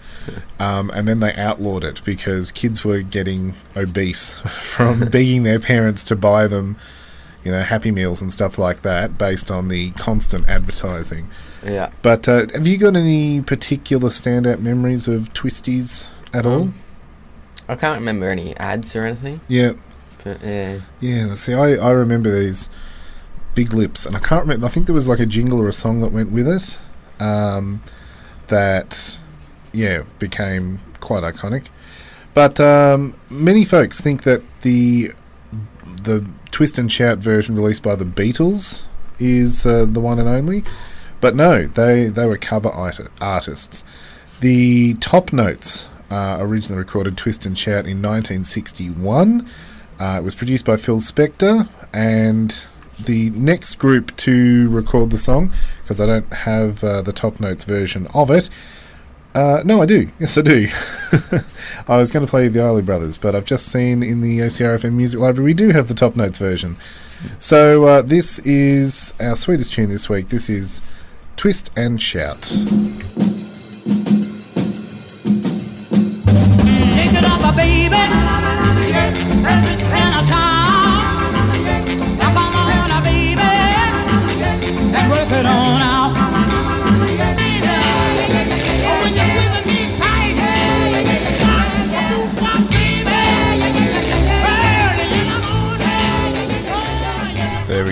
um, 0.60 0.91
and 0.91 1.08
then 1.08 1.20
they 1.20 1.34
outlawed 1.34 1.84
it 1.84 2.03
because 2.03 2.51
kids 2.51 2.86
were 2.86 3.01
getting 3.01 3.56
obese 3.76 4.39
from 4.41 4.99
begging 5.10 5.43
their 5.43 5.60
parents 5.60 6.03
to 6.06 6.16
buy 6.16 6.47
them, 6.47 6.78
you 7.43 7.51
know, 7.51 7.64
Happy 7.64 7.91
Meals 7.91 8.22
and 8.22 8.32
stuff 8.32 8.60
like 8.60 8.82
that, 8.84 9.18
based 9.18 9.49
on 9.49 9.68
the 9.68 9.91
constant 9.91 10.47
advertising. 10.47 11.28
Yeah. 11.64 11.91
But 12.03 12.28
uh, 12.30 12.47
have 12.53 12.68
you 12.68 12.78
got 12.78 12.95
any 12.95 13.41
particular 13.41 14.10
standout 14.10 14.60
memories 14.60 15.08
of 15.08 15.34
twisties 15.34 16.06
at 16.34 16.45
all? 16.45 16.64
Um, 16.64 16.76
I 17.68 17.76
can't 17.76 17.99
remember 17.99 18.30
any 18.30 18.56
ads 18.58 18.95
or 18.95 19.03
anything. 19.03 19.41
Yeah. 19.47 19.74
But 20.24 20.43
yeah. 20.43 20.82
Yeah, 20.99 21.34
see, 21.34 21.53
I, 21.53 21.76
I 21.76 21.89
remember 21.91 22.32
these 22.32 22.70
big 23.56 23.74
lips, 23.74 24.06
and 24.06 24.16
I 24.16 24.20
can't 24.20 24.41
remember. 24.41 24.66
I 24.66 24.70
think 24.70 24.86
there 24.86 24.95
was 24.95 25.08
like 25.08 25.20
a 25.20 25.26
jingle 25.26 25.60
or 25.60 25.68
a 25.68 25.74
song 25.74 26.01
that 26.01 26.12
went 26.12 26.32
with 26.32 26.47
it 26.47 26.78
um, 27.20 27.82
that, 28.47 29.18
yeah, 29.72 30.03
became 30.20 30.80
quite 30.99 31.24
iconic. 31.24 31.66
But 32.34 32.60
um, 32.60 33.16
many 33.30 33.66
folks 33.66 34.01
think 34.01 34.24
that 34.24 34.43
the 34.62 35.14
the 36.03 36.28
twist 36.51 36.78
and 36.78 36.91
shout 36.91 37.18
version 37.18 37.56
released 37.56 37.82
by 37.82 37.95
the 37.95 38.06
Beatles 38.06 38.84
is 39.18 39.66
uh, 39.66 39.86
the 39.86 39.99
one 39.99 40.20
and 40.20 40.28
only. 40.28 40.64
But 41.22 41.36
no, 41.36 41.66
they 41.66 42.08
they 42.08 42.28
were 42.28 42.38
cover 42.38 42.70
art- 42.70 43.10
artists. 43.22 43.84
The 44.41 44.95
Top 44.95 45.32
Notes 45.32 45.88
uh, 46.12 46.38
originally 46.39 46.78
recorded 46.78 47.18
Twist 47.18 47.45
and 47.45 47.58
Shout 47.58 47.86
in 47.86 48.01
1961. 48.01 49.47
Uh, 49.97 50.18
it 50.20 50.24
was 50.24 50.36
produced 50.36 50.66
by 50.66 50.76
Phil 50.76 50.99
Spector, 50.99 51.70
and 51.93 52.60
the 52.97 53.29
next 53.31 53.75
group 53.75 54.15
to 54.17 54.69
record 54.69 55.11
the 55.11 55.17
song, 55.17 55.51
because 55.83 55.99
I 55.99 56.05
don't 56.05 56.31
have 56.31 56.83
uh, 56.83 57.01
the 57.01 57.13
Top 57.13 57.39
Notes 57.39 57.65
version 57.65 58.07
of 58.13 58.29
it. 58.29 58.49
Uh, 59.35 59.61
no, 59.65 59.81
I 59.81 59.85
do. 59.85 60.07
Yes, 60.17 60.37
I 60.37 60.41
do. 60.41 60.69
I 61.89 61.97
was 61.97 62.09
going 62.11 62.25
to 62.25 62.29
play 62.29 62.47
the 62.47 62.63
Isley 62.63 62.81
Brothers, 62.81 63.17
but 63.17 63.35
I've 63.35 63.45
just 63.45 63.67
seen 63.67 64.01
in 64.01 64.21
the 64.21 64.39
OCRFM 64.39 64.93
Music 64.93 65.19
Library 65.19 65.45
we 65.45 65.53
do 65.53 65.71
have 65.71 65.89
the 65.89 65.93
Top 65.93 66.15
Notes 66.15 66.37
version. 66.37 66.77
So 67.37 67.85
uh, 67.85 68.01
this 68.01 68.39
is 68.39 69.13
our 69.19 69.35
sweetest 69.35 69.73
tune 69.73 69.89
this 69.89 70.07
week. 70.07 70.29
This 70.29 70.49
is 70.49 70.81
Twist 71.35 71.69
and 71.75 72.01
Shout. 72.01 72.49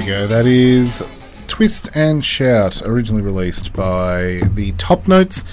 We 0.03 0.09
go. 0.09 0.27
That 0.27 0.45
is 0.45 1.03
Twist 1.47 1.89
and 1.95 2.25
Shout, 2.25 2.81
originally 2.83 3.21
released 3.21 3.73
by 3.73 4.41
the 4.53 4.73
Top 4.77 5.07
Notes, 5.07 5.45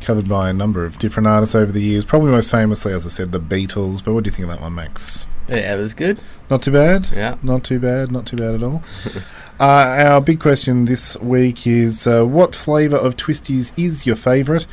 covered 0.00 0.28
by 0.28 0.50
a 0.50 0.52
number 0.52 0.84
of 0.84 0.98
different 0.98 1.26
artists 1.26 1.54
over 1.54 1.72
the 1.72 1.80
years. 1.80 2.04
Probably 2.04 2.30
most 2.30 2.50
famously, 2.50 2.92
as 2.92 3.04
I 3.06 3.08
said, 3.08 3.32
the 3.32 3.40
Beatles. 3.40 4.04
But 4.04 4.14
what 4.14 4.24
do 4.24 4.28
you 4.28 4.36
think 4.36 4.48
of 4.48 4.54
that 4.54 4.62
one, 4.62 4.74
Max? 4.74 5.26
Yeah, 5.48 5.74
it 5.74 5.78
was 5.78 5.94
good. 5.94 6.20
Not 6.48 6.62
too 6.62 6.70
bad. 6.70 7.08
Yeah. 7.12 7.36
Not 7.42 7.64
too 7.64 7.80
bad. 7.80 8.12
Not 8.12 8.26
too 8.26 8.36
bad 8.36 8.54
at 8.54 8.62
all. 8.62 8.82
uh, 9.60 9.62
our 9.62 10.20
big 10.20 10.38
question 10.38 10.84
this 10.84 11.16
week 11.16 11.66
is: 11.66 12.06
uh, 12.06 12.24
What 12.24 12.54
flavour 12.54 12.96
of 12.96 13.16
twisties 13.16 13.72
is 13.76 14.06
your 14.06 14.16
favourite? 14.16 14.66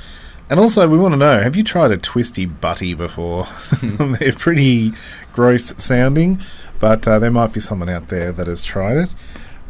And 0.49 0.59
also, 0.59 0.87
we 0.87 0.97
want 0.99 1.13
to 1.13 1.17
know: 1.17 1.41
Have 1.41 1.55
you 1.55 1.63
tried 1.63 1.91
a 1.91 1.97
twisty 1.97 2.45
butty 2.45 2.93
before? 2.93 3.47
They're 3.81 4.33
pretty 4.33 4.93
gross 5.33 5.73
sounding, 5.83 6.41
but 6.79 7.07
uh, 7.07 7.19
there 7.19 7.31
might 7.31 7.53
be 7.53 7.59
someone 7.59 7.89
out 7.89 8.09
there 8.09 8.31
that 8.31 8.47
has 8.47 8.63
tried 8.63 8.97
it. 8.97 9.15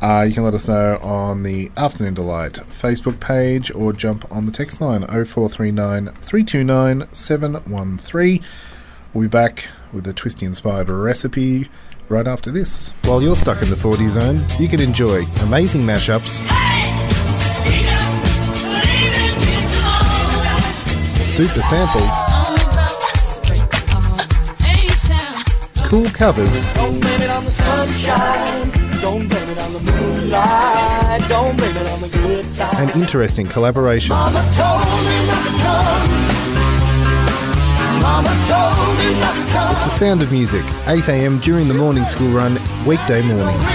Uh, 0.01 0.25
you 0.27 0.33
can 0.33 0.43
let 0.43 0.53
us 0.53 0.67
know 0.67 0.97
on 0.97 1.43
the 1.43 1.71
Afternoon 1.77 2.13
Delight 2.13 2.53
Facebook 2.53 3.19
page 3.19 3.71
or 3.71 3.93
jump 3.93 4.29
on 4.29 4.45
the 4.45 4.51
text 4.51 4.81
line 4.81 5.01
0439 5.01 6.07
329 6.13 7.07
713. 7.13 8.43
We'll 9.13 9.21
be 9.21 9.27
back 9.27 9.67
with 9.93 10.05
a 10.05 10.13
twisty 10.13 10.45
inspired 10.45 10.89
recipe 10.89 11.69
right 12.09 12.27
after 12.27 12.51
this. 12.51 12.89
While 13.05 13.21
you're 13.21 13.35
stuck 13.35 13.61
in 13.61 13.69
the 13.69 13.75
40 13.77 14.07
zone, 14.09 14.45
you 14.59 14.67
can 14.67 14.81
enjoy 14.81 15.23
amazing 15.41 15.83
mashups, 15.83 16.37
super 21.23 21.61
samples, 21.61 22.34
cool 25.95 26.09
covers, 26.09 26.51
Don't 26.73 26.99
blame 26.99 27.21
it 27.21 27.29
on 27.29 27.45
the 27.45 27.51
sunshine. 27.51 28.69
Don't 29.01 29.29
blame 29.29 29.49
it 29.49 29.57
on 29.57 29.71
the 29.71 29.79
moonlight. 29.79 31.29
Don't 31.29 31.55
blame 31.55 31.77
it 31.77 31.87
on 31.87 32.01
the 32.01 32.09
good 32.09 32.43
times. 32.53 32.79
and 32.79 32.89
interesting 33.01 33.47
collaborations. 33.47 34.09
Mama 34.09 34.43
told 34.51 34.81
me 35.07 35.27
not 35.29 35.41
to 35.47 35.53
come. 35.63 36.09
Mama 38.01 38.33
told 38.51 38.97
me 38.99 39.19
not 39.21 39.35
to 39.37 39.45
come. 39.53 39.71
It's 39.71 39.85
the 39.85 39.89
sound 39.91 40.21
of 40.21 40.33
music, 40.33 40.65
8am 40.83 41.41
during 41.41 41.69
the 41.69 41.73
morning 41.73 42.03
school 42.03 42.29
run, 42.29 42.59
weekday 42.85 43.21
mornings. 43.21 43.65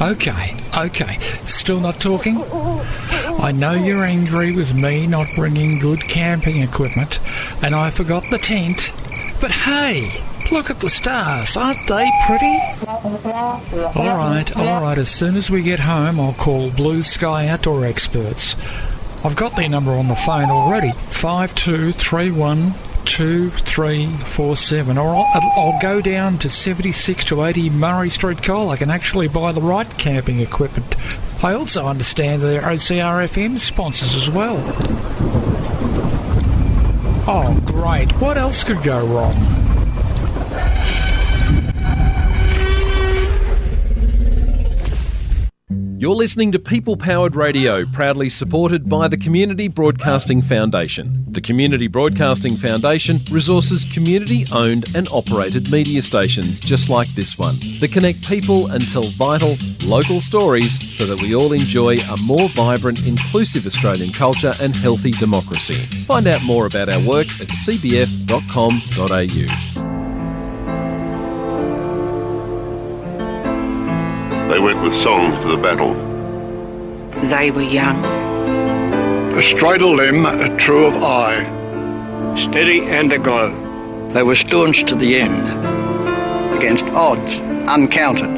Oh, 0.00 0.10
okay, 0.10 0.56
okay. 0.76 1.18
Still 1.46 1.78
not 1.78 2.00
talking? 2.00 2.42
I 3.40 3.52
know 3.52 3.72
you're 3.72 4.04
angry 4.04 4.54
with 4.54 4.74
me 4.74 5.06
not 5.06 5.26
bringing 5.36 5.78
good 5.78 6.00
camping 6.00 6.60
equipment, 6.62 7.20
and 7.62 7.74
I 7.74 7.90
forgot 7.90 8.24
the 8.30 8.38
tent. 8.38 8.92
But 9.40 9.50
hey, 9.50 10.22
look 10.50 10.70
at 10.70 10.80
the 10.80 10.88
stars. 10.88 11.56
Aren't 11.56 11.86
they 11.88 12.10
pretty? 12.26 12.58
Alright, 13.98 14.56
alright. 14.56 14.98
As 14.98 15.10
soon 15.10 15.36
as 15.36 15.50
we 15.50 15.62
get 15.62 15.80
home, 15.80 16.20
I'll 16.20 16.34
call 16.34 16.70
Blue 16.70 17.02
Sky 17.02 17.48
Outdoor 17.48 17.84
Experts. 17.84 18.56
I've 19.24 19.36
got 19.36 19.56
their 19.56 19.68
number 19.68 19.92
on 19.92 20.08
the 20.08 20.16
phone 20.16 20.50
already 20.50 20.92
5231 20.92 22.74
2347. 23.04 24.98
Or 24.98 25.14
I'll, 25.14 25.52
I'll 25.56 25.80
go 25.80 26.00
down 26.00 26.38
to 26.38 26.48
76 26.50 27.24
to 27.26 27.44
80 27.44 27.70
Murray 27.70 28.10
Street, 28.10 28.42
Cole. 28.42 28.70
I 28.70 28.76
can 28.76 28.90
actually 28.90 29.28
buy 29.28 29.52
the 29.52 29.60
right 29.60 29.88
camping 29.98 30.40
equipment. 30.40 30.96
I 31.44 31.54
also 31.54 31.86
understand 31.86 32.42
they're 32.42 32.62
OCRFM 32.62 33.58
sponsors 33.58 34.14
as 34.14 34.30
well. 34.30 34.56
Oh, 37.26 37.60
great. 37.64 38.12
What 38.20 38.36
else 38.36 38.64
could 38.64 38.82
go 38.82 39.06
wrong? 39.06 39.61
You're 46.02 46.16
listening 46.16 46.50
to 46.50 46.58
People 46.58 46.96
Powered 46.96 47.36
Radio, 47.36 47.86
proudly 47.86 48.28
supported 48.28 48.88
by 48.88 49.06
the 49.06 49.16
Community 49.16 49.68
Broadcasting 49.68 50.42
Foundation. 50.42 51.24
The 51.28 51.40
Community 51.40 51.86
Broadcasting 51.86 52.56
Foundation 52.56 53.20
resources 53.30 53.84
community 53.84 54.44
owned 54.50 54.96
and 54.96 55.06
operated 55.12 55.70
media 55.70 56.02
stations 56.02 56.58
just 56.58 56.88
like 56.88 57.06
this 57.10 57.38
one 57.38 57.54
that 57.78 57.92
connect 57.92 58.26
people 58.26 58.72
and 58.72 58.82
tell 58.88 59.04
vital, 59.10 59.56
local 59.84 60.20
stories 60.20 60.76
so 60.92 61.06
that 61.06 61.22
we 61.22 61.36
all 61.36 61.52
enjoy 61.52 61.94
a 61.94 62.16
more 62.24 62.48
vibrant, 62.48 63.06
inclusive 63.06 63.64
Australian 63.64 64.12
culture 64.12 64.54
and 64.60 64.74
healthy 64.74 65.12
democracy. 65.12 65.84
Find 66.04 66.26
out 66.26 66.42
more 66.42 66.66
about 66.66 66.88
our 66.88 67.00
work 67.06 67.28
at 67.40 67.46
cbf.com.au. 67.46 69.71
They 74.52 74.60
went 74.60 74.82
with 74.82 74.92
songs 74.92 75.38
to 75.40 75.48
the 75.48 75.56
battle. 75.56 75.94
They 77.30 77.50
were 77.50 77.62
young. 77.62 78.04
A 79.34 79.42
straight 79.42 79.80
limb, 79.80 80.26
a 80.26 80.54
true 80.58 80.84
of 80.84 81.02
eye. 81.02 81.40
Steady 82.36 82.82
and 82.82 83.10
aglow. 83.14 83.50
They 84.12 84.22
were 84.22 84.34
staunch 84.34 84.84
to 84.84 84.94
the 84.94 85.18
end. 85.18 85.48
Against 86.58 86.84
odds, 86.88 87.40
uncounted. 87.66 88.28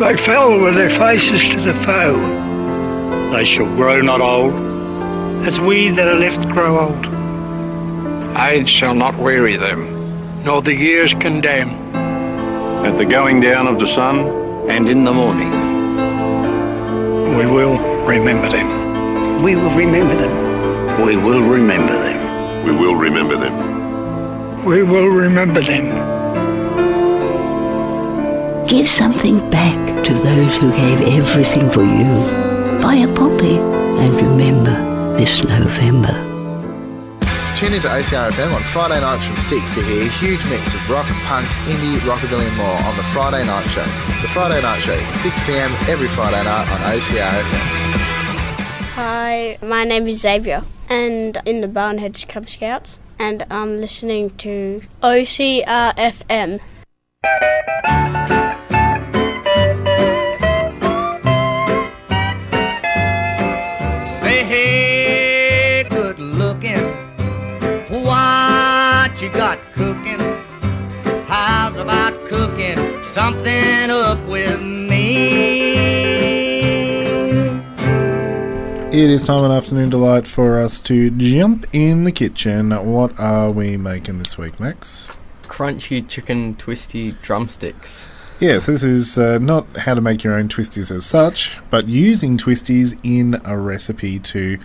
They 0.00 0.16
fell 0.16 0.58
with 0.58 0.76
their 0.76 0.88
faces 0.88 1.46
to 1.50 1.60
the 1.60 1.74
foe. 1.84 2.16
They 3.34 3.44
shall 3.44 3.66
grow 3.76 4.00
not 4.00 4.22
old. 4.22 4.54
As 5.46 5.60
we 5.60 5.90
that 5.90 6.08
are 6.08 6.18
left 6.18 6.48
grow 6.48 6.88
old. 6.88 8.38
Age 8.38 8.70
shall 8.70 8.94
not 8.94 9.14
weary 9.18 9.58
them, 9.58 10.42
nor 10.42 10.62
the 10.62 10.74
years 10.74 11.12
condemn. 11.12 11.68
At 12.86 12.96
the 12.96 13.04
going 13.04 13.40
down 13.40 13.66
of 13.66 13.78
the 13.78 13.86
sun, 13.86 14.43
and 14.68 14.88
in 14.88 15.04
the 15.04 15.12
morning. 15.12 15.50
We 17.36 17.46
will 17.46 17.76
remember 18.06 18.48
them. 18.48 19.42
We 19.42 19.56
will 19.56 19.76
remember 19.76 20.16
them. 20.16 21.04
We 21.04 21.16
will 21.16 21.42
remember 21.42 21.92
them. 21.92 22.64
We 22.64 22.72
will 22.72 22.96
remember 22.96 23.36
them. 23.36 24.64
We 24.64 24.82
will 24.82 25.08
remember 25.08 25.60
them. 25.60 25.86
Give 28.66 28.88
something 28.88 29.38
back 29.50 30.04
to 30.04 30.14
those 30.14 30.56
who 30.56 30.70
gave 30.72 31.00
everything 31.18 31.68
for 31.68 31.82
you. 31.82 32.08
Buy 32.80 32.96
a 32.96 33.14
poppy 33.14 33.56
and 33.56 34.14
remember 34.14 35.16
this 35.18 35.44
November. 35.44 36.33
Tune 37.56 37.72
into 37.72 37.86
OCRFM 37.86 38.52
on 38.52 38.62
Friday 38.64 39.00
nights 39.00 39.24
from 39.24 39.36
6 39.36 39.74
to 39.76 39.82
hear 39.84 40.02
a 40.02 40.08
huge 40.08 40.44
mix 40.50 40.74
of 40.74 40.90
rock, 40.90 41.06
punk, 41.22 41.46
indie, 41.66 41.98
rockabilly 42.00 42.48
and 42.48 42.56
more 42.56 42.66
on 42.66 42.96
the 42.96 43.04
Friday 43.14 43.46
Night 43.46 43.64
Show. 43.68 43.84
The 44.22 44.28
Friday 44.34 44.60
Night 44.60 44.80
Show, 44.80 44.98
6pm 44.98 45.88
every 45.88 46.08
Friday 46.08 46.42
night 46.42 46.68
on 46.68 46.80
OCRFM. 46.98 47.94
Hi, 48.96 49.56
my 49.62 49.84
name 49.84 50.08
is 50.08 50.20
Xavier, 50.20 50.64
and 50.88 51.38
in 51.46 51.60
the 51.60 51.68
Barnheads 51.68 52.26
Cub 52.28 52.48
Scouts, 52.48 52.98
and 53.20 53.46
I'm 53.48 53.80
listening 53.80 54.30
to 54.38 54.82
OCRFM. 55.00 56.60
Something 73.24 73.90
up 73.90 74.22
with 74.26 74.60
me? 74.60 75.28
It 78.92 79.10
is 79.10 79.24
time 79.24 79.38
on 79.38 79.50
Afternoon 79.50 79.88
Delight 79.88 80.26
for 80.26 80.60
us 80.60 80.78
to 80.82 81.10
jump 81.12 81.64
in 81.72 82.04
the 82.04 82.12
kitchen. 82.12 82.72
What 82.72 83.18
are 83.18 83.50
we 83.50 83.78
making 83.78 84.18
this 84.18 84.36
week, 84.36 84.60
Max? 84.60 85.08
Crunchy 85.44 86.06
chicken 86.06 86.52
twisty 86.52 87.12
drumsticks. 87.22 88.04
Yes, 88.40 88.66
this 88.66 88.84
is 88.84 89.16
uh, 89.16 89.38
not 89.38 89.74
how 89.74 89.94
to 89.94 90.02
make 90.02 90.22
your 90.22 90.34
own 90.34 90.50
twisties 90.50 90.94
as 90.94 91.06
such, 91.06 91.56
but 91.70 91.88
using 91.88 92.36
twisties 92.36 93.00
in 93.02 93.40
a 93.42 93.56
recipe 93.56 94.18
to 94.18 94.58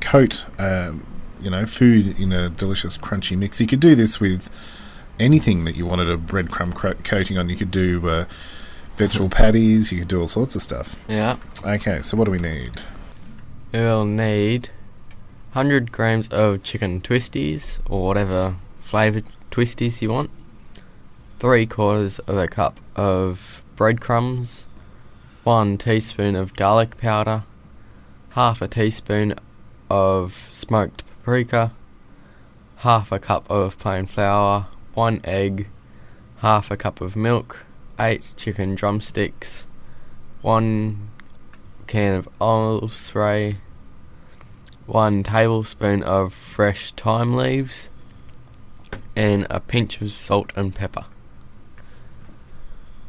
coat, 0.00 0.44
um, 0.58 1.06
you 1.40 1.48
know, 1.48 1.64
food 1.64 2.20
in 2.20 2.30
a 2.30 2.50
delicious 2.50 2.98
crunchy 2.98 3.38
mix. 3.38 3.58
You 3.58 3.66
could 3.66 3.80
do 3.80 3.94
this 3.94 4.20
with 4.20 4.50
anything 5.18 5.64
that 5.64 5.76
you 5.76 5.86
wanted 5.86 6.08
a 6.08 6.16
breadcrumb 6.16 6.74
coating 7.04 7.38
on. 7.38 7.48
You 7.48 7.56
could 7.56 7.70
do 7.70 8.08
uh, 8.08 8.24
vegetable 8.96 9.28
patties. 9.28 9.92
You 9.92 10.00
could 10.00 10.08
do 10.08 10.20
all 10.20 10.28
sorts 10.28 10.54
of 10.54 10.62
stuff. 10.62 10.96
Yeah. 11.08 11.36
Okay, 11.64 12.02
so 12.02 12.16
what 12.16 12.24
do 12.24 12.30
we 12.30 12.38
need? 12.38 12.70
We 13.72 13.80
will 13.80 14.04
need 14.04 14.70
100 15.52 15.92
grams 15.92 16.28
of 16.28 16.62
chicken 16.62 17.00
twisties 17.00 17.78
or 17.88 18.06
whatever 18.06 18.56
flavoured 18.80 19.24
twisties 19.50 20.00
you 20.02 20.10
want. 20.10 20.30
Three 21.38 21.66
quarters 21.66 22.18
of 22.20 22.36
a 22.38 22.48
cup 22.48 22.80
of 22.94 23.62
breadcrumbs. 23.76 24.66
One 25.44 25.78
teaspoon 25.78 26.34
of 26.34 26.54
garlic 26.54 26.96
powder. 26.96 27.44
Half 28.30 28.60
a 28.62 28.68
teaspoon 28.68 29.34
of 29.88 30.48
smoked 30.52 31.04
paprika. 31.06 31.72
half 32.78 33.10
a 33.10 33.18
cup 33.18 33.48
of 33.50 33.78
plain 33.78 34.06
flour, 34.06 34.66
one 34.96 35.20
egg, 35.24 35.68
half 36.38 36.70
a 36.70 36.76
cup 36.76 37.02
of 37.02 37.14
milk, 37.14 37.66
eight 38.00 38.32
chicken 38.36 38.74
drumsticks, 38.74 39.66
one 40.40 41.10
can 41.86 42.14
of 42.14 42.26
olive 42.40 42.92
spray, 42.92 43.58
one 44.86 45.22
tablespoon 45.22 46.02
of 46.02 46.32
fresh 46.32 46.92
thyme 46.92 47.34
leaves, 47.34 47.90
and 49.14 49.46
a 49.50 49.60
pinch 49.60 50.00
of 50.00 50.10
salt 50.10 50.50
and 50.56 50.74
pepper. 50.74 51.04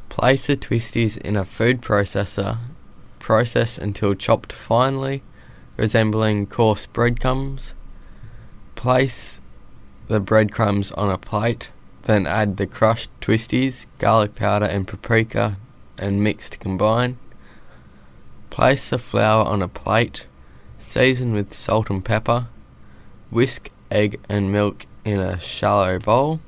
Place 0.10 0.48
the 0.48 0.58
twisties 0.58 1.18
in 1.18 1.38
a 1.38 1.46
food 1.46 1.82
processor, 1.82 2.58
process 3.20 3.78
until 3.78 4.14
chopped 4.14 4.52
finely, 4.52 5.24
resembling 5.78 6.48
coarse 6.48 6.86
breadcrumbs. 6.86 7.76
Place 8.76 9.40
the 10.10 10.20
breadcrumbs 10.20 10.92
on 10.92 11.10
a 11.10 11.18
plate, 11.18 11.70
then 12.08 12.26
add 12.26 12.56
the 12.56 12.66
crushed 12.66 13.10
twisties, 13.20 13.86
garlic 14.00 14.34
powder, 14.34 14.66
and 14.66 14.88
paprika 14.88 15.58
and 15.98 16.24
mix 16.24 16.50
to 16.50 16.58
combine. 16.58 17.18
Place 18.50 18.90
the 18.90 18.98
flour 18.98 19.46
on 19.46 19.62
a 19.62 19.68
plate, 19.68 20.26
season 20.80 21.34
with 21.34 21.54
salt 21.54 21.90
and 21.90 22.04
pepper. 22.04 22.48
Whisk 23.30 23.70
egg 23.92 24.22
and 24.30 24.54
milk 24.54 24.86
in 25.04 25.20
a 25.20 25.38
shallow 25.42 26.00
bowl. 26.00 26.40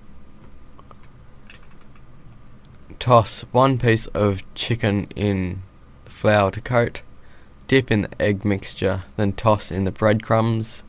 Toss 2.98 3.42
one 3.52 3.78
piece 3.78 4.08
of 4.08 4.42
chicken 4.56 5.08
in 5.14 5.62
the 6.06 6.12
flour 6.12 6.52
to 6.52 6.62
coat. 6.62 7.02
Dip 7.68 7.92
in 7.92 8.04
the 8.04 8.22
egg 8.22 8.46
mixture, 8.46 9.04
then 9.18 9.34
toss 9.34 9.72
in 9.72 9.84
the 9.84 9.92
breadcrumbs, 9.92 10.84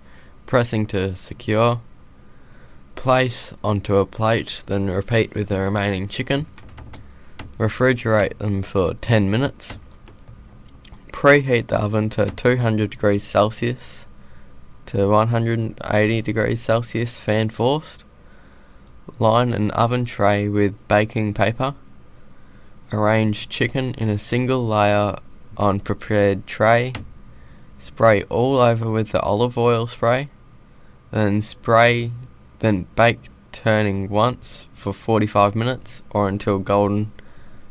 pressing 0.46 0.86
to 0.86 1.16
secure. 1.16 1.80
Place 3.00 3.54
onto 3.64 3.96
a 3.96 4.04
plate, 4.04 4.62
then 4.66 4.90
repeat 4.90 5.34
with 5.34 5.48
the 5.48 5.58
remaining 5.58 6.06
chicken. 6.06 6.44
Refrigerate 7.58 8.36
them 8.36 8.62
for 8.62 8.92
10 8.92 9.30
minutes. 9.30 9.78
Preheat 11.10 11.68
the 11.68 11.78
oven 11.78 12.10
to 12.10 12.26
200 12.26 12.90
degrees 12.90 13.24
Celsius 13.24 14.04
to 14.84 15.08
180 15.08 16.20
degrees 16.20 16.60
Celsius 16.60 17.18
fan 17.18 17.48
forced. 17.48 18.04
Line 19.18 19.54
an 19.54 19.70
oven 19.70 20.04
tray 20.04 20.46
with 20.46 20.86
baking 20.86 21.32
paper. 21.32 21.74
Arrange 22.92 23.48
chicken 23.48 23.94
in 23.94 24.10
a 24.10 24.18
single 24.18 24.66
layer 24.66 25.16
on 25.56 25.80
prepared 25.80 26.46
tray. 26.46 26.92
Spray 27.78 28.24
all 28.24 28.58
over 28.58 28.90
with 28.90 29.12
the 29.12 29.22
olive 29.22 29.56
oil 29.56 29.86
spray. 29.86 30.28
Then 31.10 31.40
spray, 31.40 32.12
then 32.60 32.86
bake 32.96 33.20
turning 33.52 34.08
once 34.08 34.68
for 34.72 34.92
45 34.92 35.54
minutes 35.54 36.02
or 36.10 36.28
until 36.28 36.58
golden 36.58 37.12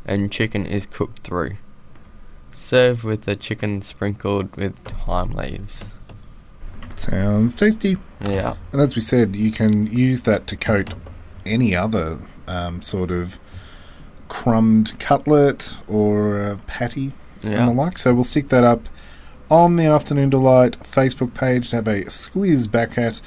and 0.04 0.30
chicken 0.30 0.66
is 0.66 0.86
cooked 0.86 1.20
through. 1.20 1.56
Serve 2.52 3.04
with 3.04 3.22
the 3.22 3.36
chicken 3.36 3.80
sprinkled 3.82 4.54
with 4.56 4.76
thyme 4.84 5.32
leaves. 5.32 5.84
Sounds 6.96 7.54
tasty. 7.54 7.96
Yeah. 8.28 8.56
And 8.72 8.80
as 8.80 8.94
we 8.94 9.02
said, 9.02 9.34
you 9.36 9.50
can 9.50 9.86
use 9.86 10.22
that 10.22 10.46
to 10.48 10.56
coat 10.56 10.92
any 11.46 11.74
other 11.74 12.18
um, 12.46 12.82
sort 12.82 13.10
of 13.10 13.38
crumbed 14.28 14.98
cutlet 15.00 15.78
or 15.88 16.38
uh, 16.40 16.58
patty 16.66 17.12
Yeah. 17.42 17.60
and 17.60 17.68
the 17.68 17.72
like. 17.72 17.98
So 17.98 18.14
we'll 18.14 18.24
stick 18.24 18.48
that 18.50 18.64
up 18.64 18.88
on 19.50 19.76
the 19.76 19.84
Afternoon 19.86 20.30
Delight 20.30 20.78
Facebook 20.80 21.34
page 21.34 21.70
to 21.70 21.76
have 21.76 21.88
a 21.88 22.08
squeeze 22.10 22.66
back 22.66 22.98
at 22.98 23.20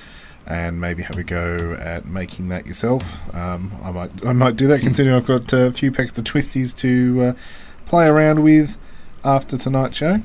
and 0.46 0.80
maybe 0.80 1.04
have 1.04 1.18
a 1.18 1.24
go 1.24 1.78
at 1.80 2.06
making 2.06 2.50
that 2.50 2.66
yourself. 2.66 3.34
Um, 3.34 3.72
I 3.84 3.92
might 3.92 4.26
I 4.26 4.34
might 4.34 4.56
do 4.56 4.68
that 4.68 4.82
considering 4.82 5.16
I've 5.16 5.26
got 5.26 5.52
a 5.54 5.72
few 5.72 5.92
packets 5.92 6.18
of 6.18 6.26
twisties 6.26 6.76
to 6.78 7.22
uh, 7.22 7.34
play 7.86 8.08
around 8.08 8.44
with 8.44 8.78
after 9.24 9.58
tonight's 9.58 9.98
show. 9.98 10.22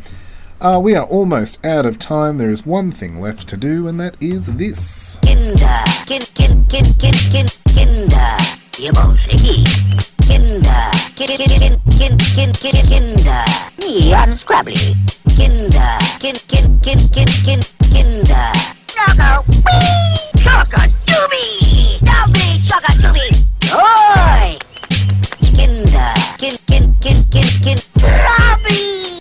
Uh, 0.61 0.81
we 0.83 0.97
are 0.97 1.07
almost 1.07 1.65
out 1.65 1.87
of 1.87 2.01
time. 2.01 2.39
There 2.39 2.51
is 2.51 2.67
one 2.67 2.91
thing 2.91 3.21
left 3.21 3.49
to 3.51 3.57
do, 3.57 3.87
and 3.87 4.01
that 4.01 4.17
is 4.21 4.47
this. 4.57 5.19
Kinder, 5.23 5.85
kin, 6.05 6.21
kin, 6.35 6.67
kin, 6.67 6.85
kin, 6.99 7.15
kin, 7.31 7.47
Kinder, 7.69 8.37
ihr 8.81 8.93
Bolschewik. 8.93 9.69
Kinder, 10.27 10.91
kin, 11.15 11.29
kin, 11.29 11.49
kin, 11.49 11.79
kin, 11.91 12.19
kin, 12.19 12.53
kin, 12.53 12.87
Kinder, 12.89 13.45
me 13.79 14.13
unscrabbly. 14.13 14.97
Kinder, 15.37 15.99
kin, 16.19 16.35
kin, 16.49 16.81
kin, 16.81 16.99
kin, 17.15 17.29
kin, 17.45 17.61
Kinder. 17.93 18.78
Choco, 18.89 19.45
wee, 19.49 20.17
choco, 20.43 20.81
doobie, 21.07 21.99
doobie, 22.01 22.61
choco, 22.69 22.93
doobie, 23.03 23.31
oi. 23.75 24.59
Kinder, 25.45 25.99
uh, 25.99 26.37
kin, 26.39 26.57
kin, 26.67 26.95
kin, 27.01 27.25
kin, 27.31 27.45
kin, 27.63 27.79
Robbie. 28.03 29.19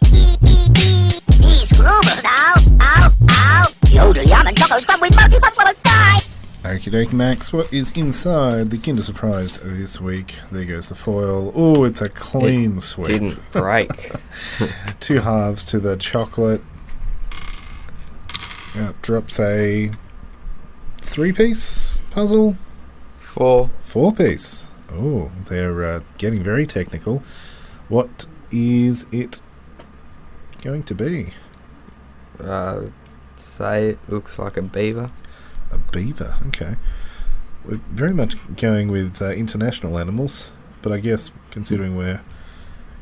He's 1.44 1.72
grooving 1.74 2.24
now, 2.24 2.54
ow, 2.82 3.12
ow. 3.30 3.64
Yodel, 3.90 4.24
yum, 4.24 4.48
and 4.48 4.58
choco, 4.58 4.80
scrub 4.80 5.02
with 5.02 5.16
multi 5.16 5.40
puff 5.40 5.58
will 5.58 5.74
die. 5.84 6.20
Okie 6.64 6.92
dokie, 6.92 7.14
Max. 7.14 7.52
What 7.54 7.72
is 7.74 7.92
inside 7.92 8.72
the 8.72 8.78
Kinder 8.78 9.02
Surprise 9.04 9.58
this 9.64 10.00
week? 10.02 10.36
There 10.52 10.66
goes 10.66 10.90
the 10.90 10.96
foil. 10.96 11.52
Oh, 11.56 11.84
it's 11.84 12.02
a 12.02 12.10
clean 12.10 12.78
It 12.78 12.82
sweep. 12.82 13.08
didn't 13.08 13.52
break. 13.52 13.90
Two 15.00 15.20
halves 15.20 15.64
to 15.66 15.80
the 15.80 15.96
chocolate. 15.98 16.62
Out 18.78 19.02
drops 19.02 19.40
a 19.40 19.92
three 21.02 21.32
piece 21.32 22.00
puzzle. 22.12 22.56
Four. 23.18 23.72
Four 23.82 24.14
piece. 24.14 24.68
Oh, 24.92 25.32
they're 25.48 25.84
uh, 25.84 26.00
getting 26.18 26.44
very 26.44 26.68
technical. 26.68 27.24
What 27.90 28.28
is 28.52 29.08
it 29.12 29.42
going 30.62 30.84
to 30.84 30.94
be? 30.94 31.34
Uh, 32.40 32.82
say 33.36 33.90
it 33.90 34.00
looks 34.08 34.38
like 34.38 34.58
a 34.58 34.62
beaver. 34.62 35.10
A 35.72 35.78
beaver, 35.78 36.36
okay. 36.48 36.76
We're 37.66 37.82
very 37.92 38.14
much 38.14 38.36
going 38.56 38.90
with 38.90 39.22
uh, 39.22 39.32
international 39.32 39.98
animals, 39.98 40.50
but 40.82 40.92
I 40.92 41.00
guess 41.00 41.32
considering 41.52 41.96
where 41.96 42.22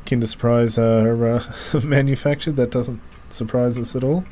Kinder 0.06 0.26
Surprise 0.26 0.78
are 0.78 1.26
uh, 1.26 1.44
manufactured, 1.84 2.56
that 2.56 2.70
doesn't 2.70 3.00
surprise 3.30 3.78
us 3.78 3.94
at 3.94 4.02
all. 4.02 4.24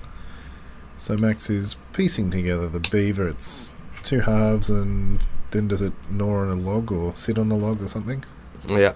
So 0.97 1.16
Max 1.20 1.51
is 1.51 1.76
piecing 1.92 2.30
together 2.30 2.68
the 2.68 2.80
beaver. 2.90 3.28
It's 3.28 3.74
two 4.03 4.20
halves, 4.20 4.70
and 4.70 5.20
then 5.51 5.68
does 5.68 5.82
it 5.82 5.92
gnaw 6.11 6.40
on 6.42 6.49
a 6.49 6.55
log 6.55 6.92
or 6.92 7.14
sit 7.14 7.38
on 7.38 7.51
a 7.51 7.57
log 7.57 7.82
or 7.82 7.88
something? 7.88 8.24
Yeah. 8.66 8.92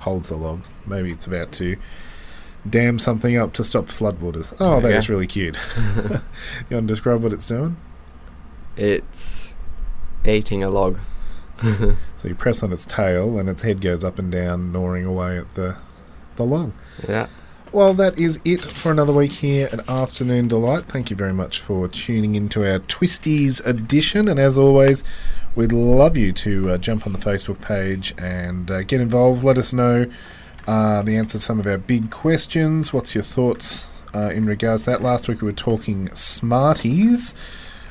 Holds 0.00 0.28
the 0.28 0.36
log. 0.36 0.62
Maybe 0.86 1.10
it's 1.12 1.26
about 1.26 1.52
to 1.52 1.76
dam 2.68 2.98
something 2.98 3.36
up 3.36 3.52
to 3.54 3.64
stop 3.64 3.86
floodwaters. 3.86 4.54
Oh, 4.60 4.80
that 4.80 4.88
Okay. 4.88 4.96
is 4.96 5.08
really 5.08 5.26
cute. 5.26 5.56
you 5.96 6.10
want 6.10 6.70
to 6.70 6.80
describe 6.82 7.22
what 7.22 7.32
it's 7.32 7.46
doing? 7.46 7.76
It's 8.76 9.54
eating 10.24 10.62
a 10.62 10.70
log. 10.70 10.98
So 12.16 12.28
you 12.28 12.36
press 12.36 12.62
on 12.62 12.72
its 12.72 12.86
tail, 12.86 13.36
and 13.36 13.48
its 13.48 13.62
head 13.64 13.80
goes 13.80 14.04
up 14.04 14.16
and 14.20 14.30
down, 14.30 14.70
gnawing 14.70 15.04
away 15.04 15.36
at 15.38 15.56
the 15.56 15.76
the 16.36 16.44
log. 16.44 16.70
Yeah. 17.08 17.26
Well, 17.72 17.94
that 17.94 18.18
is 18.18 18.38
it 18.44 18.60
for 18.60 18.92
another 18.92 19.14
week 19.14 19.32
here 19.32 19.66
at 19.72 19.88
Afternoon 19.88 20.46
Delight. 20.46 20.84
Thank 20.84 21.08
you 21.08 21.16
very 21.16 21.32
much 21.32 21.58
for 21.58 21.88
tuning 21.88 22.34
into 22.34 22.70
our 22.70 22.80
Twisties 22.80 23.64
edition, 23.64 24.28
and 24.28 24.38
as 24.38 24.58
always, 24.58 25.02
we'd 25.56 25.72
love 25.72 26.14
you 26.14 26.32
to 26.32 26.72
uh, 26.72 26.76
jump 26.76 27.06
on 27.06 27.14
the 27.14 27.18
Facebook 27.18 27.62
page 27.62 28.12
and 28.18 28.70
uh, 28.70 28.82
get 28.82 29.00
involved. 29.00 29.42
Let 29.42 29.56
us 29.56 29.72
know 29.72 30.04
uh, 30.66 31.00
the 31.00 31.16
answer 31.16 31.38
to 31.38 31.44
some 31.44 31.58
of 31.58 31.66
our 31.66 31.78
big 31.78 32.10
questions. 32.10 32.92
What's 32.92 33.14
your 33.14 33.24
thoughts 33.24 33.86
uh, 34.14 34.28
in 34.34 34.44
regards 34.44 34.84
to 34.84 34.90
that? 34.90 35.00
Last 35.00 35.26
week 35.26 35.40
we 35.40 35.46
were 35.46 35.52
talking 35.52 36.14
Smarties. 36.14 37.34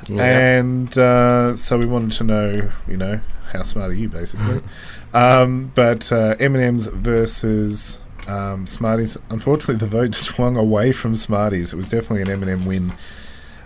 Yeah. 0.08 0.60
And 0.60 0.96
uh, 0.96 1.56
so 1.56 1.80
we 1.80 1.88
wanted 1.88 2.12
to 2.20 2.24
know, 2.24 2.72
you 2.88 2.98
know, 2.98 3.20
how 3.52 3.64
smart 3.64 3.90
are 3.90 3.96
you, 3.96 4.10
basically? 4.10 4.62
um, 5.16 5.72
but 5.74 6.12
uh, 6.12 6.36
M&M's 6.40 6.86
versus 6.86 8.00
um, 8.32 8.68
Smarties. 8.68 9.18
Unfortunately, 9.30 9.76
the 9.76 9.88
vote 9.88 10.16
swung 10.30 10.56
away 10.56 10.92
from 10.92 11.16
Smarties. 11.16 11.74
It 11.74 11.76
was 11.76 11.90
definitely 11.90 12.22
an 12.22 12.44
M&M 12.44 12.66
win 12.66 12.92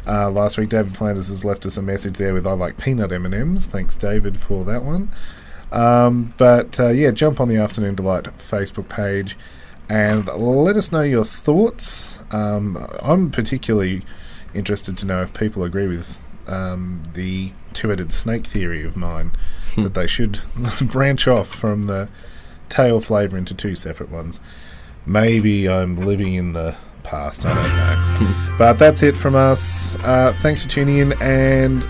uh, 0.07 0.29
last 0.29 0.57
week. 0.57 0.69
David 0.69 0.95
Flanders 0.95 1.29
has 1.29 1.45
left 1.45 1.65
us 1.65 1.77
a 1.77 1.81
message 1.81 2.17
there 2.17 2.33
with 2.33 2.47
"I 2.47 2.53
like 2.53 2.77
peanut 2.77 3.11
M&Ms." 3.11 3.67
Thanks, 3.67 3.97
David, 3.97 4.39
for 4.39 4.63
that 4.65 4.83
one. 4.83 5.09
Um, 5.71 6.33
but 6.37 6.79
uh, 6.79 6.89
yeah, 6.89 7.11
jump 7.11 7.39
on 7.39 7.49
the 7.49 7.57
Afternoon 7.57 7.95
Delight 7.95 8.25
Facebook 8.37 8.87
page 8.87 9.37
and 9.89 10.25
let 10.27 10.75
us 10.75 10.91
know 10.91 11.01
your 11.01 11.25
thoughts. 11.25 12.19
Um, 12.31 12.87
I'm 13.01 13.29
particularly 13.29 14.03
interested 14.53 14.97
to 14.97 15.05
know 15.05 15.21
if 15.21 15.33
people 15.33 15.63
agree 15.63 15.87
with 15.87 16.17
um, 16.47 17.03
the 17.13 17.51
two-headed 17.73 18.13
snake 18.13 18.45
theory 18.47 18.83
of 18.83 18.95
mine 18.95 19.31
that 19.75 19.93
they 19.93 20.07
should 20.07 20.39
branch 20.81 21.27
off 21.27 21.49
from 21.49 21.83
the 21.83 22.09
tail 22.69 22.99
flavour 22.99 23.37
into 23.37 23.53
two 23.53 23.75
separate 23.75 24.11
ones. 24.11 24.39
Maybe 25.05 25.69
I'm 25.69 25.95
living 25.97 26.35
in 26.35 26.53
the 26.53 26.75
past. 27.03 27.45
I 27.45 27.53
don't 27.53 28.21
know. 28.27 28.55
but 28.57 28.73
that's 28.73 29.03
it 29.03 29.15
from 29.15 29.35
us. 29.35 29.95
Uh, 30.03 30.33
thanks 30.41 30.63
for 30.63 30.69
tuning 30.69 30.97
in 30.97 31.13
and 31.21 31.83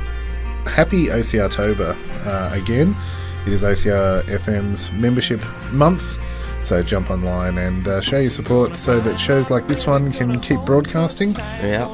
happy 0.67 1.07
OCR 1.07 1.51
Tober 1.51 1.95
uh, 2.25 2.49
again. 2.53 2.95
It 3.47 3.53
is 3.53 3.63
OCR 3.63 4.23
FM's 4.23 4.91
membership 4.91 5.41
month. 5.71 6.19
So 6.63 6.81
jump 6.81 7.11
online 7.11 7.59
and 7.59 7.87
uh, 7.87 8.01
show 8.01 8.19
your 8.19 8.31
support 8.31 8.75
so 8.75 8.99
that 9.01 9.19
shows 9.19 9.51
like 9.51 9.67
this 9.67 9.85
one 9.85 10.11
can 10.11 10.39
keep 10.39 10.59
broadcasting. 10.61 11.31
Yeah. 11.61 11.87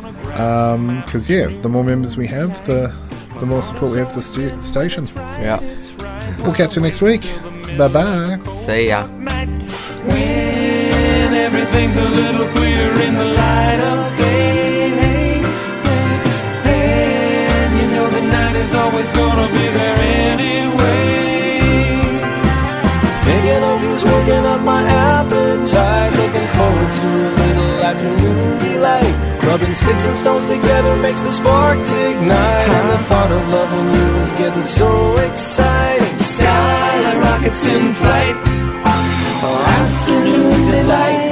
Because 1.06 1.30
yeah, 1.30 1.48
the 1.48 1.68
more 1.68 1.84
members 1.84 2.16
we 2.16 2.26
have, 2.28 2.66
the 2.66 2.96
the 3.40 3.46
more 3.46 3.64
support 3.64 3.92
we 3.92 3.98
have 3.98 4.10
for 4.10 4.16
the 4.16 4.22
stu- 4.22 4.62
station. 4.62 5.06
Yeah. 5.16 5.60
We'll 6.42 6.54
catch 6.54 6.78
you 6.78 6.82
next 6.82 7.02
week. 7.02 7.22
Bye 7.78 7.88
bye. 7.88 8.40
See 8.54 8.88
ya. 8.90 9.08
When 10.06 11.34
everything's 11.34 11.98
a 11.98 12.08
little 12.08 12.48
clearer 12.48 13.00
in 13.02 13.14
the 13.16 13.26
light 13.26 13.82
of 13.92 14.18
day. 14.18 15.42
And 16.66 17.72
you 17.80 17.88
know 17.94 18.08
the 18.10 18.22
night 18.22 18.56
is 18.58 18.74
always 18.74 19.10
gonna 19.12 19.48
be 19.48 19.66
there 19.78 19.98
anyway. 20.30 21.20
Thinking 23.26 23.64
of 23.72 23.82
you's 23.84 24.04
working 24.06 24.46
up 24.54 24.62
my 24.62 24.84
appetite. 24.84 26.12
Looking 26.22 26.48
forward 26.56 26.92
to 27.00 27.08
a 27.08 27.30
little 27.42 27.74
afternoon 27.90 28.60
delight. 28.60 29.11
Rubbing 29.52 29.74
sticks 29.74 30.08
and 30.08 30.16
stones 30.16 30.48
together 30.48 30.96
makes 30.96 31.20
the 31.20 31.30
sparks 31.30 31.92
ignite. 31.92 32.70
And 32.70 32.90
the 32.90 33.04
thought 33.10 33.30
of 33.34 33.50
loving 33.50 33.94
you 33.94 34.22
is 34.22 34.32
getting 34.32 34.64
so 34.64 35.18
exciting. 35.18 36.18
Sky 36.18 37.18
rockets 37.20 37.66
in 37.66 37.92
flight. 37.92 38.38
Oh. 38.86 39.66
Afternoon 39.68 40.72
delight. 40.72 41.31